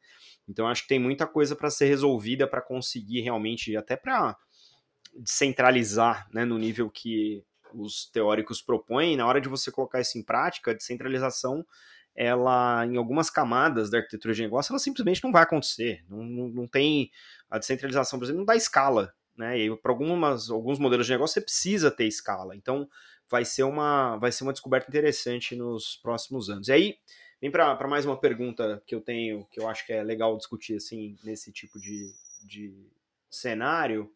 Então 0.49 0.67
acho 0.67 0.83
que 0.83 0.89
tem 0.89 0.99
muita 0.99 1.27
coisa 1.27 1.55
para 1.55 1.69
ser 1.69 1.87
resolvida 1.87 2.49
para 2.49 2.63
conseguir 2.63 3.21
realmente 3.21 3.77
até 3.77 3.97
para 3.97 4.35
descentralizar, 5.15 6.27
né, 6.33 6.45
no 6.45 6.59
nível 6.59 6.91
que 6.91 7.45
os 7.75 8.11
teóricos 8.11 8.63
propõem, 8.63 9.17
na 9.17 9.27
hora 9.27 9.41
de 9.41 9.49
você 9.49 9.71
colocar 9.71 10.01
isso 10.01 10.19
em 10.19 10.23
prática, 10.23 10.71
a 10.71 10.75
descentralização 10.75 11.65
ela, 12.15 12.87
em 12.87 12.97
algumas 12.97 13.29
camadas 13.29 13.91
da 13.91 13.99
arquitetura 13.99 14.33
de 14.33 14.43
negócio, 14.43 14.73
ela 14.73 14.79
simplesmente 14.79 15.23
não 15.23 15.31
vai 15.31 15.43
acontecer. 15.43 16.03
Não, 16.09 16.25
não, 16.25 16.49
não 16.49 16.67
tem. 16.67 17.11
A 17.51 17.59
descentralização, 17.59 18.19
por 18.19 18.25
exemplo, 18.25 18.39
não 18.39 18.47
dá 18.47 18.57
escala. 18.57 19.13
Né? 19.37 19.59
E 19.59 19.77
para 19.77 19.93
algumas, 19.93 20.49
alguns 20.49 20.79
modelos 20.79 21.07
de 21.07 21.13
negócio 21.13 21.35
você 21.35 21.43
precisa 21.43 21.91
ter 21.91 22.07
escala. 22.07 22.57
Então, 22.57 22.89
vai 23.31 23.45
ser 23.45 23.65
uma, 23.65 24.17
vai 24.17 24.33
ser 24.33 24.45
uma 24.45 24.53
descoberta 24.53 24.89
interessante 24.89 25.55
nos 25.57 25.97
próximos 25.97 26.49
anos. 26.49 26.69
E 26.69 26.73
aí, 26.73 26.99
vem 27.41 27.51
para 27.51 27.89
mais 27.89 28.05
uma 28.07 28.19
pergunta 28.19 28.83
que 28.87 28.95
eu 28.95 29.01
tenho, 29.01 29.47
que 29.51 29.61
eu 29.61 29.69
acho 29.69 29.85
que 29.87 29.93
é 29.93 30.03
legal 30.03 30.37
discutir 30.37 30.77
assim 30.77 31.17
nesse 31.25 31.53
tipo 31.53 31.79
de, 31.79 32.13
de 32.47 32.73
cenário. 33.31 34.11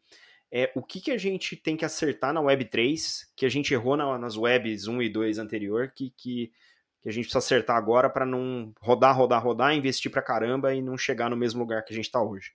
É, 0.53 0.73
o 0.75 0.83
que, 0.83 1.01
que 1.01 1.11
a 1.13 1.19
gente 1.19 1.57
tem 1.57 1.77
que 1.77 1.85
acertar 1.85 2.33
na 2.33 2.41
Web 2.41 2.65
3, 2.67 3.33
que 3.37 3.47
a 3.47 3.49
gente 3.49 3.73
errou 3.73 3.97
na, 3.97 4.19
nas 4.19 4.37
webs 4.37 4.89
1 4.89 5.03
e 5.03 5.09
2 5.09 5.39
anterior, 5.39 5.93
que, 5.95 6.11
que, 6.17 6.53
que 7.01 7.09
a 7.09 7.13
gente 7.13 7.25
precisa 7.25 7.39
acertar 7.39 7.77
agora 7.77 8.11
para 8.11 8.27
não 8.27 8.73
rodar, 8.81 9.17
rodar, 9.17 9.43
rodar, 9.43 9.75
investir 9.75 10.11
para 10.11 10.23
caramba 10.23 10.75
e 10.75 10.83
não 10.83 10.99
chegar 10.99 11.31
no 11.31 11.37
mesmo 11.37 11.61
lugar 11.61 11.85
que 11.85 11.93
a 11.93 11.97
gente 11.97 12.07
está 12.07 12.21
hoje? 12.21 12.53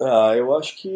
Ah, 0.00 0.34
eu 0.36 0.54
acho 0.54 0.76
que, 0.76 0.90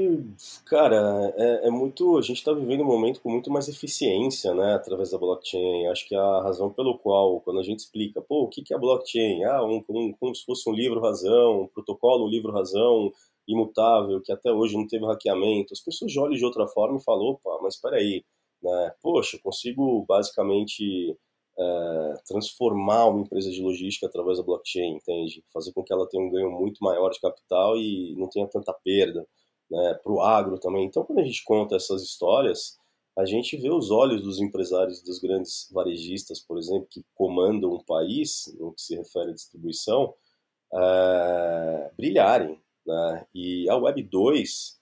cara, 0.67 1.33
é, 1.37 1.69
é 1.69 1.71
muito. 1.71 2.19
A 2.19 2.23
gente 2.23 2.37
está 2.37 2.53
vivendo 2.53 2.83
um 2.83 2.87
momento 2.87 3.21
com 3.23 3.31
muito 3.31 3.51
mais 3.51 3.67
eficiência, 3.67 4.55
né, 4.55 4.75
através 4.75 5.11
da 5.11 5.17
blockchain. 5.19 5.87
Acho 5.87 6.07
que 6.07 6.15
a 6.15 6.43
razão 6.43 6.71
pelo 6.71 6.99
qual, 6.99 7.41
quando 7.41 7.61
a 7.61 7.63
gente 7.63 7.79
explica, 7.79 8.21
pô, 8.21 8.43
o 8.43 8.49
que, 8.49 8.63
é 8.75 8.79
blockchain? 8.79 9.45
Ah, 9.45 9.65
um, 9.65 9.83
um, 9.89 10.13
como 10.13 10.35
se 10.35 10.45
fosse 10.45 10.69
um 10.69 10.75
livro-razão, 10.75 11.63
um 11.63 11.67
protocolo 11.69 12.29
livro-razão 12.29 13.11
imutável, 13.49 14.21
que 14.21 14.33
até 14.33 14.53
hoje 14.53 14.77
não 14.77 14.87
teve 14.87 15.07
hackeamento. 15.07 15.73
As 15.73 15.81
pessoas 15.81 16.15
olham 16.19 16.37
de 16.37 16.45
outra 16.45 16.67
forma 16.67 16.99
e 16.99 17.03
falam, 17.03 17.25
opa, 17.29 17.59
mas 17.63 17.77
espera 17.77 17.97
aí, 17.97 18.23
né? 18.63 18.93
Poxa, 19.03 19.37
eu 19.37 19.41
consigo 19.43 20.05
basicamente 20.07 21.17
é, 21.59 22.15
transformar 22.27 23.07
uma 23.07 23.21
empresa 23.21 23.51
de 23.51 23.63
logística 23.63 24.07
através 24.07 24.39
da 24.39 24.45
blockchain, 24.45 24.97
entende? 24.97 25.45
Fazer 25.53 25.73
com 25.73 25.83
que 25.83 25.93
ela 25.93 26.09
tenha 26.09 26.25
um 26.25 26.31
ganho 26.31 26.51
muito 26.51 26.83
maior 26.83 27.11
de 27.11 27.21
capital 27.21 27.77
e 27.77 28.15
não 28.17 28.29
tenha 28.29 28.47
tanta 28.47 28.73
perda, 28.73 29.27
né? 29.71 29.95
Para 30.03 30.13
o 30.13 30.21
agro 30.21 30.59
também. 30.59 30.87
Então, 30.87 31.05
quando 31.05 31.21
a 31.21 31.25
gente 31.25 31.45
conta 31.45 31.77
essas 31.77 32.03
histórias, 32.03 32.79
a 33.17 33.25
gente 33.25 33.57
vê 33.57 33.71
os 33.71 33.91
olhos 33.91 34.23
dos 34.23 34.41
empresários 34.41 35.03
dos 35.03 35.19
grandes 35.19 35.69
varejistas, 35.73 36.41
por 36.41 36.59
exemplo, 36.59 36.87
que 36.89 37.05
comandam 37.15 37.75
um 37.75 37.85
país, 37.85 38.55
no 38.59 38.73
que 38.73 38.81
se 38.81 38.97
refere 38.97 39.31
à 39.31 39.35
distribuição, 39.35 40.15
é, 40.73 41.91
brilharem. 41.97 42.61
Né? 42.87 43.27
E 43.35 43.69
a 43.69 43.77
Web 43.77 44.03
2 44.05 44.81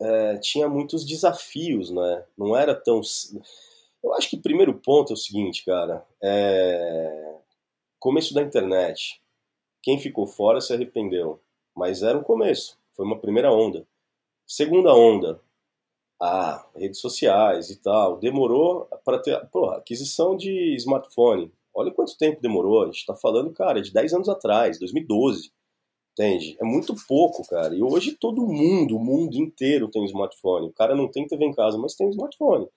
é, 0.00 0.36
tinha 0.38 0.68
muitos 0.68 1.04
desafios, 1.06 1.90
né? 1.90 2.24
não 2.36 2.56
era 2.56 2.74
tão 2.74 3.00
eu 4.04 4.12
acho 4.12 4.28
que 4.28 4.36
o 4.36 4.42
primeiro 4.42 4.74
ponto 4.74 5.12
é 5.12 5.14
o 5.14 5.16
seguinte, 5.16 5.64
cara. 5.64 6.06
É... 6.22 7.38
Começo 7.98 8.34
da 8.34 8.42
internet. 8.42 9.22
Quem 9.82 9.98
ficou 9.98 10.26
fora 10.26 10.60
se 10.60 10.74
arrependeu. 10.74 11.40
Mas 11.74 12.02
era 12.02 12.18
um 12.18 12.22
começo. 12.22 12.78
Foi 12.94 13.06
uma 13.06 13.18
primeira 13.18 13.50
onda. 13.50 13.86
Segunda 14.46 14.94
onda. 14.94 15.40
Ah, 16.20 16.66
redes 16.76 17.00
sociais 17.00 17.70
e 17.70 17.76
tal. 17.76 18.18
Demorou 18.18 18.86
para 19.04 19.18
ter. 19.18 19.40
Porra, 19.46 19.78
aquisição 19.78 20.36
de 20.36 20.74
smartphone. 20.76 21.50
Olha 21.72 21.90
quanto 21.90 22.16
tempo 22.18 22.42
demorou. 22.42 22.82
A 22.82 22.86
gente 22.86 22.98
está 22.98 23.14
falando, 23.14 23.54
cara, 23.54 23.80
de 23.80 23.90
10 23.90 24.12
anos 24.12 24.28
atrás, 24.28 24.78
2012. 24.78 25.50
Entende? 26.12 26.56
É 26.60 26.64
muito 26.64 26.94
pouco, 27.08 27.42
cara. 27.48 27.74
E 27.74 27.82
hoje 27.82 28.12
todo 28.12 28.46
mundo, 28.46 28.96
o 28.96 29.00
mundo 29.00 29.36
inteiro 29.36 29.90
tem 29.90 30.02
um 30.02 30.04
smartphone. 30.04 30.68
O 30.68 30.72
cara 30.72 30.94
não 30.94 31.10
tem 31.10 31.26
TV 31.26 31.46
em 31.46 31.54
casa, 31.54 31.78
mas 31.78 31.94
tem 31.94 32.06
um 32.06 32.10
smartphone 32.10 32.68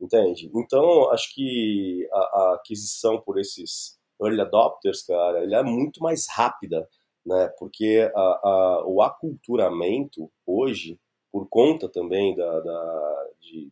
entende? 0.00 0.50
Então, 0.54 1.10
acho 1.10 1.34
que 1.34 2.08
a, 2.12 2.18
a, 2.18 2.54
aquisição 2.54 3.20
por 3.20 3.38
esses 3.38 3.98
early 4.20 4.40
adopters, 4.40 5.02
cara, 5.02 5.42
ele 5.42 5.54
é 5.54 5.62
muito 5.62 6.02
mais 6.02 6.26
rápida, 6.28 6.88
né? 7.24 7.48
Porque 7.58 8.10
a, 8.14 8.20
a, 8.20 8.84
o 8.86 9.02
aculturamento 9.02 10.30
hoje, 10.46 10.98
por 11.32 11.48
conta 11.48 11.88
também 11.88 12.34
da, 12.34 12.60
da, 12.60 13.26
de 13.40 13.70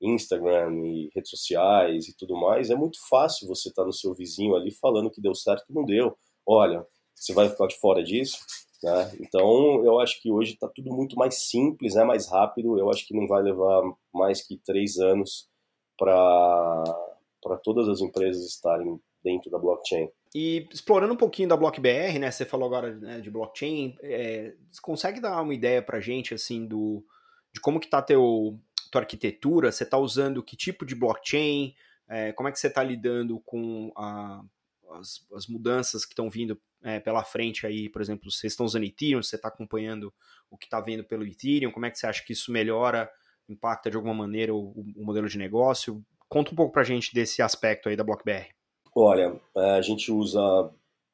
Instagram 0.00 0.84
e 0.84 1.10
redes 1.14 1.30
sociais 1.30 2.08
e 2.08 2.16
tudo 2.16 2.36
mais, 2.36 2.70
é 2.70 2.76
muito 2.76 2.98
fácil 3.08 3.48
você 3.48 3.68
estar 3.68 3.82
tá 3.82 3.86
no 3.86 3.92
seu 3.92 4.14
vizinho 4.14 4.54
ali 4.54 4.70
falando 4.70 5.10
que 5.10 5.20
deu 5.20 5.34
certo 5.34 5.64
e 5.68 5.74
não 5.74 5.84
deu. 5.84 6.16
Olha, 6.46 6.86
você 7.14 7.32
vai 7.34 7.48
ficar 7.48 7.66
de 7.66 7.78
fora 7.78 8.02
disso? 8.02 8.38
Né? 8.82 9.16
Então, 9.20 9.84
eu 9.84 9.98
acho 9.98 10.20
que 10.22 10.30
hoje 10.30 10.54
está 10.54 10.68
tudo 10.68 10.92
muito 10.94 11.16
mais 11.16 11.48
simples, 11.48 11.96
é 11.96 12.04
mais 12.04 12.28
rápido. 12.28 12.78
Eu 12.78 12.90
acho 12.90 13.06
que 13.06 13.14
não 13.14 13.26
vai 13.26 13.42
levar 13.42 13.82
mais 14.12 14.46
que 14.46 14.56
três 14.64 14.98
anos 14.98 15.47
para 15.98 17.56
todas 17.62 17.88
as 17.88 18.00
empresas 18.00 18.46
estarem 18.46 19.00
dentro 19.22 19.50
da 19.50 19.58
blockchain. 19.58 20.08
E 20.34 20.68
explorando 20.72 21.14
um 21.14 21.16
pouquinho 21.16 21.48
da 21.48 21.56
BlockBR, 21.56 22.18
né? 22.18 22.30
Você 22.30 22.44
falou 22.44 22.66
agora 22.66 22.94
né, 22.94 23.20
de 23.20 23.30
blockchain, 23.30 23.96
é, 24.02 24.54
consegue 24.82 25.20
dar 25.20 25.40
uma 25.40 25.54
ideia 25.54 25.82
para 25.82 26.00
gente 26.00 26.34
assim 26.34 26.66
do 26.66 27.04
de 27.52 27.60
como 27.60 27.80
que 27.80 27.86
está 27.86 28.02
teu 28.02 28.58
tua 28.90 29.02
arquitetura? 29.02 29.72
Você 29.72 29.84
está 29.84 29.98
usando 29.98 30.42
que 30.42 30.56
tipo 30.56 30.84
de 30.84 30.94
blockchain? 30.94 31.74
É, 32.08 32.32
como 32.32 32.48
é 32.48 32.52
que 32.52 32.58
você 32.58 32.68
está 32.68 32.82
lidando 32.82 33.40
com 33.40 33.92
a, 33.96 34.42
as, 34.92 35.26
as, 35.34 35.46
mudanças 35.46 36.04
que 36.04 36.12
estão 36.12 36.30
vindo 36.30 36.60
é, 36.82 37.00
pela 37.00 37.24
frente 37.24 37.66
aí? 37.66 37.88
Por 37.88 38.00
exemplo, 38.00 38.30
vocês 38.30 38.52
estão 38.52 38.64
usando 38.64 38.84
Ethereum? 38.84 39.22
Você 39.22 39.36
está 39.36 39.48
acompanhando 39.48 40.12
o 40.50 40.56
que 40.56 40.66
está 40.66 40.80
vindo 40.80 41.04
pelo 41.04 41.26
Ethereum? 41.26 41.70
Como 41.70 41.86
é 41.86 41.90
que 41.90 41.98
você 41.98 42.06
acha 42.06 42.24
que 42.24 42.32
isso 42.32 42.50
melhora 42.50 43.10
impacta 43.48 43.90
de 43.90 43.96
alguma 43.96 44.14
maneira 44.14 44.54
o, 44.54 44.70
o 44.70 45.04
modelo 45.04 45.28
de 45.28 45.38
negócio? 45.38 46.04
Conta 46.28 46.52
um 46.52 46.54
pouco 46.54 46.72
para 46.72 46.82
a 46.82 46.84
gente 46.84 47.14
desse 47.14 47.40
aspecto 47.40 47.88
aí 47.88 47.96
da 47.96 48.04
BlockBR. 48.04 48.48
Olha, 48.94 49.40
é, 49.56 49.70
a 49.72 49.80
gente 49.80 50.10
usa, 50.12 50.40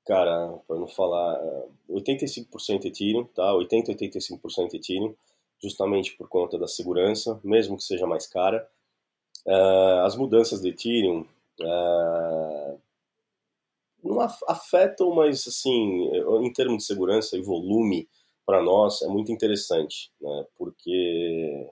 cara, 0.07 0.59
para 0.66 0.76
não 0.76 0.89
falar, 0.89 1.41
85% 1.89 2.85
é, 2.85 2.89
Ethereum, 2.89 3.24
tá? 3.24 3.55
80, 3.55 3.93
85% 3.93 4.74
Ethereum, 4.74 5.14
justamente 5.62 6.16
por 6.16 6.28
conta 6.28 6.59
da 6.59 6.66
segurança, 6.66 7.39
mesmo 7.45 7.76
que 7.76 7.85
seja 7.85 8.07
mais 8.07 8.26
cara. 8.26 8.68
É, 9.47 10.01
as 10.05 10.16
mudanças 10.16 10.61
de 10.61 10.70
Ethereum 10.70 11.26
não 14.03 14.20
afetam, 14.20 15.14
mas 15.14 15.47
assim, 15.47 16.11
em 16.43 16.53
termos 16.53 16.78
de 16.78 16.85
segurança 16.85 17.37
e 17.37 17.43
volume 17.43 18.09
para 18.45 18.62
nós 18.62 19.03
é 19.03 19.09
muito 19.09 19.32
interessante, 19.32 20.11
né? 20.20 20.47
Porque 20.59 21.68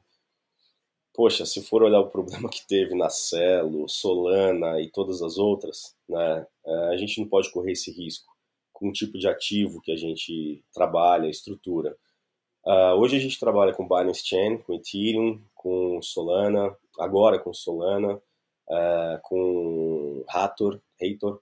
poxa, 1.14 1.44
se 1.44 1.62
for 1.62 1.82
olhar 1.82 2.00
o 2.00 2.10
problema 2.10 2.48
que 2.48 2.66
teve 2.66 2.94
na 2.94 3.08
Celo, 3.10 3.88
Solana 3.88 4.80
e 4.80 4.90
todas 4.90 5.22
as 5.22 5.38
outras, 5.38 5.94
né, 6.08 6.46
é, 6.64 6.74
a 6.88 6.96
gente 6.96 7.20
não 7.20 7.28
pode 7.28 7.50
correr 7.52 7.72
esse 7.72 7.90
risco 7.90 8.32
com 8.72 8.88
o 8.88 8.92
tipo 8.92 9.18
de 9.18 9.28
ativo 9.28 9.80
que 9.80 9.92
a 9.92 9.96
gente 9.96 10.64
trabalha, 10.72 11.28
estrutura. 11.28 11.96
Uh, 12.64 12.94
hoje 12.98 13.16
a 13.16 13.20
gente 13.20 13.38
trabalha 13.38 13.72
com 13.72 13.86
Binance 13.86 14.24
Chain, 14.24 14.58
com 14.58 14.72
Ethereum, 14.72 15.40
com 15.54 16.00
Solana, 16.00 16.76
agora 16.98 17.38
com 17.38 17.52
Solana, 17.52 18.14
uh, 18.14 19.20
com 19.22 20.24
Hathor, 20.28 20.80
Hathor. 21.00 21.40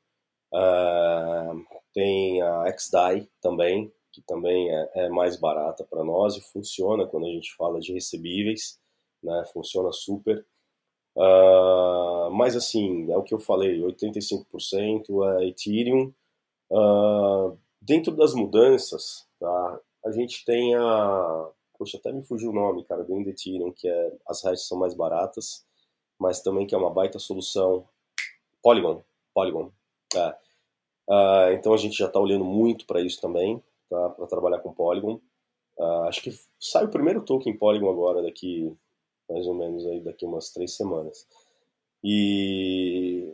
Uh, 0.52 1.64
tem 1.92 2.42
a 2.42 2.64
XDAI 2.76 3.28
também, 3.40 3.92
que 4.12 4.22
também 4.22 4.70
é, 4.70 4.90
é 4.94 5.08
mais 5.08 5.36
barata 5.36 5.84
para 5.84 6.02
nós 6.02 6.36
e 6.36 6.40
funciona 6.40 7.06
quando 7.06 7.26
a 7.26 7.30
gente 7.30 7.54
fala 7.54 7.80
de 7.80 7.92
recebíveis 7.92 8.79
né? 9.22 9.44
Funciona 9.52 9.92
super. 9.92 10.44
Uh, 11.16 12.30
mas 12.32 12.56
assim, 12.56 13.10
é 13.10 13.16
o 13.16 13.22
que 13.22 13.34
eu 13.34 13.38
falei, 13.38 13.80
85% 13.80 15.40
é 15.40 15.46
Ethereum. 15.48 16.12
Uh, 16.70 17.58
dentro 17.80 18.14
das 18.14 18.34
mudanças, 18.34 19.26
tá? 19.38 19.80
A 20.04 20.12
gente 20.12 20.44
tem 20.44 20.74
a... 20.74 21.48
Poxa, 21.78 21.96
até 21.96 22.12
me 22.12 22.22
fugiu 22.22 22.50
o 22.50 22.54
nome, 22.54 22.84
cara, 22.84 23.02
do 23.02 23.18
Ethereum, 23.20 23.72
que 23.72 23.88
é 23.88 24.12
as 24.26 24.42
hashes 24.44 24.68
são 24.68 24.78
mais 24.78 24.94
baratas, 24.94 25.64
mas 26.18 26.42
também 26.42 26.66
que 26.66 26.74
é 26.74 26.78
uma 26.78 26.90
baita 26.90 27.18
solução. 27.18 27.86
Polygon, 28.62 29.02
Polygon. 29.34 29.72
É. 30.14 30.28
Uh, 31.08 31.52
então 31.52 31.72
a 31.72 31.76
gente 31.76 31.96
já 31.96 32.06
está 32.06 32.20
olhando 32.20 32.44
muito 32.44 32.86
para 32.86 33.00
isso 33.00 33.20
também, 33.20 33.62
tá? 33.88 34.10
para 34.10 34.26
trabalhar 34.26 34.60
com 34.60 34.72
Polygon. 34.72 35.20
Uh, 35.78 36.02
acho 36.04 36.22
que 36.22 36.30
sai 36.58 36.84
o 36.84 36.90
primeiro 36.90 37.22
token 37.22 37.56
Polygon 37.56 37.90
agora, 37.90 38.22
daqui 38.22 38.76
mais 39.30 39.46
ou 39.46 39.54
menos 39.54 39.86
aí 39.86 40.00
daqui 40.00 40.26
umas 40.26 40.50
três 40.50 40.76
semanas. 40.76 41.26
E, 42.02 43.32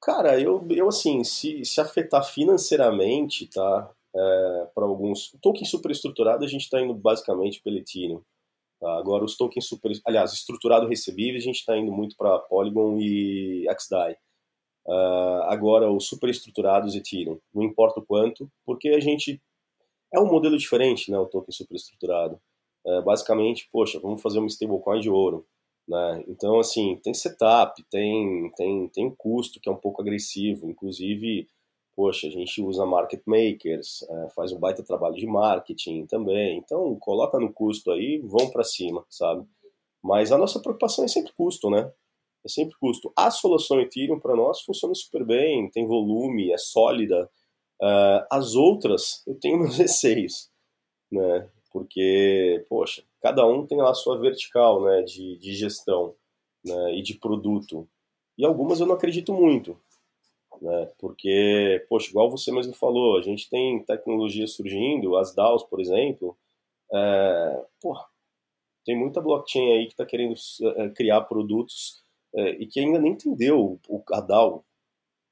cara, 0.00 0.40
eu, 0.40 0.66
eu 0.70 0.88
assim, 0.88 1.24
se, 1.24 1.64
se 1.64 1.80
afetar 1.80 2.24
financeiramente, 2.24 3.46
tá? 3.48 3.90
É, 4.14 4.68
para 4.74 4.84
alguns. 4.84 5.34
Token 5.40 5.64
superestruturado 5.64 6.44
a 6.44 6.48
gente 6.48 6.62
está 6.62 6.80
indo 6.80 6.94
basicamente 6.94 7.62
pelo 7.62 7.78
Ethereum. 7.78 8.22
Tá? 8.82 8.98
Agora, 8.98 9.24
os 9.24 9.36
tokens 9.36 9.66
super. 9.66 9.92
Aliás, 10.04 10.32
estruturado 10.32 10.88
recebível 10.88 11.38
a 11.38 11.42
gente 11.42 11.60
está 11.60 11.76
indo 11.76 11.92
muito 11.92 12.16
para 12.16 12.38
Polygon 12.40 12.98
e 12.98 13.64
XDAI. 13.78 14.16
Uh, 14.84 15.42
agora, 15.44 15.90
os 15.90 16.08
superestruturados 16.08 16.96
Ethereum, 16.96 17.38
não 17.54 17.62
importa 17.62 18.00
o 18.00 18.04
quanto, 18.04 18.50
porque 18.66 18.88
a 18.88 19.00
gente. 19.00 19.40
É 20.12 20.20
um 20.20 20.26
modelo 20.26 20.58
diferente, 20.58 21.10
né? 21.10 21.18
O 21.18 21.26
token 21.26 21.52
superestruturado 21.52 22.38
é, 22.86 23.00
basicamente, 23.02 23.68
poxa, 23.72 24.00
vamos 24.00 24.22
fazer 24.22 24.38
uma 24.38 24.48
stablecoin 24.48 25.00
de 25.00 25.10
ouro. 25.10 25.46
Né? 25.88 26.24
Então, 26.28 26.58
assim, 26.60 26.96
tem 27.02 27.12
setup, 27.14 27.82
tem, 27.90 28.50
tem, 28.56 28.88
tem 28.88 29.14
custo 29.16 29.60
que 29.60 29.68
é 29.68 29.72
um 29.72 29.76
pouco 29.76 30.00
agressivo, 30.00 30.68
inclusive, 30.70 31.48
poxa, 31.94 32.26
a 32.26 32.30
gente 32.30 32.62
usa 32.62 32.86
market 32.86 33.22
makers, 33.26 34.02
é, 34.08 34.28
faz 34.30 34.52
um 34.52 34.58
baita 34.58 34.82
trabalho 34.82 35.16
de 35.16 35.26
marketing 35.26 36.06
também, 36.06 36.58
então 36.58 36.96
coloca 36.96 37.38
no 37.38 37.52
custo 37.52 37.90
aí, 37.90 38.18
vão 38.18 38.50
para 38.50 38.64
cima, 38.64 39.04
sabe? 39.10 39.46
Mas 40.02 40.32
a 40.32 40.38
nossa 40.38 40.60
preocupação 40.60 41.04
é 41.04 41.08
sempre 41.08 41.32
custo, 41.32 41.70
né? 41.70 41.92
É 42.44 42.48
sempre 42.48 42.76
custo. 42.78 43.12
A 43.16 43.30
solução 43.30 43.80
Ethereum, 43.80 44.18
para 44.18 44.34
nós, 44.34 44.62
funciona 44.62 44.94
super 44.94 45.24
bem, 45.24 45.70
tem 45.70 45.86
volume, 45.86 46.50
é 46.50 46.58
sólida. 46.58 47.30
Uh, 47.80 48.26
as 48.30 48.54
outras, 48.54 49.22
eu 49.26 49.38
tenho 49.38 49.58
meus 49.58 49.76
receios, 49.78 50.50
né? 51.10 51.48
Porque, 51.72 52.64
poxa, 52.68 53.02
cada 53.20 53.46
um 53.46 53.66
tem 53.66 53.78
lá 53.78 53.90
a 53.90 53.94
sua 53.94 54.18
vertical, 54.18 54.82
né, 54.84 55.02
de, 55.02 55.38
de 55.38 55.54
gestão 55.54 56.14
né, 56.64 56.94
e 56.94 57.02
de 57.02 57.14
produto. 57.14 57.88
E 58.36 58.44
algumas 58.44 58.80
eu 58.80 58.86
não 58.86 58.94
acredito 58.94 59.32
muito, 59.32 59.78
né? 60.60 60.90
Porque, 60.98 61.84
poxa, 61.88 62.10
igual 62.10 62.30
você 62.30 62.52
mesmo 62.52 62.74
falou, 62.74 63.18
a 63.18 63.22
gente 63.22 63.48
tem 63.48 63.82
tecnologia 63.84 64.46
surgindo, 64.46 65.16
as 65.16 65.34
DAOs, 65.34 65.64
por 65.64 65.80
exemplo, 65.80 66.36
é, 66.92 67.64
porra, 67.80 68.06
tem 68.84 68.96
muita 68.96 69.20
blockchain 69.20 69.72
aí 69.72 69.86
que 69.86 69.92
está 69.92 70.04
querendo 70.04 70.34
é, 70.76 70.88
criar 70.90 71.22
produtos 71.22 72.02
é, 72.34 72.50
e 72.50 72.66
que 72.66 72.80
ainda 72.80 72.98
nem 72.98 73.12
entendeu 73.12 73.80
o, 73.88 74.02
a 74.12 74.20
DAO, 74.20 74.64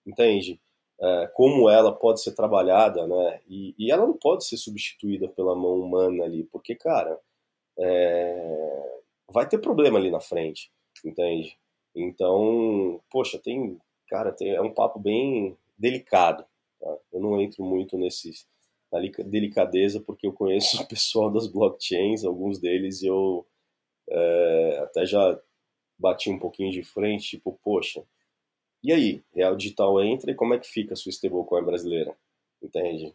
entende? 0.06 0.60
É, 1.02 1.26
como 1.34 1.68
ela 1.70 1.92
pode 1.92 2.20
ser 2.22 2.32
trabalhada, 2.32 3.06
né? 3.06 3.40
E, 3.48 3.74
e, 3.78 3.90
ela 3.90 4.06
não 4.06 4.16
pode 4.16 4.44
ser 4.44 4.58
substituída 4.58 5.28
pela 5.28 5.54
mão 5.54 5.80
humana 5.80 6.24
ali, 6.24 6.44
porque, 6.44 6.74
cara, 6.74 7.18
é, 7.78 9.00
vai 9.30 9.48
ter 9.48 9.58
problema 9.58 9.98
ali 9.98 10.10
na 10.10 10.20
frente, 10.20 10.70
entende? 11.04 11.56
Então, 11.94 13.00
poxa, 13.10 13.38
tem 13.38 13.80
cara, 14.10 14.32
tem, 14.32 14.50
é 14.50 14.60
um 14.60 14.74
papo 14.74 14.98
bem 14.98 15.56
delicado. 15.78 16.44
Tá? 16.80 16.98
Eu 17.12 17.20
não 17.20 17.40
entro 17.40 17.64
muito 17.64 17.96
nesse 17.96 18.32
na 18.92 18.98
delicadeza 19.24 20.00
porque 20.00 20.26
eu 20.26 20.32
conheço 20.32 20.82
o 20.82 20.88
pessoal 20.88 21.30
das 21.30 21.46
blockchains, 21.46 22.24
alguns 22.24 22.58
deles 22.58 23.04
eu 23.04 23.46
é, 24.08 24.80
até 24.82 25.06
já 25.06 25.40
bati 25.96 26.28
um 26.28 26.38
pouquinho 26.38 26.72
de 26.72 26.82
frente, 26.82 27.30
tipo, 27.30 27.58
poxa, 27.62 28.02
e 28.82 28.92
aí, 28.92 29.22
Real 29.34 29.56
Digital 29.56 30.02
entra 30.02 30.30
e 30.30 30.34
como 30.34 30.54
é 30.54 30.58
que 30.58 30.66
fica 30.66 30.94
a 30.94 30.96
sua 30.96 31.10
stablecoin 31.10 31.64
brasileira? 31.64 32.16
Entende? 32.62 33.14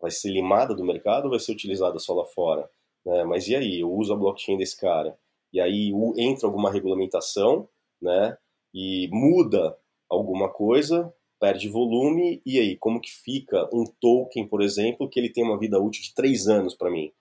Vai 0.00 0.10
ser 0.10 0.30
limada 0.30 0.74
do 0.74 0.84
mercado 0.84 1.24
ou 1.24 1.30
vai 1.30 1.40
ser 1.40 1.52
utilizada 1.52 1.98
só 1.98 2.14
lá 2.14 2.24
fora? 2.24 2.68
Né? 3.04 3.24
Mas 3.24 3.48
e 3.48 3.56
aí, 3.56 3.80
eu 3.80 3.92
uso 3.92 4.12
a 4.12 4.16
blockchain 4.16 4.58
desse 4.58 4.78
cara? 4.78 5.16
E 5.52 5.60
aí 5.60 5.92
entra 6.16 6.46
alguma 6.46 6.70
regulamentação, 6.70 7.68
né? 8.02 8.36
E 8.72 9.08
muda 9.12 9.76
alguma 10.10 10.48
coisa, 10.48 11.12
perde 11.38 11.68
volume, 11.68 12.42
e 12.44 12.58
aí, 12.58 12.76
como 12.76 13.00
que 13.00 13.10
fica 13.12 13.68
um 13.72 13.84
token, 14.00 14.48
por 14.48 14.62
exemplo, 14.62 15.08
que 15.08 15.20
ele 15.20 15.30
tem 15.30 15.44
uma 15.44 15.58
vida 15.58 15.78
útil 15.78 16.02
de 16.02 16.14
três 16.14 16.48
anos 16.48 16.74
para 16.74 16.90
mim? 16.90 17.12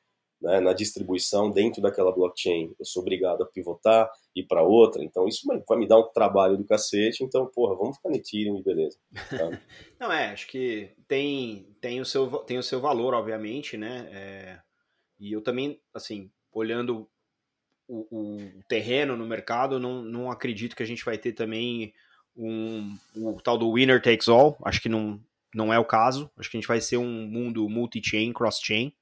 Né, 0.44 0.60
na 0.60 0.74
distribuição 0.74 1.50
dentro 1.50 1.82
daquela 1.82 2.12
blockchain. 2.12 2.76
Eu 2.78 2.84
sou 2.84 3.02
obrigado 3.02 3.42
a 3.44 3.46
pivotar, 3.46 4.12
ir 4.36 4.44
para 4.44 4.62
outra, 4.62 5.02
então 5.02 5.26
isso 5.26 5.48
vai 5.66 5.78
me 5.78 5.88
dar 5.88 5.98
um 5.98 6.12
trabalho 6.12 6.58
do 6.58 6.66
cacete, 6.66 7.24
então, 7.24 7.46
porra, 7.46 7.78
vamos 7.78 7.96
ficar 7.96 8.10
no 8.10 8.18
Ethereum 8.18 8.60
e 8.60 8.62
beleza. 8.62 8.98
Tá? 9.30 9.62
Não, 9.98 10.12
é, 10.12 10.32
acho 10.32 10.48
que 10.48 10.90
tem, 11.08 11.66
tem, 11.80 12.02
o, 12.02 12.06
seu, 12.06 12.28
tem 12.40 12.58
o 12.58 12.64
seu 12.64 12.82
valor, 12.82 13.14
obviamente, 13.14 13.78
né, 13.78 14.10
é, 14.12 14.60
e 15.18 15.32
eu 15.32 15.42
também, 15.42 15.80
assim, 15.94 16.30
olhando 16.52 17.08
o, 17.88 18.06
o, 18.12 18.64
terreno 18.68 19.16
no 19.16 19.26
mercado, 19.26 19.80
não, 19.80 20.02
não 20.02 20.30
acredito 20.30 20.76
que 20.76 20.84
a 20.84 20.88
gente 20.88 21.06
vai 21.06 21.18
ter 21.18 21.32
também 21.32 21.94
um, 22.36 22.98
o 23.16 23.42
tal 23.42 23.58
do 23.58 23.74
winner 23.74 24.02
takes 24.02 24.28
all, 24.28 24.58
acho 24.66 24.82
que 24.82 24.90
não, 24.90 25.24
não 25.56 25.74
é 25.74 25.80
o 25.80 25.86
caso, 25.86 26.30
acho 26.38 26.52
que 26.52 26.58
a 26.58 26.60
gente 26.60 26.68
vai 26.68 26.82
ser 26.82 26.98
um 26.98 27.28
mundo 27.28 27.70
multi-chain, 27.70 28.34
cross-chain, 28.34 28.94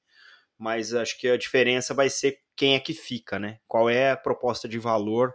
mas 0.62 0.94
acho 0.94 1.18
que 1.18 1.28
a 1.28 1.36
diferença 1.36 1.92
vai 1.92 2.08
ser 2.08 2.38
quem 2.54 2.76
é 2.76 2.78
que 2.78 2.94
fica, 2.94 3.36
né? 3.36 3.58
Qual 3.66 3.90
é 3.90 4.12
a 4.12 4.16
proposta 4.16 4.68
de 4.68 4.78
valor 4.78 5.34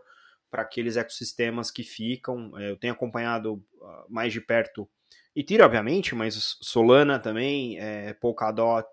para 0.49 0.61
aqueles 0.61 0.95
ecossistemas 0.95 1.69
que 1.69 1.83
ficam. 1.83 2.57
É, 2.57 2.71
eu 2.71 2.77
tenho 2.77 2.93
acompanhado 2.93 3.61
ah, 3.83 4.05
mais 4.07 4.31
de 4.31 4.39
perto 4.39 4.89
Ethereum, 5.35 5.65
obviamente, 5.65 6.15
mas 6.15 6.57
Solana 6.61 7.19
também, 7.19 7.77
é, 7.77 8.13
Polkadot 8.13 8.87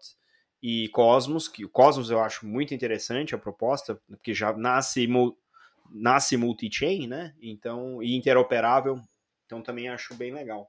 e 0.61 0.89
Cosmos, 0.89 1.47
que 1.47 1.64
o 1.64 1.68
Cosmos 1.68 2.11
eu 2.11 2.20
acho 2.20 2.45
muito 2.45 2.74
interessante 2.74 3.32
a 3.32 3.39
proposta, 3.39 3.95
porque 4.09 4.35
já 4.35 4.53
nasce 4.53 5.07
nasce 5.89 6.37
multi-chain, 6.37 7.07
né? 7.07 7.32
Então, 7.41 8.03
e 8.03 8.16
interoperável. 8.16 9.01
Então 9.55 9.62
também 9.62 9.88
acho 9.88 10.14
bem 10.14 10.34
legal. 10.34 10.68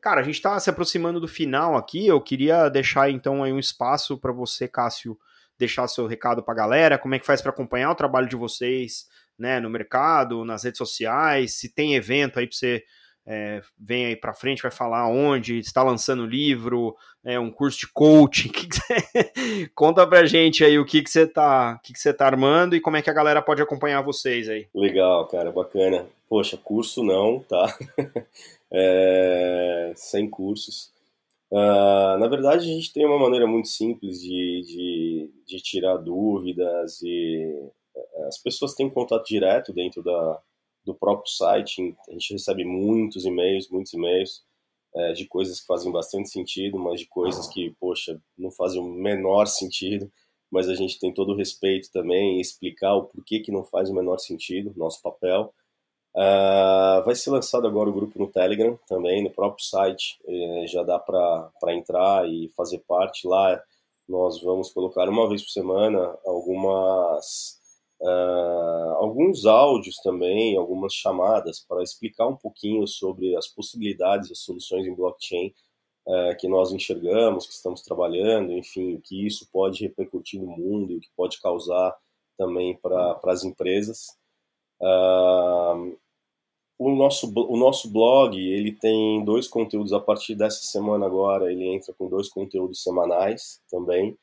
Cara, 0.00 0.20
a 0.20 0.24
gente 0.24 0.34
está 0.34 0.58
se 0.58 0.68
aproximando 0.68 1.20
do 1.20 1.28
final 1.28 1.76
aqui. 1.76 2.04
Eu 2.04 2.20
queria 2.20 2.68
deixar 2.68 3.08
então 3.08 3.44
aí 3.44 3.52
um 3.52 3.60
espaço 3.60 4.18
para 4.18 4.32
você, 4.32 4.66
Cássio, 4.66 5.16
deixar 5.56 5.86
seu 5.86 6.06
recado 6.06 6.42
para 6.42 6.52
a 6.52 6.56
galera. 6.56 6.98
Como 6.98 7.14
é 7.14 7.18
que 7.20 7.26
faz 7.26 7.40
para 7.40 7.52
acompanhar 7.52 7.92
o 7.92 7.94
trabalho 7.94 8.28
de 8.28 8.34
vocês, 8.34 9.06
né, 9.38 9.60
no 9.60 9.70
mercado, 9.70 10.44
nas 10.44 10.64
redes 10.64 10.78
sociais? 10.78 11.54
Se 11.54 11.72
tem 11.72 11.94
evento 11.94 12.40
aí 12.40 12.46
para 12.48 12.56
você 12.56 12.82
é, 13.26 13.62
vem 13.78 14.06
aí 14.06 14.16
para 14.16 14.34
frente, 14.34 14.62
vai 14.62 14.70
falar 14.70 15.08
onde, 15.08 15.58
está 15.58 15.82
lançando 15.82 16.26
livro, 16.26 16.94
é, 17.24 17.38
um 17.38 17.50
curso 17.50 17.78
de 17.78 17.88
coaching. 17.92 18.50
Que 18.52 18.66
que 18.66 18.76
você... 18.76 19.68
Conta 19.74 20.06
pra 20.06 20.26
gente 20.26 20.64
aí 20.64 20.78
o 20.78 20.84
que, 20.84 21.02
que 21.02 21.10
você 21.10 21.26
tá, 21.26 21.78
que, 21.82 21.92
que 21.92 21.98
você 21.98 22.12
tá 22.12 22.26
armando 22.26 22.74
e 22.74 22.80
como 22.80 22.96
é 22.96 23.02
que 23.02 23.10
a 23.10 23.14
galera 23.14 23.40
pode 23.40 23.62
acompanhar 23.62 24.02
vocês 24.02 24.48
aí. 24.48 24.66
Legal, 24.74 25.26
cara, 25.28 25.50
bacana. 25.50 26.06
Poxa, 26.34 26.56
curso 26.56 27.04
não, 27.04 27.38
tá? 27.38 27.78
é, 28.68 29.92
sem 29.94 30.28
cursos. 30.28 30.92
Uh, 31.48 32.18
na 32.18 32.26
verdade, 32.26 32.68
a 32.68 32.74
gente 32.74 32.92
tem 32.92 33.06
uma 33.06 33.20
maneira 33.20 33.46
muito 33.46 33.68
simples 33.68 34.20
de, 34.20 34.62
de, 34.66 35.30
de 35.46 35.62
tirar 35.62 35.96
dúvidas 35.96 37.00
e 37.02 37.70
é, 37.94 38.24
as 38.26 38.36
pessoas 38.36 38.74
têm 38.74 38.90
contato 38.90 39.24
direto 39.24 39.72
dentro 39.72 40.02
da, 40.02 40.42
do 40.84 40.92
próprio 40.92 41.30
site. 41.30 41.96
A 42.08 42.12
gente 42.14 42.32
recebe 42.32 42.64
muitos 42.64 43.24
e-mails, 43.24 43.70
muitos 43.70 43.92
e-mails 43.92 44.42
é, 44.92 45.12
de 45.12 45.28
coisas 45.28 45.60
que 45.60 45.66
fazem 45.68 45.92
bastante 45.92 46.30
sentido, 46.30 46.76
mas 46.80 46.98
de 46.98 47.06
coisas 47.06 47.46
que, 47.46 47.70
poxa, 47.78 48.20
não 48.36 48.50
fazem 48.50 48.80
o 48.80 48.84
menor 48.84 49.46
sentido. 49.46 50.10
Mas 50.50 50.68
a 50.68 50.74
gente 50.74 50.98
tem 50.98 51.14
todo 51.14 51.30
o 51.32 51.36
respeito 51.36 51.92
também 51.92 52.38
em 52.38 52.40
explicar 52.40 52.96
o 52.96 53.04
porquê 53.04 53.38
que 53.38 53.52
não 53.52 53.62
faz 53.62 53.88
o 53.88 53.94
menor 53.94 54.18
sentido, 54.18 54.74
nosso 54.76 55.00
papel. 55.00 55.54
Uh, 56.16 57.04
vai 57.04 57.14
ser 57.14 57.30
lançado 57.30 57.66
agora 57.66 57.90
o 57.90 57.92
grupo 57.92 58.18
no 58.18 58.30
Telegram 58.30 58.78
também, 58.86 59.22
no 59.22 59.30
próprio 59.30 59.64
site. 59.64 60.18
Eh, 60.26 60.66
já 60.68 60.82
dá 60.84 60.98
para 60.98 61.74
entrar 61.74 62.28
e 62.28 62.48
fazer 62.56 62.78
parte 62.86 63.26
lá. 63.26 63.60
Nós 64.08 64.40
vamos 64.40 64.72
colocar 64.72 65.08
uma 65.08 65.28
vez 65.28 65.42
por 65.42 65.50
semana 65.50 66.16
algumas 66.24 67.58
Uh, 68.00 68.92
alguns 68.96 69.46
áudios 69.46 69.96
também, 70.02 70.58
algumas 70.58 70.92
chamadas 70.92 71.60
para 71.66 71.82
explicar 71.82 72.26
um 72.26 72.36
pouquinho 72.36 72.86
sobre 72.86 73.34
as 73.34 73.46
possibilidades, 73.46 74.30
as 74.30 74.40
soluções 74.40 74.86
em 74.86 74.94
blockchain 74.94 75.54
uh, 76.06 76.36
que 76.38 76.46
nós 76.46 76.70
enxergamos, 76.72 77.46
que 77.46 77.54
estamos 77.54 77.80
trabalhando, 77.80 78.52
enfim, 78.52 78.94
o 78.94 79.00
que 79.00 79.26
isso 79.26 79.48
pode 79.50 79.82
repercutir 79.82 80.38
no 80.38 80.48
mundo 80.48 80.92
e 80.92 80.96
o 80.96 81.00
que 81.00 81.08
pode 81.16 81.40
causar 81.40 81.96
também 82.36 82.76
para 82.76 83.18
as 83.24 83.42
empresas. 83.42 84.08
Uh, 84.82 85.96
o 86.78 86.94
nosso, 86.94 87.32
o 87.34 87.56
nosso 87.56 87.90
blog 87.90 88.36
ele 88.36 88.72
tem 88.72 89.24
dois 89.24 89.46
conteúdos 89.48 89.92
a 89.92 90.00
partir 90.00 90.34
dessa 90.34 90.62
semana 90.62 91.06
agora 91.06 91.52
ele 91.52 91.64
entra 91.66 91.94
com 91.94 92.08
dois 92.08 92.28
conteúdos 92.28 92.82
semanais 92.82 93.60
também 93.70 94.16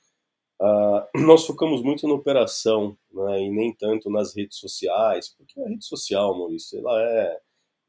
Uh, 0.61 1.01
nós 1.25 1.45
focamos 1.47 1.81
muito 1.81 2.07
na 2.07 2.13
operação 2.13 2.95
né, 3.11 3.41
e 3.41 3.49
nem 3.49 3.73
tanto 3.73 4.11
nas 4.11 4.35
redes 4.35 4.57
sociais, 4.59 5.33
porque 5.35 5.59
a 5.59 5.67
rede 5.67 5.83
social, 5.83 6.37
Maurício, 6.37 6.77
ela 6.77 7.01
é 7.01 7.39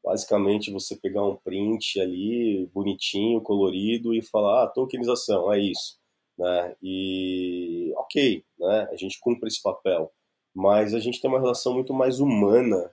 basicamente 0.03 0.71
você 0.71 0.95
pegar 0.95 1.23
um 1.23 1.35
print 1.35 2.01
ali, 2.01 2.65
bonitinho, 2.73 3.41
colorido, 3.41 4.13
e 4.13 4.23
falar, 4.23 4.63
ah, 4.63 4.67
tokenização, 4.67 5.53
é 5.53 5.59
isso. 5.59 5.99
Né? 6.37 6.75
E 6.81 7.93
ok, 7.95 8.43
né, 8.57 8.89
a 8.91 8.95
gente 8.95 9.19
cumpre 9.19 9.47
esse 9.47 9.61
papel, 9.61 10.11
mas 10.53 10.95
a 10.95 10.99
gente 10.99 11.21
tem 11.21 11.29
uma 11.29 11.39
relação 11.39 11.75
muito 11.75 11.93
mais 11.93 12.19
humana 12.19 12.91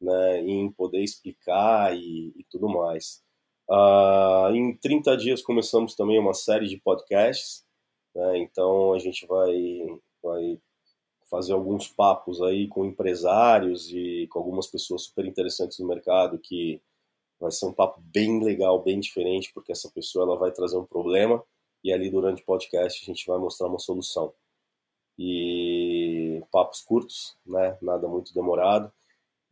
né, 0.00 0.40
em 0.40 0.70
poder 0.72 1.02
explicar 1.02 1.96
e, 1.96 2.32
e 2.36 2.44
tudo 2.50 2.68
mais. 2.68 3.22
Uh, 3.68 4.54
em 4.54 4.76
30 4.76 5.16
dias 5.16 5.42
começamos 5.42 5.94
também 5.94 6.18
uma 6.18 6.34
série 6.34 6.66
de 6.66 6.76
podcasts, 6.78 7.64
né? 8.14 8.38
Então 8.38 8.92
a 8.92 8.98
gente 8.98 9.26
vai, 9.26 9.86
vai 10.22 10.58
fazer 11.30 11.52
alguns 11.52 11.88
papos 11.88 12.42
aí 12.42 12.66
com 12.66 12.84
empresários 12.84 13.88
e 13.92 14.26
com 14.28 14.40
algumas 14.40 14.66
pessoas 14.66 15.04
super 15.04 15.24
interessantes 15.24 15.78
no 15.78 15.86
mercado 15.86 16.38
que 16.38 16.82
vai 17.38 17.52
ser 17.52 17.66
um 17.66 17.72
papo 17.72 18.00
bem 18.02 18.42
legal, 18.42 18.82
bem 18.82 18.98
diferente, 19.00 19.52
porque 19.54 19.72
essa 19.72 19.90
pessoa 19.90 20.24
ela 20.24 20.36
vai 20.36 20.50
trazer 20.50 20.76
um 20.76 20.84
problema 20.84 21.42
e 21.82 21.92
ali 21.92 22.10
durante 22.10 22.42
o 22.42 22.44
podcast 22.44 23.02
a 23.02 23.06
gente 23.06 23.26
vai 23.26 23.38
mostrar 23.38 23.68
uma 23.68 23.78
solução. 23.78 24.34
E 25.18 26.42
papos 26.50 26.80
curtos, 26.80 27.36
né? 27.46 27.78
Nada 27.80 28.08
muito 28.08 28.34
demorado. 28.34 28.92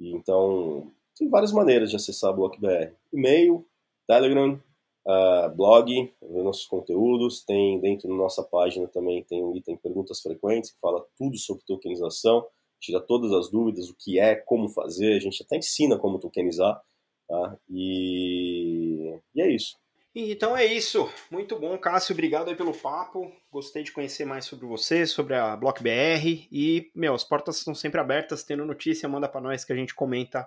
Então 0.00 0.90
tem 1.16 1.28
várias 1.28 1.52
maneiras 1.52 1.90
de 1.90 1.96
acessar 1.96 2.30
a 2.30 2.32
BlockBR. 2.32 2.94
E-mail, 3.12 3.66
Telegram, 4.06 4.60
uh, 5.06 5.54
blog, 5.56 6.12
ver 6.22 6.42
nossos 6.42 6.66
conteúdos, 6.66 7.44
tem 7.44 7.80
dentro 7.80 8.08
da 8.08 8.14
nossa 8.14 8.42
página 8.42 8.86
também 8.88 9.24
tem 9.24 9.42
um 9.42 9.56
item 9.56 9.76
perguntas 9.76 10.20
frequentes 10.20 10.70
que 10.70 10.80
fala 10.80 11.04
tudo 11.16 11.36
sobre 11.36 11.64
tokenização, 11.64 12.46
tira 12.80 13.00
todas 13.00 13.32
as 13.32 13.50
dúvidas, 13.50 13.88
o 13.88 13.96
que 13.96 14.18
é, 14.18 14.36
como 14.36 14.68
fazer, 14.68 15.16
a 15.16 15.20
gente 15.20 15.42
até 15.42 15.56
ensina 15.56 15.98
como 15.98 16.18
tokenizar, 16.18 16.80
tá? 17.26 17.58
E, 17.68 19.18
e 19.34 19.42
é 19.42 19.50
isso. 19.50 19.76
Então 20.20 20.56
é 20.56 20.64
isso. 20.64 21.08
Muito 21.30 21.56
bom, 21.56 21.78
Cássio. 21.78 22.12
Obrigado 22.12 22.48
aí 22.48 22.56
pelo 22.56 22.74
papo. 22.74 23.32
Gostei 23.52 23.84
de 23.84 23.92
conhecer 23.92 24.24
mais 24.24 24.46
sobre 24.46 24.66
você, 24.66 25.06
sobre 25.06 25.36
a 25.36 25.56
BlockBR. 25.56 26.48
E, 26.50 26.90
meu, 26.92 27.14
as 27.14 27.22
portas 27.22 27.58
estão 27.58 27.72
sempre 27.72 28.00
abertas. 28.00 28.42
Tendo 28.42 28.64
notícia, 28.64 29.08
manda 29.08 29.28
para 29.28 29.40
nós 29.40 29.64
que 29.64 29.72
a 29.72 29.76
gente 29.76 29.94
comenta 29.94 30.44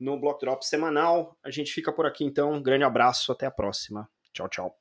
no 0.00 0.18
Block 0.18 0.40
Drop 0.40 0.66
semanal. 0.66 1.38
A 1.40 1.52
gente 1.52 1.72
fica 1.72 1.92
por 1.92 2.04
aqui 2.04 2.24
então. 2.24 2.54
Um 2.54 2.60
grande 2.60 2.82
abraço. 2.82 3.30
Até 3.30 3.46
a 3.46 3.50
próxima. 3.52 4.10
Tchau, 4.32 4.48
tchau. 4.48 4.76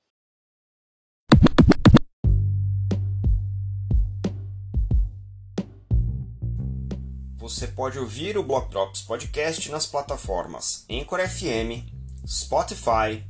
Você 7.38 7.68
pode 7.68 8.00
ouvir 8.00 8.39
o 8.39 8.44
Block 8.44 8.72
Drops 8.72 9.04
Podcast 9.04 9.70
nas 9.70 9.86
plataformas 9.86 10.86
Anchor 10.89 11.20
FM, 11.20 11.86
Spotify, 12.26 13.24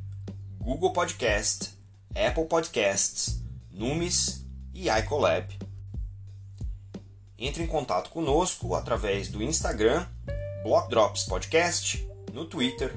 Google 0.61 0.93
Podcast, 0.93 1.75
Apple 2.15 2.45
Podcasts, 2.45 3.43
Numis 3.71 4.45
e 4.71 4.89
iColab. 4.89 5.51
Entre 7.35 7.63
em 7.63 7.67
contato 7.67 8.11
conosco 8.11 8.75
através 8.75 9.27
do 9.27 9.41
Instagram, 9.41 10.05
Block 10.63 10.87
Drops 10.87 11.23
Podcast, 11.23 12.07
no 12.31 12.45
Twitter, 12.45 12.93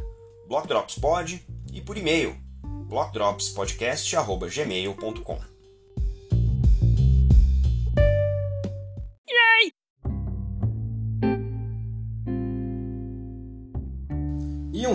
Block 0.46 0.68
Drops 0.68 0.98
Pod 0.98 1.42
e 1.72 1.80
por 1.80 1.96
e-mail, 1.96 2.36
blockdropspodcast.gmail.com. 2.86 5.53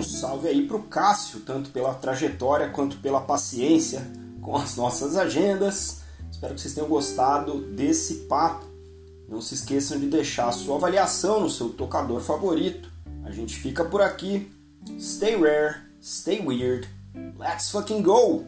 um 0.00 0.02
salve 0.02 0.48
aí 0.48 0.66
para 0.66 0.76
o 0.78 0.82
Cássio, 0.82 1.40
tanto 1.40 1.70
pela 1.70 1.92
trajetória 1.94 2.70
quanto 2.70 2.96
pela 2.96 3.20
paciência 3.20 4.02
com 4.40 4.56
as 4.56 4.74
nossas 4.74 5.16
agendas. 5.16 6.00
Espero 6.30 6.54
que 6.54 6.60
vocês 6.60 6.74
tenham 6.74 6.88
gostado 6.88 7.60
desse 7.60 8.14
papo. 8.26 8.64
Não 9.28 9.42
se 9.42 9.54
esqueçam 9.54 10.00
de 10.00 10.06
deixar 10.06 10.48
a 10.48 10.52
sua 10.52 10.76
avaliação 10.76 11.40
no 11.40 11.50
seu 11.50 11.68
tocador 11.68 12.20
favorito. 12.20 12.90
A 13.24 13.30
gente 13.30 13.54
fica 13.56 13.84
por 13.84 14.00
aqui. 14.00 14.50
Stay 14.98 15.36
rare, 15.36 15.76
stay 16.02 16.40
weird. 16.40 16.88
Let's 17.38 17.70
fucking 17.70 18.02
go! 18.02 18.44